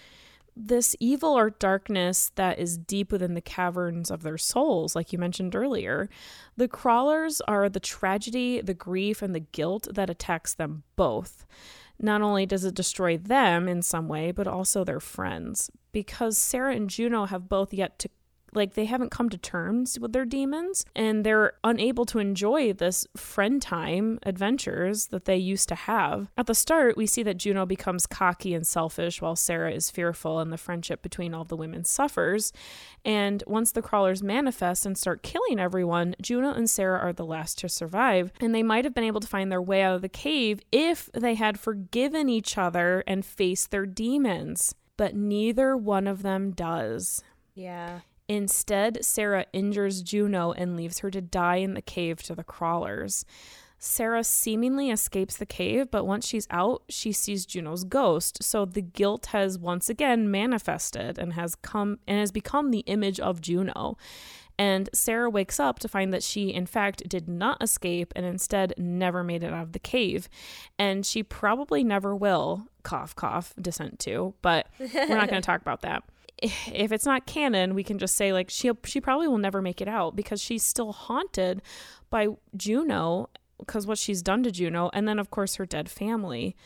This 0.57 0.95
evil 1.01 1.31
or 1.31 1.51
darkness 1.51 2.31
that 2.37 2.61
is 2.61 2.79
deep 2.79 3.11
within 3.11 3.35
the 3.35 3.40
caverns 3.40 4.11
of 4.11 4.23
their 4.23 4.38
souls, 4.38 4.95
like 4.95 5.12
you 5.12 5.19
mentioned 5.19 5.57
earlier. 5.57 6.09
The 6.57 6.69
crawlers 6.69 7.40
are 7.43 7.69
the 7.69 7.81
tragedy, 7.81 8.61
the 8.61 8.75
grief, 8.75 9.21
and 9.21 9.35
the 9.35 9.40
guilt 9.40 9.88
that 9.93 10.11
attacks 10.11 10.55
them 10.55 10.85
both. 10.95 11.45
Not 11.99 12.23
only 12.23 12.47
does 12.47 12.64
it 12.64 12.75
destroy 12.75 13.17
them 13.17 13.69
in 13.69 13.83
some 13.83 14.09
way, 14.09 14.31
but 14.31 14.47
also 14.47 14.85
their 14.85 15.01
friends. 15.01 15.71
Because 15.90 16.38
Sarah 16.38 16.75
and 16.75 16.88
Juno 16.88 17.27
have 17.27 17.49
both 17.49 17.75
yet 17.75 17.99
to 18.01 18.09
like 18.55 18.75
they 18.75 18.85
haven't 18.85 19.11
come 19.11 19.29
to 19.29 19.38
terms 19.38 19.99
with 19.99 20.12
their 20.12 20.25
demons 20.25 20.85
and 20.95 21.25
they're 21.25 21.55
unable 21.62 22.05
to 22.07 22.19
enjoy 22.19 22.73
this 22.73 23.07
friend 23.17 23.61
time 23.61 24.19
adventures 24.25 25.09
that 25.09 25.25
they 25.25 25.37
used 25.37 25.69
to 25.69 25.75
have. 25.75 26.29
At 26.37 26.47
the 26.47 26.55
start, 26.55 26.97
we 26.97 27.07
see 27.07 27.23
that 27.23 27.37
Juno 27.37 27.67
becomes 27.67 28.07
cocky 28.07 28.55
and 28.55 28.67
selfish 28.67 29.21
while 29.21 29.37
Sarah 29.37 29.73
is 29.73 29.90
fearful 29.90 30.38
and 30.38 30.53
the 30.53 30.59
friendship 30.59 31.03
between 31.03 31.35
all 31.35 31.45
the 31.45 31.57
women 31.57 31.85
suffers. 31.85 32.53
And 33.05 33.43
once 33.47 33.73
the 33.73 33.83
crawlers 33.83 34.23
manifest 34.23 34.87
and 34.87 34.97
start 34.97 35.23
killing 35.23 35.59
everyone, 35.59 36.14
Juno 36.21 36.53
and 36.53 36.69
Sarah 36.69 36.99
are 36.99 37.12
the 37.12 37.25
last 37.25 37.59
to 37.59 37.69
survive. 37.69 38.33
And 38.40 38.55
they 38.55 38.62
might 38.62 38.85
have 38.85 38.95
been 38.95 39.05
able 39.05 39.21
to 39.21 39.29
find 39.29 39.51
their 39.51 39.62
way 39.62 39.83
out 39.83 39.97
of 39.97 40.03
the 40.03 40.09
cave 40.09 40.61
if 40.73 41.11
they 41.12 41.35
had 41.35 41.59
forgiven 41.59 42.29
each 42.29 42.57
other 42.57 43.05
and 43.07 43.25
faced 43.25 43.71
their 43.71 43.87
demons. 43.87 44.75
But 44.97 45.14
neither 45.14 45.77
one 45.77 46.07
of 46.07 46.23
them 46.23 46.53
does. 46.53 47.23
Yeah. 47.55 48.01
Instead, 48.28 49.04
Sarah 49.04 49.46
injures 49.52 50.02
Juno 50.02 50.52
and 50.52 50.76
leaves 50.76 51.00
her 51.00 51.10
to 51.10 51.20
die 51.20 51.56
in 51.56 51.74
the 51.74 51.82
cave 51.82 52.22
to 52.22 52.34
the 52.34 52.44
crawlers. 52.44 53.24
Sarah 53.78 54.24
seemingly 54.24 54.90
escapes 54.90 55.37
the 55.37 55.44
cave, 55.44 55.90
but 55.90 56.06
once 56.06 56.26
she's 56.26 56.46
out, 56.50 56.82
she 56.88 57.12
sees 57.12 57.44
Juno's 57.44 57.84
ghost. 57.84 58.42
So 58.42 58.64
the 58.64 58.80
guilt 58.80 59.26
has 59.26 59.58
once 59.58 59.90
again 59.90 60.30
manifested 60.30 61.18
and 61.18 61.34
has 61.34 61.54
come 61.54 61.98
and 62.08 62.18
has 62.18 62.32
become 62.32 62.70
the 62.70 62.80
image 62.80 63.20
of 63.20 63.42
Juno. 63.42 63.98
And 64.58 64.88
Sarah 64.94 65.28
wakes 65.28 65.60
up 65.60 65.80
to 65.80 65.88
find 65.88 66.14
that 66.14 66.22
she, 66.22 66.48
in 66.48 66.64
fact, 66.64 67.06
did 67.08 67.28
not 67.28 67.62
escape 67.62 68.12
and 68.16 68.24
instead 68.24 68.72
never 68.78 69.22
made 69.22 69.42
it 69.42 69.52
out 69.52 69.64
of 69.64 69.72
the 69.72 69.78
cave. 69.78 70.30
And 70.78 71.04
she 71.04 71.22
probably 71.22 71.84
never 71.84 72.16
will, 72.16 72.68
cough, 72.84 73.14
cough, 73.14 73.52
Descent 73.60 73.98
2, 73.98 74.32
but 74.40 74.68
we're 74.78 75.08
not 75.08 75.28
going 75.28 75.42
to 75.42 75.46
talk 75.46 75.60
about 75.60 75.82
that 75.82 76.04
if 76.38 76.92
it's 76.92 77.07
not 77.07 77.27
canon, 77.27 77.75
we 77.75 77.85
can 77.85 77.99
just 77.99 78.16
say 78.16 78.33
like 78.33 78.51
she 78.51 78.70
she 78.85 79.01
probably 79.01 79.29
will 79.29 79.38
never 79.38 79.62
make 79.62 79.81
it 79.81 79.88
out 79.88 80.16
because 80.16 80.40
she's 80.40 80.62
still 80.62 80.92
haunted 80.92 81.63
by 82.11 82.29
Juno 82.56 83.31
because 83.58 83.87
what 83.87 83.98
she's 83.98 84.23
done 84.23 84.42
to 84.42 84.50
Juno, 84.50 84.90
and 84.92 85.06
then 85.08 85.19
of 85.19 85.31
course 85.31 85.56
her 85.56 85.67
dead 85.67 85.88
family. 85.88 86.56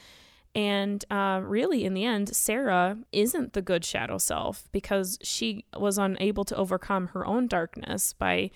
And 0.55 1.05
uh, 1.11 1.41
really, 1.45 1.85
in 1.85 1.95
the 1.95 2.05
end, 2.05 2.35
Sarah 2.35 2.99
isn't 3.13 3.53
the 3.53 3.63
good 3.63 3.85
shadow 3.85 4.19
self 4.19 4.69
because 4.73 5.19
she 5.23 5.65
was 5.77 5.99
unable 5.99 6.45
to 6.47 6.57
overcome 6.57 7.09
her 7.09 7.25
own 7.25 7.47
darkness 7.47 8.13
by 8.13 8.51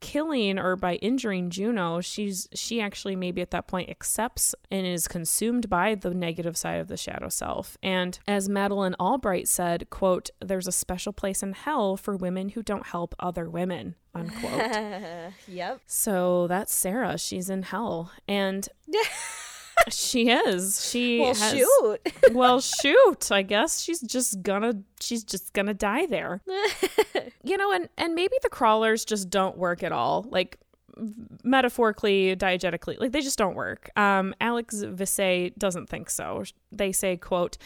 killing 0.00 0.58
or 0.58 0.76
by 0.76 0.94
injuring 0.96 1.50
Juno, 1.50 2.00
she's 2.00 2.48
she 2.54 2.80
actually 2.80 3.16
maybe 3.16 3.40
at 3.42 3.50
that 3.50 3.66
point 3.66 3.90
accepts 3.90 4.54
and 4.70 4.86
is 4.86 5.08
consumed 5.08 5.68
by 5.68 5.94
the 5.94 6.14
negative 6.14 6.56
side 6.56 6.80
of 6.80 6.88
the 6.88 6.96
shadow 6.96 7.28
self. 7.28 7.76
And 7.82 8.18
as 8.26 8.48
Madeleine 8.48 8.94
Albright 9.00 9.48
said, 9.48 9.90
quote, 9.90 10.30
there's 10.40 10.66
a 10.66 10.72
special 10.72 11.12
place 11.12 11.42
in 11.42 11.52
hell 11.52 11.96
for 11.96 12.16
women 12.16 12.50
who 12.50 12.62
don't 12.62 12.86
help 12.86 13.14
other 13.18 13.48
women, 13.48 13.94
unquote. 14.14 14.62
yep. 15.48 15.80
So 15.86 16.46
that's 16.46 16.74
Sarah. 16.74 17.18
She's 17.18 17.50
in 17.50 17.62
hell. 17.62 18.12
And 18.26 18.68
she 19.90 20.30
is. 20.30 20.88
She 20.90 21.18
Well, 21.20 21.34
has, 21.34 21.52
shoot. 21.52 21.98
well, 22.32 22.60
shoot. 22.60 23.30
I 23.32 23.42
guess 23.42 23.80
she's 23.80 24.00
just 24.00 24.42
gonna 24.42 24.74
she's 25.00 25.24
just 25.24 25.52
gonna 25.52 25.74
die 25.74 26.06
there. 26.06 26.42
you 27.42 27.56
know, 27.56 27.72
and 27.72 27.88
and 27.96 28.14
maybe 28.14 28.36
the 28.42 28.48
crawlers 28.48 29.04
just 29.04 29.30
don't 29.30 29.56
work 29.56 29.82
at 29.82 29.92
all. 29.92 30.26
Like 30.28 30.58
metaphorically, 31.44 32.34
diegetically, 32.36 32.98
like 32.98 33.12
they 33.12 33.20
just 33.20 33.38
don't 33.38 33.54
work. 33.54 33.90
Um, 33.96 34.34
Alex 34.40 34.76
Visay 34.76 35.56
doesn't 35.56 35.88
think 35.88 36.10
so. 36.10 36.44
They 36.72 36.92
say, 36.92 37.16
"quote 37.16 37.58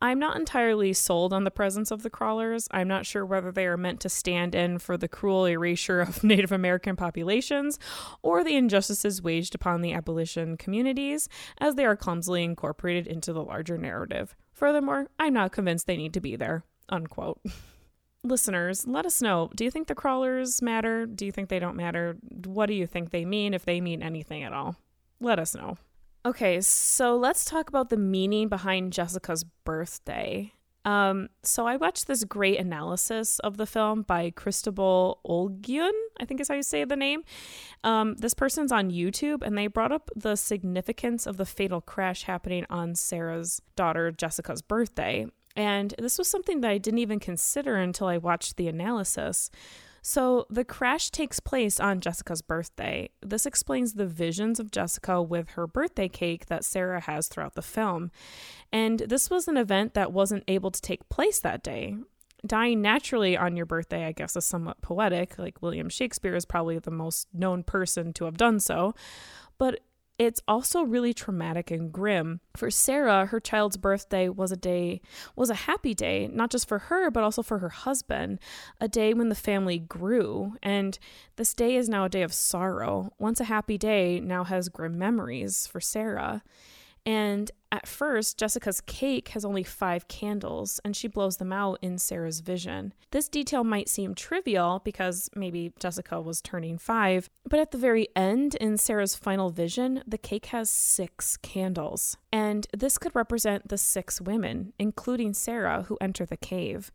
I'm 0.00 0.18
not 0.18 0.36
entirely 0.36 0.92
sold 0.92 1.32
on 1.32 1.44
the 1.44 1.50
presence 1.50 1.90
of 1.90 2.02
the 2.02 2.10
crawlers. 2.10 2.68
I'm 2.70 2.88
not 2.88 3.06
sure 3.06 3.24
whether 3.24 3.52
they 3.52 3.66
are 3.66 3.76
meant 3.76 4.00
to 4.00 4.08
stand 4.08 4.54
in 4.54 4.78
for 4.78 4.96
the 4.96 5.08
cruel 5.08 5.46
erasure 5.46 6.00
of 6.00 6.24
Native 6.24 6.52
American 6.52 6.96
populations 6.96 7.78
or 8.22 8.44
the 8.44 8.56
injustices 8.56 9.22
waged 9.22 9.54
upon 9.54 9.80
the 9.80 9.92
Appalachian 9.92 10.56
communities, 10.56 11.28
as 11.58 11.74
they 11.74 11.84
are 11.84 11.96
clumsily 11.96 12.44
incorporated 12.44 13.06
into 13.06 13.32
the 13.32 13.42
larger 13.42 13.78
narrative. 13.78 14.36
Furthermore, 14.52 15.08
I'm 15.18 15.34
not 15.34 15.52
convinced 15.52 15.86
they 15.86 15.96
need 15.96 16.14
to 16.14 16.20
be 16.20 16.36
there." 16.36 16.64
Unquote 16.88 17.40
listeners, 18.22 18.86
let 18.86 19.06
us 19.06 19.22
know. 19.22 19.50
Do 19.54 19.64
you 19.64 19.70
think 19.70 19.88
the 19.88 19.94
crawlers 19.94 20.62
matter? 20.62 21.06
Do 21.06 21.24
you 21.24 21.32
think 21.32 21.48
they 21.48 21.58
don't 21.58 21.76
matter? 21.76 22.16
What 22.44 22.66
do 22.66 22.74
you 22.74 22.86
think 22.86 23.10
they 23.10 23.24
mean, 23.24 23.54
if 23.54 23.64
they 23.64 23.80
mean 23.80 24.02
anything 24.02 24.42
at 24.42 24.52
all? 24.52 24.76
Let 25.20 25.38
us 25.38 25.54
know. 25.54 25.76
Okay, 26.24 26.60
so 26.60 27.16
let's 27.16 27.44
talk 27.44 27.68
about 27.68 27.88
the 27.88 27.96
meaning 27.96 28.48
behind 28.48 28.92
Jessica's 28.92 29.44
birthday. 29.44 30.52
Um, 30.84 31.28
so 31.42 31.66
I 31.66 31.76
watched 31.76 32.06
this 32.06 32.24
great 32.24 32.58
analysis 32.58 33.38
of 33.40 33.58
the 33.58 33.66
film 33.66 34.02
by 34.02 34.30
Cristobal 34.30 35.20
Olguin, 35.26 35.92
I 36.18 36.24
think 36.24 36.40
is 36.40 36.48
how 36.48 36.54
you 36.54 36.62
say 36.62 36.84
the 36.84 36.96
name. 36.96 37.22
Um, 37.84 38.16
this 38.16 38.34
person's 38.34 38.72
on 38.72 38.90
YouTube, 38.90 39.42
and 39.42 39.56
they 39.56 39.66
brought 39.66 39.92
up 39.92 40.10
the 40.16 40.36
significance 40.36 41.26
of 41.26 41.36
the 41.36 41.44
fatal 41.46 41.80
crash 41.80 42.24
happening 42.24 42.64
on 42.70 42.94
Sarah's 42.94 43.60
daughter 43.76 44.10
Jessica's 44.10 44.62
birthday. 44.62 45.26
And 45.60 45.92
this 45.98 46.16
was 46.16 46.26
something 46.26 46.62
that 46.62 46.70
I 46.70 46.78
didn't 46.78 47.00
even 47.00 47.20
consider 47.20 47.76
until 47.76 48.06
I 48.06 48.16
watched 48.16 48.56
the 48.56 48.66
analysis. 48.66 49.50
So, 50.00 50.46
the 50.48 50.64
crash 50.64 51.10
takes 51.10 51.38
place 51.38 51.78
on 51.78 52.00
Jessica's 52.00 52.40
birthday. 52.40 53.10
This 53.20 53.44
explains 53.44 53.92
the 53.92 54.06
visions 54.06 54.58
of 54.58 54.70
Jessica 54.70 55.20
with 55.20 55.50
her 55.50 55.66
birthday 55.66 56.08
cake 56.08 56.46
that 56.46 56.64
Sarah 56.64 57.00
has 57.00 57.28
throughout 57.28 57.56
the 57.56 57.60
film. 57.60 58.10
And 58.72 59.00
this 59.00 59.28
was 59.28 59.48
an 59.48 59.58
event 59.58 59.92
that 59.92 60.14
wasn't 60.14 60.44
able 60.48 60.70
to 60.70 60.80
take 60.80 61.10
place 61.10 61.40
that 61.40 61.62
day. 61.62 61.94
Dying 62.46 62.80
naturally 62.80 63.36
on 63.36 63.54
your 63.54 63.66
birthday, 63.66 64.06
I 64.06 64.12
guess, 64.12 64.36
is 64.36 64.46
somewhat 64.46 64.80
poetic. 64.80 65.38
Like 65.38 65.60
William 65.60 65.90
Shakespeare 65.90 66.36
is 66.36 66.46
probably 66.46 66.78
the 66.78 66.90
most 66.90 67.28
known 67.34 67.64
person 67.64 68.14
to 68.14 68.24
have 68.24 68.38
done 68.38 68.60
so. 68.60 68.94
But 69.58 69.80
it's 70.20 70.42
also 70.46 70.82
really 70.82 71.14
traumatic 71.14 71.70
and 71.70 71.90
grim. 71.90 72.40
For 72.54 72.70
Sarah, 72.70 73.24
her 73.24 73.40
child's 73.40 73.78
birthday 73.78 74.28
was 74.28 74.52
a 74.52 74.56
day 74.56 75.00
was 75.34 75.48
a 75.48 75.54
happy 75.54 75.94
day, 75.94 76.28
not 76.30 76.50
just 76.50 76.68
for 76.68 76.78
her 76.78 77.10
but 77.10 77.24
also 77.24 77.42
for 77.42 77.60
her 77.60 77.70
husband, 77.70 78.38
a 78.82 78.86
day 78.86 79.14
when 79.14 79.30
the 79.30 79.34
family 79.34 79.78
grew, 79.78 80.56
and 80.62 80.98
this 81.36 81.54
day 81.54 81.74
is 81.74 81.88
now 81.88 82.04
a 82.04 82.10
day 82.10 82.20
of 82.20 82.34
sorrow. 82.34 83.14
Once 83.18 83.40
a 83.40 83.44
happy 83.44 83.78
day 83.78 84.20
now 84.20 84.44
has 84.44 84.68
grim 84.68 84.98
memories 84.98 85.66
for 85.66 85.80
Sarah. 85.80 86.42
And 87.06 87.50
at 87.72 87.86
first, 87.86 88.36
Jessica's 88.36 88.80
cake 88.80 89.28
has 89.28 89.44
only 89.44 89.62
five 89.62 90.08
candles, 90.08 90.80
and 90.84 90.96
she 90.96 91.06
blows 91.06 91.36
them 91.36 91.52
out 91.52 91.78
in 91.80 91.98
Sarah's 91.98 92.40
vision. 92.40 92.92
This 93.12 93.28
detail 93.28 93.62
might 93.62 93.88
seem 93.88 94.14
trivial 94.14 94.82
because 94.84 95.30
maybe 95.36 95.72
Jessica 95.78 96.20
was 96.20 96.40
turning 96.40 96.78
five, 96.78 97.30
but 97.48 97.60
at 97.60 97.70
the 97.70 97.78
very 97.78 98.08
end, 98.16 98.56
in 98.56 98.76
Sarah's 98.76 99.14
final 99.14 99.50
vision, 99.50 100.02
the 100.06 100.18
cake 100.18 100.46
has 100.46 100.68
six 100.68 101.36
candles. 101.36 102.16
And 102.32 102.66
this 102.76 102.98
could 102.98 103.14
represent 103.14 103.68
the 103.68 103.78
six 103.78 104.20
women, 104.20 104.72
including 104.78 105.32
Sarah, 105.32 105.84
who 105.84 105.96
enter 106.00 106.26
the 106.26 106.36
cave. 106.36 106.90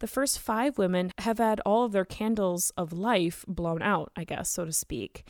The 0.00 0.06
first 0.06 0.38
five 0.38 0.76
women 0.76 1.12
have 1.18 1.38
had 1.38 1.60
all 1.60 1.84
of 1.84 1.92
their 1.92 2.04
candles 2.04 2.70
of 2.76 2.92
life 2.92 3.44
blown 3.48 3.80
out, 3.80 4.12
I 4.14 4.24
guess, 4.24 4.50
so 4.50 4.64
to 4.66 4.72
speak. 4.72 5.24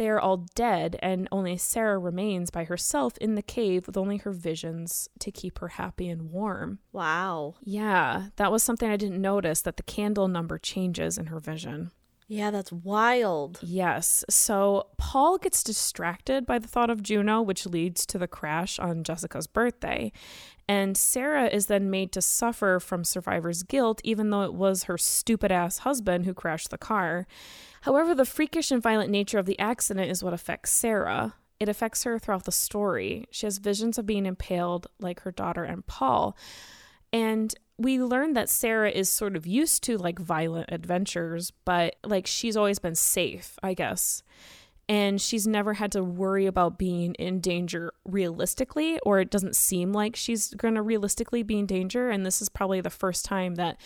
They 0.00 0.08
are 0.08 0.18
all 0.18 0.46
dead, 0.54 0.98
and 1.02 1.28
only 1.30 1.58
Sarah 1.58 1.98
remains 1.98 2.48
by 2.50 2.64
herself 2.64 3.18
in 3.18 3.34
the 3.34 3.42
cave 3.42 3.86
with 3.86 3.98
only 3.98 4.16
her 4.16 4.32
visions 4.32 5.10
to 5.18 5.30
keep 5.30 5.58
her 5.58 5.68
happy 5.68 6.08
and 6.08 6.30
warm. 6.30 6.78
Wow. 6.90 7.56
Yeah, 7.62 8.28
that 8.36 8.50
was 8.50 8.62
something 8.62 8.88
I 8.90 8.96
didn't 8.96 9.20
notice 9.20 9.60
that 9.60 9.76
the 9.76 9.82
candle 9.82 10.26
number 10.26 10.56
changes 10.56 11.18
in 11.18 11.26
her 11.26 11.38
vision. 11.38 11.90
Yeah, 12.28 12.50
that's 12.50 12.72
wild. 12.72 13.58
Yes. 13.60 14.24
So 14.30 14.86
Paul 14.96 15.36
gets 15.36 15.62
distracted 15.62 16.46
by 16.46 16.58
the 16.58 16.68
thought 16.68 16.88
of 16.88 17.02
Juno, 17.02 17.42
which 17.42 17.66
leads 17.66 18.06
to 18.06 18.16
the 18.16 18.26
crash 18.26 18.78
on 18.78 19.04
Jessica's 19.04 19.48
birthday. 19.48 20.12
And 20.70 20.96
Sarah 20.96 21.48
is 21.48 21.66
then 21.66 21.90
made 21.90 22.12
to 22.12 22.22
suffer 22.22 22.78
from 22.78 23.02
survivor's 23.02 23.64
guilt, 23.64 24.00
even 24.04 24.30
though 24.30 24.42
it 24.42 24.54
was 24.54 24.84
her 24.84 24.96
stupid 24.96 25.50
ass 25.50 25.78
husband 25.78 26.26
who 26.26 26.32
crashed 26.32 26.70
the 26.70 26.78
car. 26.78 27.26
However, 27.80 28.14
the 28.14 28.24
freakish 28.24 28.70
and 28.70 28.80
violent 28.80 29.10
nature 29.10 29.40
of 29.40 29.46
the 29.46 29.58
accident 29.58 30.08
is 30.12 30.22
what 30.22 30.32
affects 30.32 30.70
Sarah. 30.70 31.34
It 31.58 31.68
affects 31.68 32.04
her 32.04 32.20
throughout 32.20 32.44
the 32.44 32.52
story. 32.52 33.26
She 33.32 33.46
has 33.46 33.58
visions 33.58 33.98
of 33.98 34.06
being 34.06 34.26
impaled 34.26 34.86
like 35.00 35.22
her 35.22 35.32
daughter 35.32 35.64
and 35.64 35.84
Paul. 35.88 36.36
And 37.12 37.52
we 37.76 38.00
learn 38.00 38.34
that 38.34 38.48
Sarah 38.48 38.92
is 38.92 39.08
sort 39.10 39.34
of 39.34 39.48
used 39.48 39.82
to 39.82 39.98
like 39.98 40.20
violent 40.20 40.70
adventures, 40.70 41.50
but 41.64 41.96
like 42.04 42.28
she's 42.28 42.56
always 42.56 42.78
been 42.78 42.94
safe, 42.94 43.58
I 43.60 43.74
guess. 43.74 44.22
And 44.90 45.20
she's 45.20 45.46
never 45.46 45.74
had 45.74 45.92
to 45.92 46.02
worry 46.02 46.46
about 46.46 46.76
being 46.76 47.14
in 47.14 47.40
danger 47.40 47.92
realistically, 48.04 48.98
or 49.04 49.20
it 49.20 49.30
doesn't 49.30 49.54
seem 49.54 49.92
like 49.92 50.16
she's 50.16 50.52
going 50.54 50.74
to 50.74 50.82
realistically 50.82 51.44
be 51.44 51.60
in 51.60 51.66
danger. 51.66 52.10
And 52.10 52.26
this 52.26 52.42
is 52.42 52.48
probably 52.48 52.80
the 52.80 52.90
first 52.90 53.24
time 53.24 53.54
that 53.54 53.80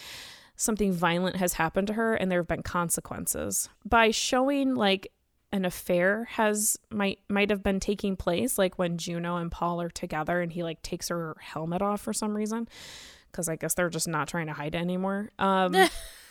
something 0.56 0.94
violent 0.94 1.36
has 1.36 1.52
happened 1.52 1.88
to 1.88 1.92
her 1.92 2.14
and 2.14 2.32
there 2.32 2.38
have 2.38 2.48
been 2.48 2.62
consequences. 2.62 3.68
By 3.84 4.12
showing 4.12 4.76
like 4.76 5.12
an 5.52 5.66
affair 5.66 6.24
has 6.30 6.78
might 6.90 7.18
might 7.28 7.50
have 7.50 7.62
been 7.62 7.80
taking 7.80 8.16
place 8.16 8.56
like 8.56 8.78
when 8.78 8.96
Juno 8.96 9.36
and 9.36 9.52
Paul 9.52 9.82
are 9.82 9.90
together 9.90 10.40
and 10.40 10.50
he 10.50 10.62
like 10.62 10.80
takes 10.80 11.08
her 11.10 11.36
helmet 11.38 11.82
off 11.82 12.00
for 12.00 12.14
some 12.14 12.34
reason 12.34 12.66
because 13.30 13.46
I 13.50 13.56
guess 13.56 13.74
they're 13.74 13.90
just 13.90 14.08
not 14.08 14.26
trying 14.26 14.46
to 14.46 14.54
hide 14.54 14.74
anymore. 14.74 15.32
Um 15.38 15.76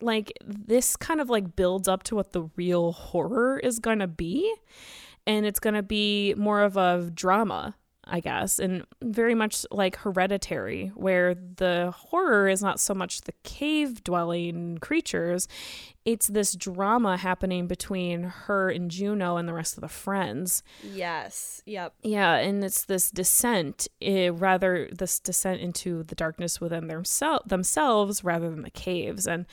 like 0.00 0.32
this 0.44 0.96
kind 0.96 1.20
of 1.20 1.30
like 1.30 1.56
builds 1.56 1.88
up 1.88 2.02
to 2.04 2.14
what 2.14 2.32
the 2.32 2.42
real 2.56 2.92
horror 2.92 3.58
is 3.58 3.78
going 3.78 3.98
to 3.98 4.06
be 4.08 4.52
and 5.26 5.46
it's 5.46 5.60
going 5.60 5.74
to 5.74 5.82
be 5.82 6.34
more 6.36 6.62
of 6.62 6.76
a 6.76 7.10
drama 7.12 7.74
I 8.10 8.20
guess, 8.20 8.58
and 8.58 8.84
very 9.00 9.34
much 9.34 9.64
like 9.70 9.96
Hereditary, 9.96 10.88
where 10.94 11.34
the 11.34 11.94
horror 11.96 12.48
is 12.48 12.60
not 12.60 12.80
so 12.80 12.92
much 12.92 13.20
the 13.20 13.34
cave 13.44 14.02
dwelling 14.02 14.78
creatures, 14.78 15.46
it's 16.04 16.26
this 16.26 16.54
drama 16.54 17.16
happening 17.16 17.68
between 17.68 18.24
her 18.24 18.68
and 18.68 18.90
Juno 18.90 19.36
and 19.36 19.48
the 19.48 19.52
rest 19.52 19.76
of 19.76 19.82
the 19.82 19.88
friends. 19.88 20.64
Yes. 20.82 21.62
Yep. 21.66 21.94
Yeah, 22.02 22.34
and 22.34 22.64
it's 22.64 22.84
this 22.84 23.10
descent, 23.12 23.86
eh, 24.02 24.30
rather, 24.32 24.88
this 24.90 25.20
descent 25.20 25.60
into 25.60 26.02
the 26.02 26.16
darkness 26.16 26.60
within 26.60 26.88
themsel- 26.88 27.46
themselves 27.46 28.24
rather 28.24 28.50
than 28.50 28.62
the 28.62 28.70
caves. 28.70 29.26
And 29.28 29.46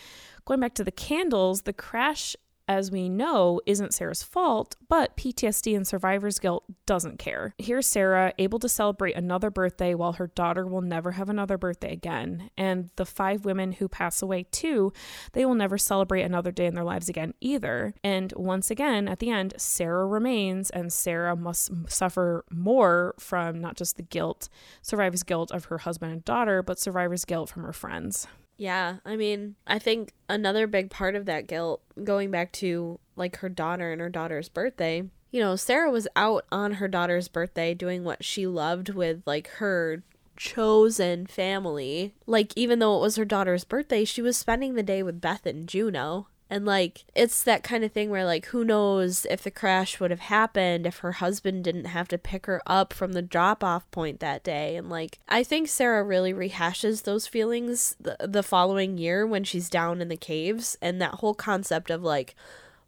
going 0.47 0.61
back 0.61 0.73
to 0.75 0.83
the 0.83 0.91
candles, 0.91 1.63
the 1.63 1.73
crash 1.73 2.35
as 2.69 2.91
we 2.91 3.07
know, 3.07 3.61
isn't 3.65 3.93
Sarah's 3.93 4.23
fault, 4.23 4.75
but 4.89 5.15
PTSD 5.15 5.75
and 5.75 5.87
survivor's 5.87 6.37
guilt 6.37 6.65
doesn't 6.85 7.17
care. 7.17 7.55
Here's 7.57 7.87
Sarah 7.87 8.33
able 8.37 8.59
to 8.59 8.67
celebrate 8.67 9.15
another 9.15 9.49
birthday 9.49 9.93
while 9.93 10.13
her 10.13 10.27
daughter 10.27 10.65
will 10.65 10.81
never 10.81 11.11
have 11.11 11.29
another 11.29 11.57
birthday 11.57 11.93
again. 11.93 12.49
And 12.57 12.89
the 12.97 13.05
five 13.05 13.45
women 13.45 13.73
who 13.73 13.87
pass 13.87 14.21
away 14.21 14.43
too, 14.51 14.91
they 15.31 15.45
will 15.45 15.55
never 15.55 15.77
celebrate 15.77 16.23
another 16.23 16.51
day 16.51 16.65
in 16.65 16.75
their 16.75 16.83
lives 16.83 17.07
again 17.07 17.33
either. 17.39 17.93
And 18.03 18.33
once 18.35 18.69
again, 18.69 19.07
at 19.07 19.19
the 19.19 19.29
end, 19.29 19.53
Sarah 19.57 20.05
remains, 20.05 20.69
and 20.69 20.91
Sarah 20.91 21.37
must 21.37 21.71
suffer 21.87 22.43
more 22.51 23.15
from 23.17 23.61
not 23.61 23.77
just 23.77 23.95
the 23.95 24.03
guilt, 24.03 24.49
survivor's 24.81 25.23
guilt 25.23 25.51
of 25.51 25.65
her 25.65 25.79
husband 25.79 26.11
and 26.11 26.25
daughter, 26.25 26.61
but 26.61 26.79
survivor's 26.79 27.23
guilt 27.23 27.49
from 27.49 27.63
her 27.63 27.73
friends. 27.73 28.27
Yeah, 28.57 28.97
I 29.05 29.15
mean, 29.15 29.55
I 29.67 29.79
think 29.79 30.13
another 30.27 30.65
big 30.67 30.89
part 30.89 31.15
of 31.15 31.25
that 31.25 31.47
guilt, 31.47 31.81
going 32.03 32.31
back 32.31 32.51
to 32.53 32.99
like 33.15 33.37
her 33.37 33.49
daughter 33.49 33.91
and 33.91 34.01
her 34.01 34.09
daughter's 34.09 34.49
birthday, 34.49 35.03
you 35.31 35.39
know, 35.39 35.55
Sarah 35.55 35.91
was 35.91 36.07
out 36.15 36.45
on 36.51 36.73
her 36.73 36.87
daughter's 36.87 37.27
birthday 37.27 37.73
doing 37.73 38.03
what 38.03 38.23
she 38.23 38.47
loved 38.47 38.89
with 38.89 39.21
like 39.25 39.47
her 39.57 40.03
chosen 40.37 41.27
family. 41.27 42.13
Like, 42.25 42.53
even 42.55 42.79
though 42.79 42.97
it 42.97 43.01
was 43.01 43.15
her 43.17 43.25
daughter's 43.25 43.63
birthday, 43.63 44.05
she 44.05 44.21
was 44.21 44.37
spending 44.37 44.75
the 44.75 44.83
day 44.83 45.03
with 45.03 45.21
Beth 45.21 45.45
and 45.45 45.67
Juno. 45.67 46.27
And 46.49 46.65
like, 46.65 47.03
it's 47.13 47.43
that 47.43 47.63
kind 47.63 47.83
of 47.83 47.91
thing 47.91 48.09
where, 48.09 48.23
like, 48.23 48.45
who 48.47 48.63
knows 48.63 49.25
if 49.29 49.43
the 49.43 49.51
crash 49.51 49.99
would 49.99 50.11
have 50.11 50.21
happened 50.21 50.85
if 50.85 50.99
her 50.99 51.13
husband 51.13 51.65
didn't 51.65 51.85
have 51.85 52.07
to 52.07 52.17
pick 52.17 52.45
her 52.45 52.61
up 52.65 52.93
from 52.93 53.13
the 53.13 53.21
drop 53.21 53.63
off 53.63 53.89
point 53.91 54.21
that 54.21 54.43
day. 54.43 54.77
And 54.77 54.89
like, 54.89 55.19
I 55.27 55.43
think 55.43 55.67
Sarah 55.67 56.03
really 56.03 56.33
rehashes 56.33 57.03
those 57.03 57.27
feelings 57.27 57.95
the, 57.99 58.15
the 58.21 58.43
following 58.43 58.97
year 58.97 59.27
when 59.27 59.43
she's 59.43 59.69
down 59.69 60.01
in 60.01 60.07
the 60.07 60.15
caves. 60.15 60.77
And 60.81 61.01
that 61.01 61.15
whole 61.15 61.33
concept 61.33 61.89
of 61.89 62.01
like, 62.01 62.33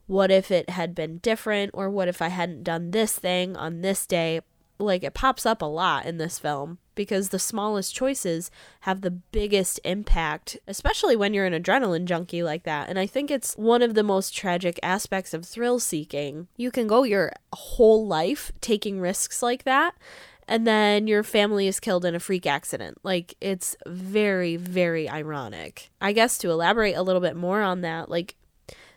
what 0.07 0.32
if 0.32 0.51
it 0.51 0.70
had 0.70 0.95
been 0.95 1.18
different? 1.18 1.72
Or 1.74 1.89
what 1.89 2.07
if 2.07 2.22
I 2.22 2.30
hadn't 2.30 2.64
done 2.64 2.91
this 2.91 3.14
thing 3.20 3.57
on 3.57 3.82
this 3.82 4.05
day? 4.05 4.39
Like, 4.80 5.04
it 5.04 5.14
pops 5.14 5.46
up 5.46 5.62
a 5.62 5.66
lot 5.66 6.06
in 6.06 6.18
this 6.18 6.40
film 6.40 6.78
because 6.96 7.30
the 7.30 7.40
smallest 7.40 7.94
choices 7.94 8.50
have 8.82 9.02
the 9.02 9.12
biggest 9.12 9.80
impact, 9.84 10.58
especially 10.68 11.16
when 11.16 11.34
you're 11.34 11.46
an 11.46 11.54
adrenaline 11.62 12.06
junkie 12.06 12.44
like 12.44 12.64
that. 12.64 12.90
And 12.90 12.98
I 12.98 13.06
think 13.06 13.30
it's 13.30 13.56
one 13.56 13.82
of 13.82 13.94
the 13.94 14.04
most 14.04 14.36
tragic 14.36 14.80
aspects 14.82 15.34
of 15.34 15.46
thrill 15.46 15.80
seeking. 15.80 16.48
You 16.58 16.72
can 16.72 16.88
go 16.88 17.04
your 17.04 17.34
whole 17.54 18.08
life 18.08 18.52
taking 18.62 19.00
risks 19.00 19.44
like 19.44 19.64
that. 19.64 19.96
And 20.48 20.66
then 20.66 21.06
your 21.06 21.22
family 21.22 21.68
is 21.68 21.80
killed 21.80 22.04
in 22.04 22.16
a 22.16 22.20
freak 22.20 22.48
accident. 22.48 22.98
Like, 23.04 23.36
it's 23.40 23.78
very, 23.86 24.56
very 24.56 25.08
ironic. 25.08 25.92
I 26.02 26.12
guess 26.12 26.40
to 26.40 26.50
elaborate 26.50 26.96
a 26.96 27.04
little 27.04 27.22
bit 27.22 27.36
more 27.36 27.62
on 27.62 27.82
that, 27.82 28.10
like, 28.10 28.36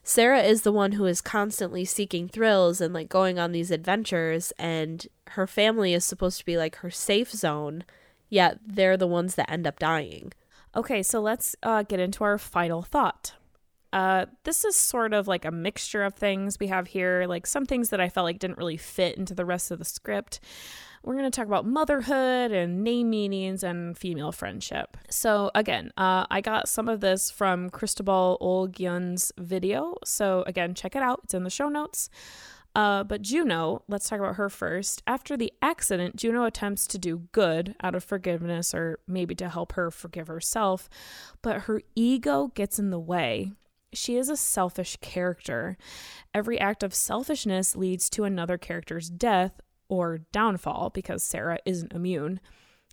Sarah 0.03 0.43
is 0.43 0.63
the 0.63 0.73
one 0.73 0.93
who 0.93 1.05
is 1.05 1.21
constantly 1.21 1.85
seeking 1.85 2.29
thrills 2.29 2.81
and 2.81 2.93
like 2.93 3.09
going 3.09 3.39
on 3.39 3.53
these 3.53 3.71
adventures, 3.71 4.53
and 4.59 5.07
her 5.29 5.47
family 5.47 5.95
is 5.95 6.05
supposed 6.05 6.39
to 6.39 6.45
be 6.45 6.57
like 6.57 6.77
her 6.77 6.91
safe 6.91 7.31
zone, 7.31 7.85
yet 8.29 8.59
they're 8.67 8.97
the 8.97 9.07
ones 9.07 9.37
that 9.37 9.51
end 9.51 9.67
up 9.67 9.79
dying. 9.79 10.33
Okay, 10.75 11.03
so 11.03 11.21
let's 11.21 11.55
uh, 11.63 11.83
get 11.83 12.01
into 12.01 12.25
our 12.25 12.39
final 12.39 12.83
thought. 12.83 13.35
Uh, 13.93 14.25
this 14.45 14.65
is 14.65 14.75
sort 14.75 15.13
of 15.13 15.29
like 15.29 15.45
a 15.45 15.51
mixture 15.51 16.03
of 16.03 16.15
things 16.15 16.59
we 16.59 16.69
have 16.69 16.89
here, 16.89 17.27
like 17.29 17.47
some 17.47 17.67
things 17.67 17.91
that 17.91 18.01
I 18.01 18.09
felt 18.09 18.25
like 18.25 18.39
didn't 18.39 18.59
really 18.59 18.79
fit 18.79 19.19
into 19.19 19.35
the 19.35 19.45
rest 19.45 19.71
of 19.71 19.79
the 19.79 19.85
script. 19.85 20.41
We're 21.05 21.15
going 21.15 21.29
to 21.29 21.37
talk 21.37 21.47
about 21.47 21.67
motherhood 21.67 22.53
and 22.53 22.85
name 22.85 23.11
meanings 23.11 23.65
and 23.65 23.99
female 23.99 24.31
friendship. 24.31 24.97
So, 25.11 25.51
again, 25.53 25.91
uh, 25.97 26.27
I 26.31 26.41
got 26.41 26.69
some 26.69 26.89
of 26.89 27.01
this 27.01 27.29
from 27.29 27.71
Cristobal 27.71 28.39
Olguin's 28.41 29.33
video. 29.37 29.97
So, 30.05 30.45
again, 30.47 30.75
check 30.75 30.95
it 30.95 31.03
out, 31.03 31.23
it's 31.25 31.35
in 31.35 31.43
the 31.43 31.51
show 31.51 31.69
notes. 31.69 32.09
Uh, 32.77 33.03
but 33.03 33.21
Juno, 33.21 33.83
let's 33.89 34.09
talk 34.09 34.21
about 34.21 34.37
her 34.37 34.49
first. 34.49 35.03
After 35.07 35.37
the 35.37 35.53
accident, 35.61 36.17
Juno 36.17 36.45
attempts 36.45 36.87
to 36.87 36.99
do 36.99 37.29
good 37.33 37.75
out 37.83 37.97
of 37.97 38.05
forgiveness 38.05 38.73
or 38.73 39.01
maybe 39.09 39.35
to 39.35 39.49
help 39.49 39.73
her 39.73 39.91
forgive 39.91 40.29
herself, 40.29 40.89
but 41.43 41.63
her 41.63 41.83
ego 41.97 42.53
gets 42.55 42.79
in 42.79 42.91
the 42.91 43.01
way. 43.01 43.53
She 43.93 44.17
is 44.17 44.31
a 44.31 44.37
selfish 44.39 44.97
character. 45.03 45.77
Every 46.33 46.59
act 46.59 46.83
of 46.83 46.95
selfishness 46.95 47.77
leads 47.77 48.09
to 48.11 48.25
another 48.25 48.57
character's 48.57 49.11
death 49.11 49.61
or 49.89 50.19
downfall 50.33 50.91
because 50.91 51.23
Sarah 51.23 51.59
isn't 51.65 51.93
immune. 51.93 52.41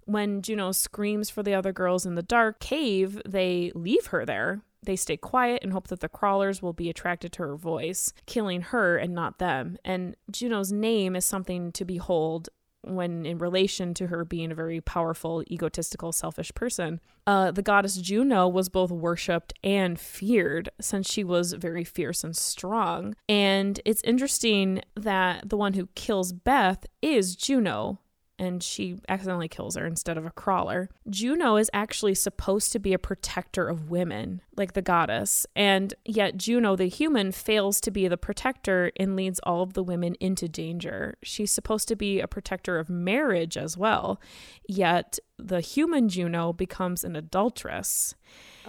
When 0.05 0.41
Juno 0.41 0.71
screams 0.71 1.29
for 1.29 1.43
the 1.43 1.53
other 1.53 1.71
girls 1.71 2.05
in 2.05 2.15
the 2.15 2.23
dark 2.23 2.59
cave, 2.59 3.21
they 3.25 3.71
leave 3.75 4.07
her 4.07 4.25
there. 4.25 4.61
They 4.81 4.95
stay 4.95 5.17
quiet 5.17 5.61
and 5.61 5.73
hope 5.73 5.87
that 5.89 5.99
the 5.99 6.09
crawlers 6.09 6.61
will 6.61 6.73
be 6.73 6.89
attracted 6.89 7.33
to 7.33 7.43
her 7.43 7.55
voice, 7.55 8.13
killing 8.25 8.61
her 8.61 8.97
and 8.97 9.13
not 9.13 9.37
them. 9.37 9.77
And 9.83 10.15
Juno's 10.31 10.71
name 10.71 11.15
is 11.15 11.25
something 11.25 11.71
to 11.73 11.85
behold 11.85 12.49
when 12.83 13.25
in 13.25 13.37
relation 13.37 13.93
to 13.95 14.07
her 14.07 14.23
being 14.23 14.51
a 14.51 14.55
very 14.55 14.81
powerful, 14.81 15.43
egotistical, 15.49 16.11
selfish 16.11 16.53
person. 16.53 16.99
Uh, 17.27 17.51
the 17.51 17.61
goddess 17.61 17.97
Juno 17.97 18.47
was 18.47 18.69
both 18.69 18.91
worshipped 18.91 19.53
and 19.63 19.99
feared 19.99 20.69
since 20.79 21.09
she 21.09 21.23
was 21.23 21.53
very 21.53 21.83
fierce 21.83 22.23
and 22.23 22.35
strong. 22.35 23.15
And 23.27 23.79
it's 23.85 24.01
interesting 24.03 24.81
that 24.95 25.49
the 25.49 25.57
one 25.57 25.73
who 25.73 25.87
kills 25.95 26.33
Beth 26.33 26.85
is 27.01 27.35
Juno, 27.35 27.99
and 28.39 28.63
she 28.63 28.97
accidentally 29.07 29.47
kills 29.47 29.75
her 29.75 29.85
instead 29.85 30.17
of 30.17 30.25
a 30.25 30.31
crawler. 30.31 30.89
Juno 31.09 31.57
is 31.57 31.69
actually 31.73 32.15
supposed 32.15 32.71
to 32.71 32.79
be 32.79 32.93
a 32.93 32.99
protector 32.99 33.67
of 33.67 33.91
women, 33.91 34.41
like 34.55 34.73
the 34.73 34.81
goddess, 34.81 35.45
and 35.55 35.93
yet 36.05 36.37
Juno, 36.37 36.75
the 36.75 36.87
human, 36.87 37.31
fails 37.31 37.81
to 37.81 37.91
be 37.91 38.07
the 38.07 38.17
protector 38.17 38.91
and 38.97 39.15
leads 39.15 39.39
all 39.41 39.61
of 39.61 39.73
the 39.73 39.83
women 39.83 40.15
into 40.19 40.47
danger. 40.47 41.17
She's 41.21 41.51
supposed 41.51 41.87
to 41.89 41.95
be 41.95 42.19
a 42.19 42.27
protector 42.27 42.79
of 42.79 42.89
marriage 42.89 43.57
as 43.57 43.77
well, 43.77 44.19
yet 44.67 45.19
the 45.37 45.61
human 45.61 46.09
Juno 46.09 46.53
becomes 46.53 47.03
an 47.03 47.15
adulteress. 47.15 48.15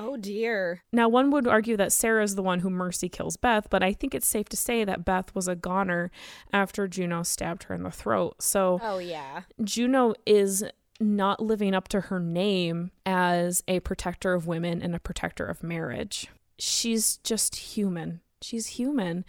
Oh 0.02 0.16
dear. 0.16 0.82
Now, 0.92 1.08
one 1.10 1.30
would 1.30 1.46
argue 1.46 1.76
that 1.76 1.92
Sarah 1.92 2.24
is 2.24 2.34
the 2.34 2.42
one 2.42 2.60
who 2.60 2.70
mercy 2.70 3.10
kills 3.10 3.36
Beth, 3.36 3.68
but 3.68 3.82
I 3.82 3.92
think 3.92 4.14
it's 4.14 4.26
safe 4.26 4.48
to 4.48 4.56
say 4.56 4.82
that 4.84 5.04
Beth 5.04 5.34
was 5.34 5.46
a 5.46 5.54
goner 5.54 6.10
after 6.54 6.88
Juno 6.88 7.22
stabbed 7.22 7.64
her 7.64 7.74
in 7.74 7.82
the 7.82 7.90
throat. 7.90 8.42
So, 8.42 8.80
oh 8.82 8.98
yeah. 8.98 9.42
Juno 9.62 10.14
is 10.24 10.64
not 11.00 11.40
living 11.40 11.74
up 11.74 11.88
to 11.88 12.00
her 12.02 12.18
name 12.18 12.92
as 13.04 13.62
a 13.68 13.80
protector 13.80 14.32
of 14.32 14.46
women 14.46 14.80
and 14.80 14.94
a 14.94 15.00
protector 15.00 15.44
of 15.44 15.62
marriage. 15.62 16.28
She's 16.58 17.18
just 17.18 17.56
human. 17.56 18.20
She's 18.42 18.68
human 18.68 19.26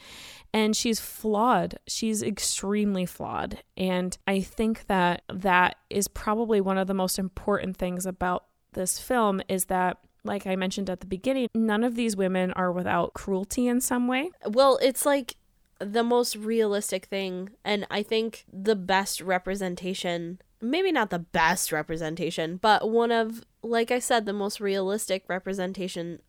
and 0.53 0.76
she's 0.76 1.01
flawed. 1.01 1.80
She's 1.86 2.24
extremely 2.24 3.05
flawed. 3.05 3.61
And 3.76 4.17
I 4.26 4.39
think 4.39 4.88
that 4.88 5.24
that 5.28 5.76
is 5.89 6.07
probably 6.07 6.61
one 6.61 6.78
of 6.78 6.88
the 6.88 6.93
most 6.93 7.19
important 7.19 7.76
things 7.76 8.05
about 8.05 8.45
this 8.74 8.99
film 8.99 9.41
is 9.49 9.65
that 9.65 9.97
like 10.24 10.45
I 10.45 10.55
mentioned 10.55 10.89
at 10.89 10.99
the 10.99 11.07
beginning, 11.07 11.47
none 11.55 11.84
of 11.84 11.95
these 11.95 12.15
women 12.15 12.51
are 12.53 12.72
without 12.72 13.13
cruelty 13.13 13.67
in 13.67 13.82
some 13.82 14.07
way. 14.07 14.32
Well, 14.45 14.80
it's 14.82 15.05
like 15.05 15.36
the 15.80 16.03
most 16.03 16.36
realistic 16.36 17.05
thing, 17.05 17.49
and 17.65 17.88
I 17.89 18.03
think 18.03 18.45
the 18.51 18.76
best 18.76 19.22
representation 19.22 20.39
maybe 20.61 20.91
not 20.91 21.09
the 21.09 21.19
best 21.19 21.72
representation, 21.72 22.57
but 22.57 22.89
one 22.89 23.11
of, 23.11 23.43
like 23.63 23.91
I 23.91 23.99
said, 23.99 24.26
the 24.26 24.34
most 24.34 24.59
realistic 24.59 25.26
representation 25.28 26.19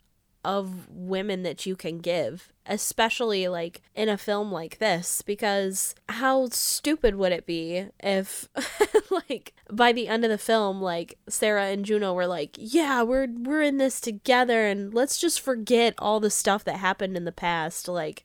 of 0.44 0.88
women 0.88 1.42
that 1.42 1.66
you 1.66 1.76
can 1.76 1.98
give, 1.98 2.52
especially 2.66 3.48
like 3.48 3.80
in 3.94 4.08
a 4.08 4.18
film 4.18 4.50
like 4.50 4.78
this, 4.78 5.22
because 5.22 5.94
how 6.08 6.48
stupid 6.50 7.14
would 7.14 7.32
it 7.32 7.46
be 7.46 7.86
if 8.00 8.48
like 9.28 9.54
by 9.70 9.92
the 9.92 10.08
end 10.08 10.24
of 10.24 10.30
the 10.30 10.38
film, 10.38 10.80
like 10.80 11.18
Sarah 11.28 11.66
and 11.66 11.84
Juno 11.84 12.12
were 12.12 12.26
like, 12.26 12.56
Yeah, 12.58 13.02
we're 13.02 13.28
we're 13.28 13.62
in 13.62 13.78
this 13.78 14.00
together 14.00 14.66
and 14.66 14.92
let's 14.92 15.18
just 15.18 15.40
forget 15.40 15.94
all 15.98 16.20
the 16.20 16.30
stuff 16.30 16.64
that 16.64 16.76
happened 16.76 17.16
in 17.16 17.24
the 17.24 17.32
past. 17.32 17.88
Like 17.88 18.24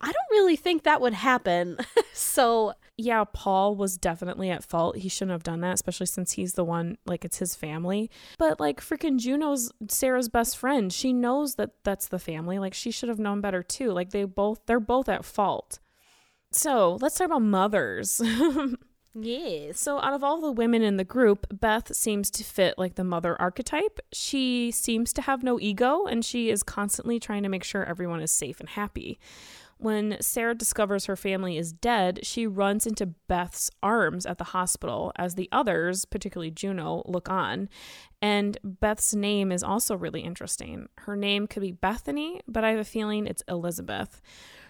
I 0.00 0.06
don't 0.06 0.16
really 0.30 0.56
think 0.56 0.82
that 0.82 1.00
would 1.00 1.14
happen. 1.14 1.78
so 2.12 2.74
yeah, 2.96 3.24
Paul 3.32 3.74
was 3.76 3.96
definitely 3.96 4.50
at 4.50 4.64
fault. 4.64 4.96
He 4.96 5.08
shouldn't 5.08 5.32
have 5.32 5.42
done 5.42 5.60
that, 5.60 5.74
especially 5.74 6.06
since 6.06 6.32
he's 6.32 6.54
the 6.54 6.64
one, 6.64 6.96
like, 7.06 7.24
it's 7.24 7.38
his 7.38 7.54
family. 7.54 8.10
But, 8.38 8.60
like, 8.60 8.80
freaking 8.80 9.18
Juno's 9.18 9.72
Sarah's 9.88 10.28
best 10.28 10.56
friend. 10.56 10.92
She 10.92 11.12
knows 11.12 11.56
that 11.56 11.70
that's 11.82 12.08
the 12.08 12.18
family. 12.18 12.58
Like, 12.58 12.74
she 12.74 12.90
should 12.90 13.08
have 13.08 13.18
known 13.18 13.40
better, 13.40 13.62
too. 13.62 13.90
Like, 13.90 14.10
they 14.10 14.24
both, 14.24 14.60
they're 14.66 14.80
both 14.80 15.08
at 15.08 15.24
fault. 15.24 15.80
So, 16.52 16.98
let's 17.00 17.16
talk 17.16 17.26
about 17.26 17.42
mothers. 17.42 18.20
Yes. 19.16 19.80
So, 19.80 20.00
out 20.00 20.12
of 20.12 20.24
all 20.24 20.40
the 20.40 20.50
women 20.50 20.82
in 20.82 20.96
the 20.96 21.04
group, 21.04 21.46
Beth 21.60 21.94
seems 21.94 22.30
to 22.32 22.42
fit 22.42 22.76
like 22.78 22.96
the 22.96 23.04
mother 23.04 23.40
archetype. 23.40 24.00
She 24.12 24.72
seems 24.72 25.12
to 25.12 25.22
have 25.22 25.44
no 25.44 25.60
ego 25.60 26.04
and 26.06 26.24
she 26.24 26.50
is 26.50 26.64
constantly 26.64 27.20
trying 27.20 27.44
to 27.44 27.48
make 27.48 27.62
sure 27.62 27.84
everyone 27.84 28.20
is 28.20 28.32
safe 28.32 28.58
and 28.58 28.68
happy. 28.68 29.20
When 29.84 30.16
Sarah 30.22 30.54
discovers 30.54 31.04
her 31.04 31.14
family 31.14 31.58
is 31.58 31.74
dead, 31.74 32.20
she 32.22 32.46
runs 32.46 32.86
into 32.86 33.04
Beth's 33.04 33.70
arms 33.82 34.24
at 34.24 34.38
the 34.38 34.44
hospital 34.44 35.12
as 35.16 35.34
the 35.34 35.46
others, 35.52 36.06
particularly 36.06 36.50
Juno, 36.50 37.02
look 37.04 37.28
on. 37.28 37.68
And 38.22 38.56
Beth's 38.64 39.14
name 39.14 39.52
is 39.52 39.62
also 39.62 39.94
really 39.94 40.22
interesting. 40.22 40.88
Her 41.00 41.16
name 41.16 41.46
could 41.46 41.60
be 41.60 41.72
Bethany, 41.72 42.40
but 42.48 42.64
I 42.64 42.70
have 42.70 42.78
a 42.78 42.84
feeling 42.84 43.26
it's 43.26 43.42
Elizabeth. 43.46 44.22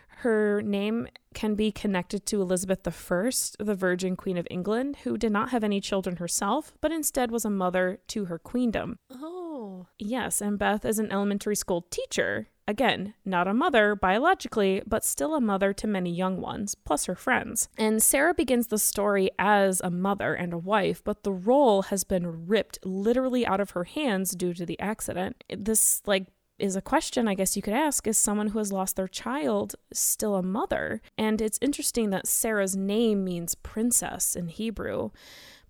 Her 0.09 0.61
name 0.63 1.07
can 1.33 1.55
be 1.55 1.71
connected 1.71 2.27
to 2.27 2.43
Elizabeth 2.43 2.85
I, 2.85 3.31
the 3.63 3.77
Virgin 3.77 4.17
Queen 4.17 4.37
of 4.37 4.49
England, 4.51 4.97
who 5.05 5.17
did 5.17 5.31
not 5.31 5.51
have 5.51 5.63
any 5.63 5.81
children 5.81 6.17
herself, 6.17 6.73
but 6.81 6.91
instead 6.91 7.31
was 7.31 7.45
a 7.45 7.51
mother 7.51 8.01
to 8.09 8.25
her 8.25 8.41
queendom. 8.41 8.99
Oh. 9.13 9.87
Yes, 9.97 10.41
and 10.41 10.59
Beth 10.59 10.85
is 10.85 10.99
an 10.99 11.13
elementary 11.13 11.55
school 11.55 11.87
teacher. 11.89 12.49
Again, 12.67 13.15
not 13.25 13.47
a 13.47 13.55
mother 13.55 13.95
biologically, 13.95 14.83
but 14.87 15.05
still 15.05 15.35
a 15.35 15.41
mother 15.41 15.73
to 15.75 15.87
many 15.87 16.11
young 16.11 16.41
ones, 16.41 16.75
plus 16.75 17.05
her 17.05 17.15
friends. 17.15 17.69
And 17.77 18.03
Sarah 18.03 18.33
begins 18.33 18.69
the 18.69 18.79
story 18.79 19.31
as 19.39 19.81
a 19.83 19.91
mother 19.91 20.35
and 20.35 20.53
a 20.55 20.59
wife, 20.59 21.03
but 21.05 21.25
the 21.25 21.33
role 21.33 21.83
has 21.83 22.05
been 22.05 22.47
ripped 22.47 22.79
literally 22.85 23.47
out 23.47 23.61
of 23.61 23.71
her 23.71 23.85
hands 23.85 24.31
due 24.31 24.55
to 24.55 24.65
the 24.65 24.81
accident. 24.81 25.45
This, 25.55 26.01
like, 26.07 26.27
is 26.59 26.77
a 26.77 26.81
question 26.81 27.27
I 27.27 27.35
guess 27.35 27.57
you 27.57 27.63
could 27.63 27.75
ask 27.75 28.07
is 28.07 28.17
someone 28.17 28.49
who 28.49 28.59
has 28.59 28.73
lost 28.73 28.97
their 28.97 29.09
child 29.09 29.75
still 29.93 30.37
a 30.37 30.43
mother? 30.43 31.03
And 31.19 31.43
it's 31.43 31.59
interesting 31.61 32.11
that 32.11 32.29
Sarah's 32.29 32.77
name 32.77 33.25
means 33.25 33.57
princess 33.57 34.37
in 34.37 34.49
Hebrew 34.49 35.11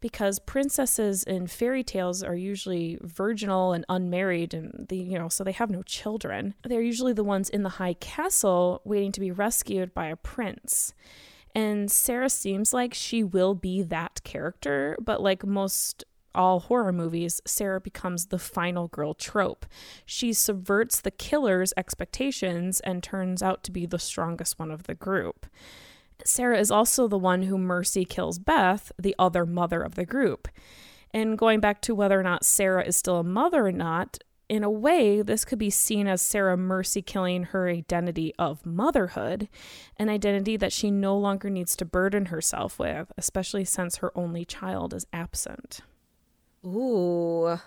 because 0.05 0.39
princesses 0.39 1.23
in 1.23 1.47
fairy 1.47 1.83
tales 1.83 2.23
are 2.23 2.37
usually 2.37 2.99
virginal 3.01 3.73
and 3.73 3.87
unmarried 3.89 4.53
and 4.53 4.85
the 4.91 4.99
you 4.99 5.19
know 5.19 5.31
so 5.31 5.43
they 5.43 5.51
have 5.51 5.71
no 5.71 5.81
children. 5.81 6.53
They're 6.63 6.83
usually 6.83 7.15
the 7.15 7.25
ones 7.25 7.49
in 7.49 7.63
the 7.63 7.81
high 7.81 7.95
castle 7.95 8.83
waiting 8.85 9.13
to 9.13 9.21
be 9.21 9.31
rescued 9.31 9.95
by 9.95 10.09
a 10.09 10.17
prince. 10.17 10.93
And 11.55 11.91
Sarah 11.91 12.29
seems 12.29 12.75
like 12.75 12.93
she 12.93 13.25
will 13.25 13.55
be 13.55 13.81
that 13.81 14.21
character, 14.25 14.95
but 15.01 15.23
like 15.23 15.47
most 15.47 16.05
all 16.35 16.61
horror 16.61 16.93
movies, 16.93 17.41
Sarah 17.47 17.81
becomes 17.81 18.27
the 18.27 18.39
final 18.39 18.89
girl 18.89 19.15
trope. 19.15 19.65
She 20.05 20.35
subverts 20.35 21.01
the 21.01 21.13
killer's 21.13 21.73
expectations 21.79 22.81
and 22.81 23.03
turns 23.03 23.43
out 23.43 23.65
to 23.65 23.71
be 23.71 23.87
the 23.87 23.99
strongest 23.99 24.59
one 24.59 24.71
of 24.71 24.83
the 24.83 24.95
group. 24.95 25.47
Sarah 26.25 26.59
is 26.59 26.71
also 26.71 27.09
the 27.09 27.19
one 27.19 27.43
who 27.43 27.59
Mercy 27.59 28.05
kills 28.05 28.39
Beth, 28.39 28.93
the 28.99 29.15
other 29.19 29.47
mother 29.47 29.83
of 29.83 29.95
the 29.95 30.07
group. 30.07 30.49
And 31.13 31.39
going 31.39 31.61
back 31.61 31.81
to 31.83 31.95
whether 31.95 32.19
or 32.19 32.23
not 32.23 32.45
Sarah 32.45 32.85
is 32.85 32.97
still 32.97 33.19
a 33.19 33.25
mother 33.25 33.67
or 33.67 33.73
not, 33.73 34.19
in 34.49 34.63
a 34.63 34.71
way, 34.71 35.23
this 35.23 35.45
could 35.45 35.59
be 35.59 35.71
seen 35.71 36.07
as 36.07 36.21
Sarah 36.21 36.57
Mercy 36.57 37.01
killing 37.01 37.45
her 37.45 37.69
identity 37.69 38.35
of 38.39 38.67
motherhood, 38.67 39.49
an 39.97 40.09
identity 40.09 40.57
that 40.57 40.73
she 40.73 40.91
no 40.91 41.17
longer 41.17 41.49
needs 41.49 41.75
to 41.77 41.85
burden 41.85 42.27
herself 42.27 42.79
with, 42.79 43.11
especially 43.17 43.65
since 43.65 43.97
her 43.97 44.17
only 44.17 44.45
child 44.45 44.93
is 44.93 45.07
absent. 45.13 45.81
Ooh. 46.65 47.59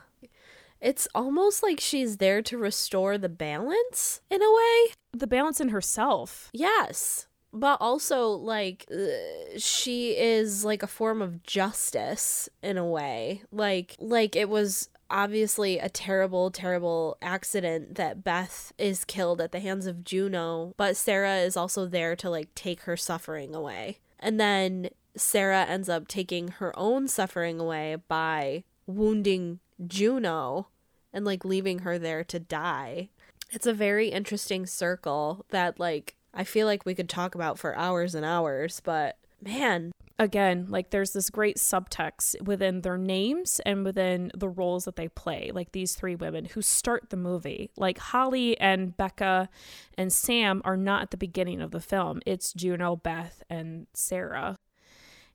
It's 0.79 1.07
almost 1.15 1.63
like 1.63 1.79
she's 1.79 2.17
there 2.17 2.43
to 2.43 2.57
restore 2.57 3.17
the 3.17 3.29
balance 3.29 4.21
in 4.29 4.43
a 4.43 4.53
way. 4.53 4.93
The 5.13 5.27
balance 5.27 5.59
in 5.59 5.69
herself. 5.69 6.49
Yes. 6.53 7.26
But 7.60 7.78
also, 7.82 8.30
like, 8.30 8.86
uh, 8.91 9.58
she 9.58 10.12
is 10.12 10.64
like 10.64 10.84
a 10.84 10.88
form 10.88 11.22
of 11.22 11.41
justice 11.43 12.49
in 12.62 12.78
a 12.78 12.86
way. 12.86 13.41
Like, 13.51 13.95
like 13.99 14.36
it 14.36 14.47
was 14.49 14.89
obviously 15.10 15.80
a 15.80 15.89
terrible, 15.89 16.51
terrible 16.51 17.18
accident 17.22 17.95
that 17.95 18.24
Beth 18.24 18.74
is 18.78 19.05
killed 19.05 19.41
at 19.41 19.51
the 19.51 19.60
hands 19.60 19.88
of 19.88 20.03
Juno, 20.03 20.74
but 20.78 20.97
Sarah 20.97 21.38
is 21.38 21.58
also 21.58 21.86
there 21.86 22.16
to 22.18 22.30
like 22.30 22.53
take 22.53 22.82
her 22.82 22.97
suffering 22.97 23.55
away. 23.55 23.99
And 24.20 24.39
then 24.39 24.89
Sarah 25.16 25.66
ends 25.66 25.89
up 25.89 26.08
taking 26.08 26.49
her 26.49 26.78
own 26.78 27.08
suffering 27.08 27.60
away 27.60 27.97
by 28.08 28.64
wounding 28.86 29.60
Juno 29.86 30.68
and 31.14 31.26
like 31.26 31.45
leaving 31.45 31.80
her 31.80 31.97
there 31.97 32.24
to 32.26 32.39
die. 32.39 33.10
It's 33.49 33.66
a 33.66 33.74
very 33.74 34.10
interesting 34.10 34.66
circle 34.66 35.45
that 35.49 35.80
like 35.80 36.16
I 36.38 36.43
feel 36.43 36.67
like 36.67 36.85
we 36.85 36.93
could 36.93 37.09
talk 37.09 37.33
about 37.33 37.57
for 37.57 37.75
hours 37.75 38.13
and 38.13 38.23
hours, 38.23 38.79
but 38.83 39.17
man, 39.41 39.91
again, 40.19 40.67
like 40.69 40.91
there's 40.91 41.11
this 41.11 41.31
great 41.31 41.57
subtext 41.57 42.39
within 42.43 42.81
their 42.81 42.97
names 42.97 43.59
and 43.65 43.83
within 43.83 44.31
the 44.35 44.47
roles 44.47 44.85
that 44.85 44.97
they 44.97 45.07
play. 45.07 45.49
Like 45.51 45.71
these 45.71 45.95
three 45.95 46.13
women 46.13 46.45
who 46.45 46.61
start 46.61 47.09
the 47.09 47.17
movie. 47.17 47.71
Like 47.75 47.97
Holly 47.97 48.55
and 48.59 48.95
Becca 48.95 49.49
and 49.97 50.13
Sam 50.13 50.61
are 50.63 50.77
not 50.77 51.01
at 51.01 51.11
the 51.11 51.17
beginning 51.17 51.59
of 51.59 51.71
the 51.71 51.81
film. 51.81 52.21
It's 52.23 52.53
Juno, 52.53 52.95
Beth, 52.95 53.41
and 53.49 53.88
Sarah 53.95 54.57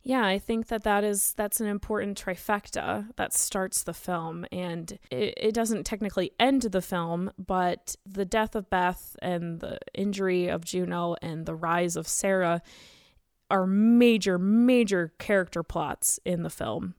yeah, 0.04 0.26
I 0.26 0.38
think 0.38 0.66
that 0.66 0.82
that 0.82 1.04
is 1.04 1.32
that's 1.34 1.60
an 1.60 1.68
important 1.68 2.22
trifecta 2.22 3.06
that 3.16 3.32
starts 3.32 3.84
the 3.84 3.94
film, 3.94 4.44
and 4.50 4.98
it, 5.10 5.34
it 5.36 5.54
doesn't 5.54 5.84
technically 5.84 6.32
end 6.40 6.62
the 6.62 6.82
film, 6.82 7.30
but 7.38 7.94
the 8.04 8.24
death 8.24 8.56
of 8.56 8.68
Beth 8.68 9.16
and 9.22 9.60
the 9.60 9.78
injury 9.94 10.48
of 10.48 10.64
Juno 10.64 11.14
and 11.22 11.46
the 11.46 11.54
rise 11.54 11.94
of 11.94 12.08
Sarah 12.08 12.62
are 13.48 13.66
major, 13.66 14.38
major 14.38 15.12
character 15.18 15.62
plots 15.62 16.18
in 16.24 16.42
the 16.42 16.50
film. 16.50 16.94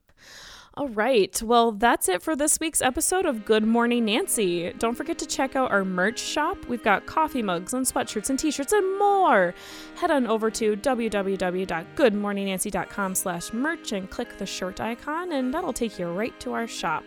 All 0.75 0.89
right. 0.89 1.39
Well, 1.43 1.71
that's 1.71 2.09
it 2.09 2.23
for 2.23 2.35
this 2.35 2.59
week's 2.59 2.81
episode 2.81 3.27
of 3.27 3.45
Good 3.45 3.63
Morning 3.63 4.05
Nancy. 4.05 4.73
Don't 4.79 4.95
forget 4.95 5.19
to 5.19 5.27
check 5.27 5.55
out 5.55 5.69
our 5.69 5.85
merch 5.85 6.17
shop. 6.17 6.57
We've 6.67 6.81
got 6.81 7.05
coffee 7.05 7.43
mugs 7.43 7.75
and 7.75 7.85
sweatshirts 7.85 8.31
and 8.31 8.39
t-shirts 8.39 8.73
and 8.73 8.97
more. 8.97 9.53
Head 9.97 10.09
on 10.09 10.25
over 10.25 10.49
to 10.49 10.75
www.goodmorningnancy.com 10.75 13.15
slash 13.15 13.53
merch 13.53 13.91
and 13.91 14.09
click 14.09 14.39
the 14.39 14.47
shirt 14.47 14.81
icon 14.81 15.33
and 15.33 15.53
that'll 15.53 15.73
take 15.73 15.99
you 15.99 16.07
right 16.07 16.39
to 16.39 16.53
our 16.53 16.65
shop. 16.65 17.03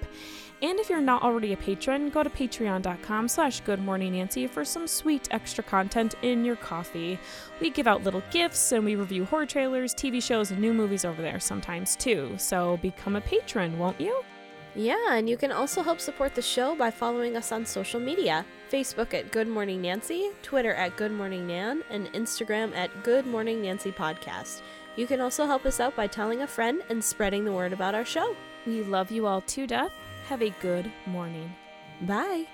And 0.63 0.81
if 0.81 0.89
you're 0.89 1.03
not 1.03 1.23
already 1.23 1.53
a 1.53 1.57
patron, 1.57 2.09
go 2.09 2.23
to 2.23 2.31
patreon.com 2.31 3.29
slash 3.29 3.63
goodmorningnancy 3.63 4.49
for 4.49 4.65
some 4.65 4.87
sweet 4.87 5.29
extra 5.31 5.63
content 5.63 6.15
in 6.23 6.47
your 6.47 6.57
coffee. 6.57 7.19
We 7.61 7.69
give 7.69 7.87
out 7.87 8.05
little 8.05 8.23
gifts 8.31 8.73
and 8.73 8.83
we 8.83 8.97
review 8.97 9.27
horror 9.27 9.45
trailers, 9.45 9.95
TV 9.95 10.23
shows, 10.23 10.51
and 10.51 10.61
new 10.61 10.73
movies 10.73 11.05
over 11.05 11.21
there 11.21 11.41
sometimes 11.41 11.95
too. 11.95 12.35
So 12.39 12.79
become 12.79 13.17
a 13.17 13.21
patron, 13.21 13.79
won't 13.79 14.01
you? 14.01 14.23
Yeah, 14.75 15.13
and 15.13 15.29
you 15.29 15.37
can 15.37 15.53
also 15.53 15.83
help 15.83 16.01
support 16.01 16.35
the 16.35 16.43
show 16.43 16.75
by 16.75 16.91
following 16.91 17.37
us 17.37 17.53
on 17.53 17.65
social 17.65 18.01
media 18.01 18.45
Facebook 18.71 19.15
at 19.15 19.33
Good 19.33 19.49
Morning 19.49 19.81
Nancy, 19.81 20.31
Twitter 20.43 20.75
at 20.75 20.97
Good 20.97 21.13
Morning 21.13 21.47
Nan, 21.47 21.83
and 21.91 22.13
Instagram 22.13 22.75
at 22.75 23.03
Good 23.03 23.27
Morning 23.27 23.63
Nancy 23.63 23.93
Podcast. 23.93 24.61
You 24.97 25.07
can 25.07 25.21
also 25.21 25.47
help 25.47 25.67
us 25.67 25.81
out 25.81 25.97
by 25.97 26.07
telling 26.07 26.43
a 26.43 26.47
friend 26.47 26.83
and 26.89 27.03
spreading 27.03 27.45
the 27.45 27.53
word 27.53 27.73
about 27.73 27.95
our 27.95 28.05
show. 28.05 28.35
We 28.67 28.83
love 28.83 29.11
you 29.11 29.27
all 29.27 29.43
to 29.43 29.67
death 29.67 29.93
have 30.29 30.43
a 30.43 30.51
good 30.61 30.91
morning. 31.07 31.55
Bye. 32.03 32.47